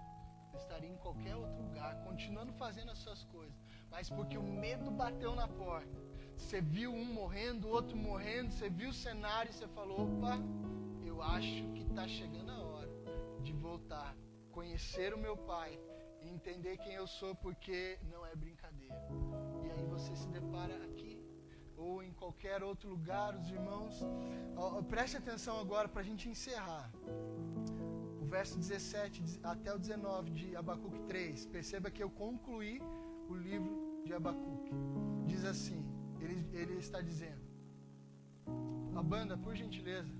Você 0.50 0.56
estaria 0.56 0.88
em 0.88 0.96
qualquer 0.96 1.36
outro 1.36 1.62
lugar, 1.64 2.02
continuando 2.02 2.54
fazendo 2.54 2.92
as 2.92 2.98
suas 2.98 3.22
coisas. 3.24 3.54
Mas 3.90 4.08
porque 4.08 4.38
o 4.38 4.42
medo 4.42 4.90
bateu 4.90 5.34
na 5.34 5.46
porta. 5.46 6.00
Você 6.38 6.62
viu 6.62 6.94
um 6.94 7.04
morrendo, 7.04 7.68
outro 7.68 7.94
morrendo, 7.94 8.50
você 8.50 8.70
viu 8.70 8.88
o 8.88 8.94
cenário 8.94 9.50
e 9.50 9.54
você 9.54 9.68
falou: 9.68 9.98
opa, 10.06 10.38
eu 11.04 11.20
acho 11.22 11.62
que 11.74 11.82
está 11.82 12.08
chegando 12.08 12.52
a 12.52 12.58
hora 12.58 12.90
de 13.42 13.52
voltar, 13.52 14.16
conhecer 14.50 15.12
o 15.12 15.18
meu 15.18 15.36
Pai 15.36 15.78
e 16.22 16.30
entender 16.30 16.78
quem 16.78 16.94
eu 16.94 17.06
sou, 17.06 17.34
porque 17.34 17.98
não 18.10 18.24
é 18.24 18.34
brincadeira. 18.34 18.98
E 19.62 19.70
aí 19.72 19.84
você 19.84 20.16
se 20.16 20.26
depara 20.28 20.74
aqui 20.86 21.03
ou 21.84 22.02
em 22.02 22.12
qualquer 22.20 22.62
outro 22.62 22.88
lugar, 22.88 23.36
os 23.36 23.48
irmãos. 23.50 23.94
Ó, 24.56 24.82
preste 24.82 25.16
atenção 25.16 25.58
agora 25.60 25.88
para 25.88 26.00
a 26.00 26.04
gente 26.10 26.28
encerrar. 26.28 26.90
O 28.22 28.24
verso 28.24 28.56
17 28.58 29.22
até 29.42 29.72
o 29.74 29.78
19 29.78 30.30
de 30.30 30.56
Abacuque 30.56 31.00
3. 31.00 31.46
Perceba 31.46 31.90
que 31.90 32.02
eu 32.02 32.10
concluí 32.10 32.80
o 33.28 33.34
livro 33.34 34.02
de 34.06 34.14
Abacuque. 34.14 34.72
Diz 35.26 35.44
assim: 35.44 35.84
ele, 36.20 36.38
ele 36.52 36.74
está 36.78 37.00
dizendo. 37.00 37.44
A 38.96 39.02
banda, 39.02 39.36
por 39.36 39.54
gentileza. 39.54 40.14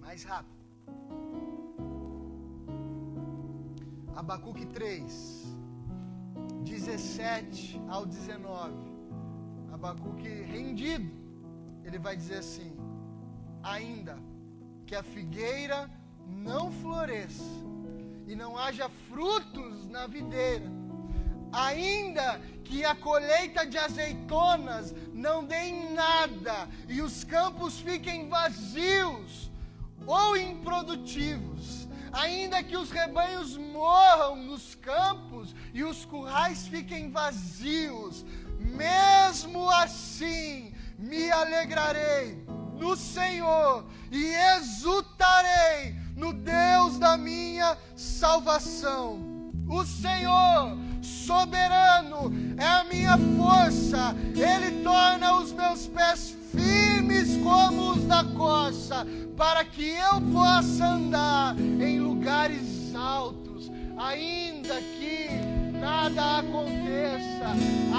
Mais 0.00 0.24
rápido. 0.24 0.63
Abacuque 4.16 4.64
3, 4.66 5.56
17 6.62 7.82
ao 7.88 8.06
19. 8.06 8.72
Abacuque 9.72 10.28
rendido, 10.28 11.10
ele 11.84 11.98
vai 11.98 12.16
dizer 12.16 12.38
assim: 12.38 12.76
Ainda 13.62 14.16
que 14.86 14.94
a 14.94 15.02
figueira 15.02 15.90
não 16.28 16.70
floresça 16.70 17.42
e 18.26 18.36
não 18.36 18.56
haja 18.56 18.88
frutos 19.08 19.86
na 19.88 20.06
videira, 20.06 20.70
ainda 21.52 22.40
que 22.62 22.84
a 22.84 22.94
colheita 22.94 23.66
de 23.66 23.76
azeitonas 23.76 24.94
não 25.12 25.44
dê 25.44 25.56
em 25.56 25.92
nada 25.92 26.68
e 26.88 27.02
os 27.02 27.24
campos 27.24 27.80
fiquem 27.80 28.28
vazios 28.28 29.50
ou 30.06 30.36
improdutivos, 30.36 31.83
ainda 32.14 32.62
que 32.62 32.76
os 32.76 32.90
rebanhos 32.90 33.56
morram 33.56 34.36
nos 34.36 34.74
campos 34.76 35.54
e 35.72 35.82
os 35.82 36.04
currais 36.04 36.66
fiquem 36.68 37.10
vazios, 37.10 38.24
mesmo 38.58 39.68
assim 39.68 40.72
me 40.96 41.30
alegrarei 41.30 42.44
no 42.78 42.96
Senhor 42.96 43.84
e 44.10 44.32
exultarei 44.56 45.96
no 46.16 46.32
Deus 46.32 46.98
da 46.98 47.16
minha 47.16 47.76
salvação. 47.96 49.18
O 49.68 49.84
Senhor 49.84 50.76
soberano 51.02 52.32
é 52.56 52.66
a 52.66 52.84
minha 52.84 53.18
força, 53.36 54.14
Ele 54.34 54.82
torna 54.82 55.36
os 55.36 55.52
meus 55.52 55.86
pés 55.88 56.36
firmes 56.54 57.36
como 57.42 57.92
os 57.92 58.04
da 58.04 58.24
coça, 58.24 59.06
para 59.36 59.64
que 59.64 59.90
eu 59.90 60.20
possa 60.32 60.86
andar 60.86 61.58
em 61.58 61.98
lugares 61.98 62.94
altos, 62.94 63.70
ainda 63.96 64.80
que 64.80 65.28
nada 65.78 66.38
aconteça, 66.38 67.46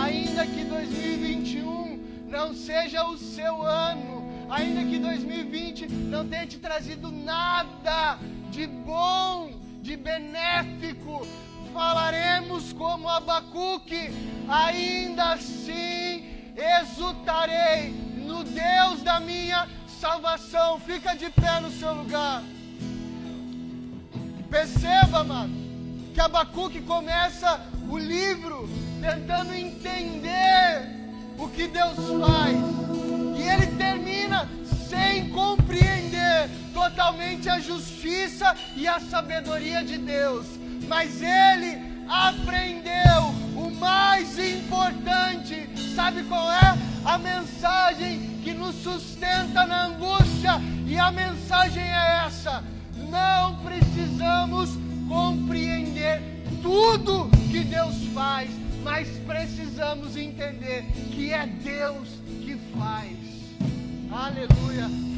ainda 0.02 0.46
que 0.46 0.64
2021 0.64 2.00
não 2.28 2.54
seja 2.54 3.06
o 3.06 3.18
seu 3.18 3.62
ano, 3.62 4.28
ainda 4.50 4.84
que 4.84 4.98
2020 4.98 5.88
não 5.88 6.28
tenha 6.28 6.48
te 6.48 6.58
trazido 6.58 7.12
nada 7.12 8.18
de 8.52 8.66
bom, 8.66 9.52
de 9.82 9.96
benéfico, 9.96 11.28
falaremos 11.74 12.72
como 12.74 13.10
Abacuque, 13.10 14.10
ainda 14.48 15.34
assim 15.34 16.24
exultarei 16.56 18.05
no 18.26 18.44
Deus 18.44 19.02
da 19.04 19.20
minha 19.20 19.68
salvação. 20.00 20.80
Fica 20.80 21.16
de 21.16 21.30
pé 21.30 21.60
no 21.60 21.72
seu 21.72 21.94
lugar. 21.94 22.44
Perceba, 24.50 25.24
mano, 25.24 25.54
que 26.14 26.20
Abacuque 26.20 26.82
começa 26.82 27.62
o 27.90 27.98
livro 27.98 28.70
tentando 29.02 29.54
entender 29.54 30.90
o 31.38 31.48
que 31.50 31.68
Deus 31.68 31.96
faz. 31.96 32.58
E 33.38 33.42
ele 33.42 33.68
termina 33.78 34.50
sem 34.90 35.30
compreender 35.30 36.50
totalmente 36.74 37.50
a 37.50 37.60
justiça 37.60 38.56
e 38.76 38.88
a 38.88 39.00
sabedoria 39.00 39.84
de 39.84 39.98
Deus. 39.98 40.46
Mas 40.88 41.22
ele 41.22 41.95
aprendeu 42.08 43.34
o 43.56 43.72
mais 43.72 44.38
importante, 44.38 45.70
sabe 45.96 46.24
qual 46.24 46.52
é? 46.52 46.78
A 47.04 47.18
mensagem 47.18 48.40
que 48.44 48.54
nos 48.54 48.76
sustenta 48.76 49.66
na 49.66 49.86
angústia, 49.86 50.62
e 50.86 50.98
a 50.98 51.12
mensagem 51.12 51.84
é 51.84 52.26
essa: 52.26 52.64
não 53.10 53.56
precisamos 53.60 54.72
compreender 55.08 56.22
tudo 56.62 57.30
que 57.52 57.64
Deus 57.64 57.96
faz, 58.14 58.50
mas 58.84 59.08
precisamos 59.26 60.16
entender 60.16 60.84
que 61.12 61.34
é 61.34 61.46
Deus 61.46 62.08
que 62.44 62.56
faz. 62.78 63.18
Aleluia. 64.12 65.06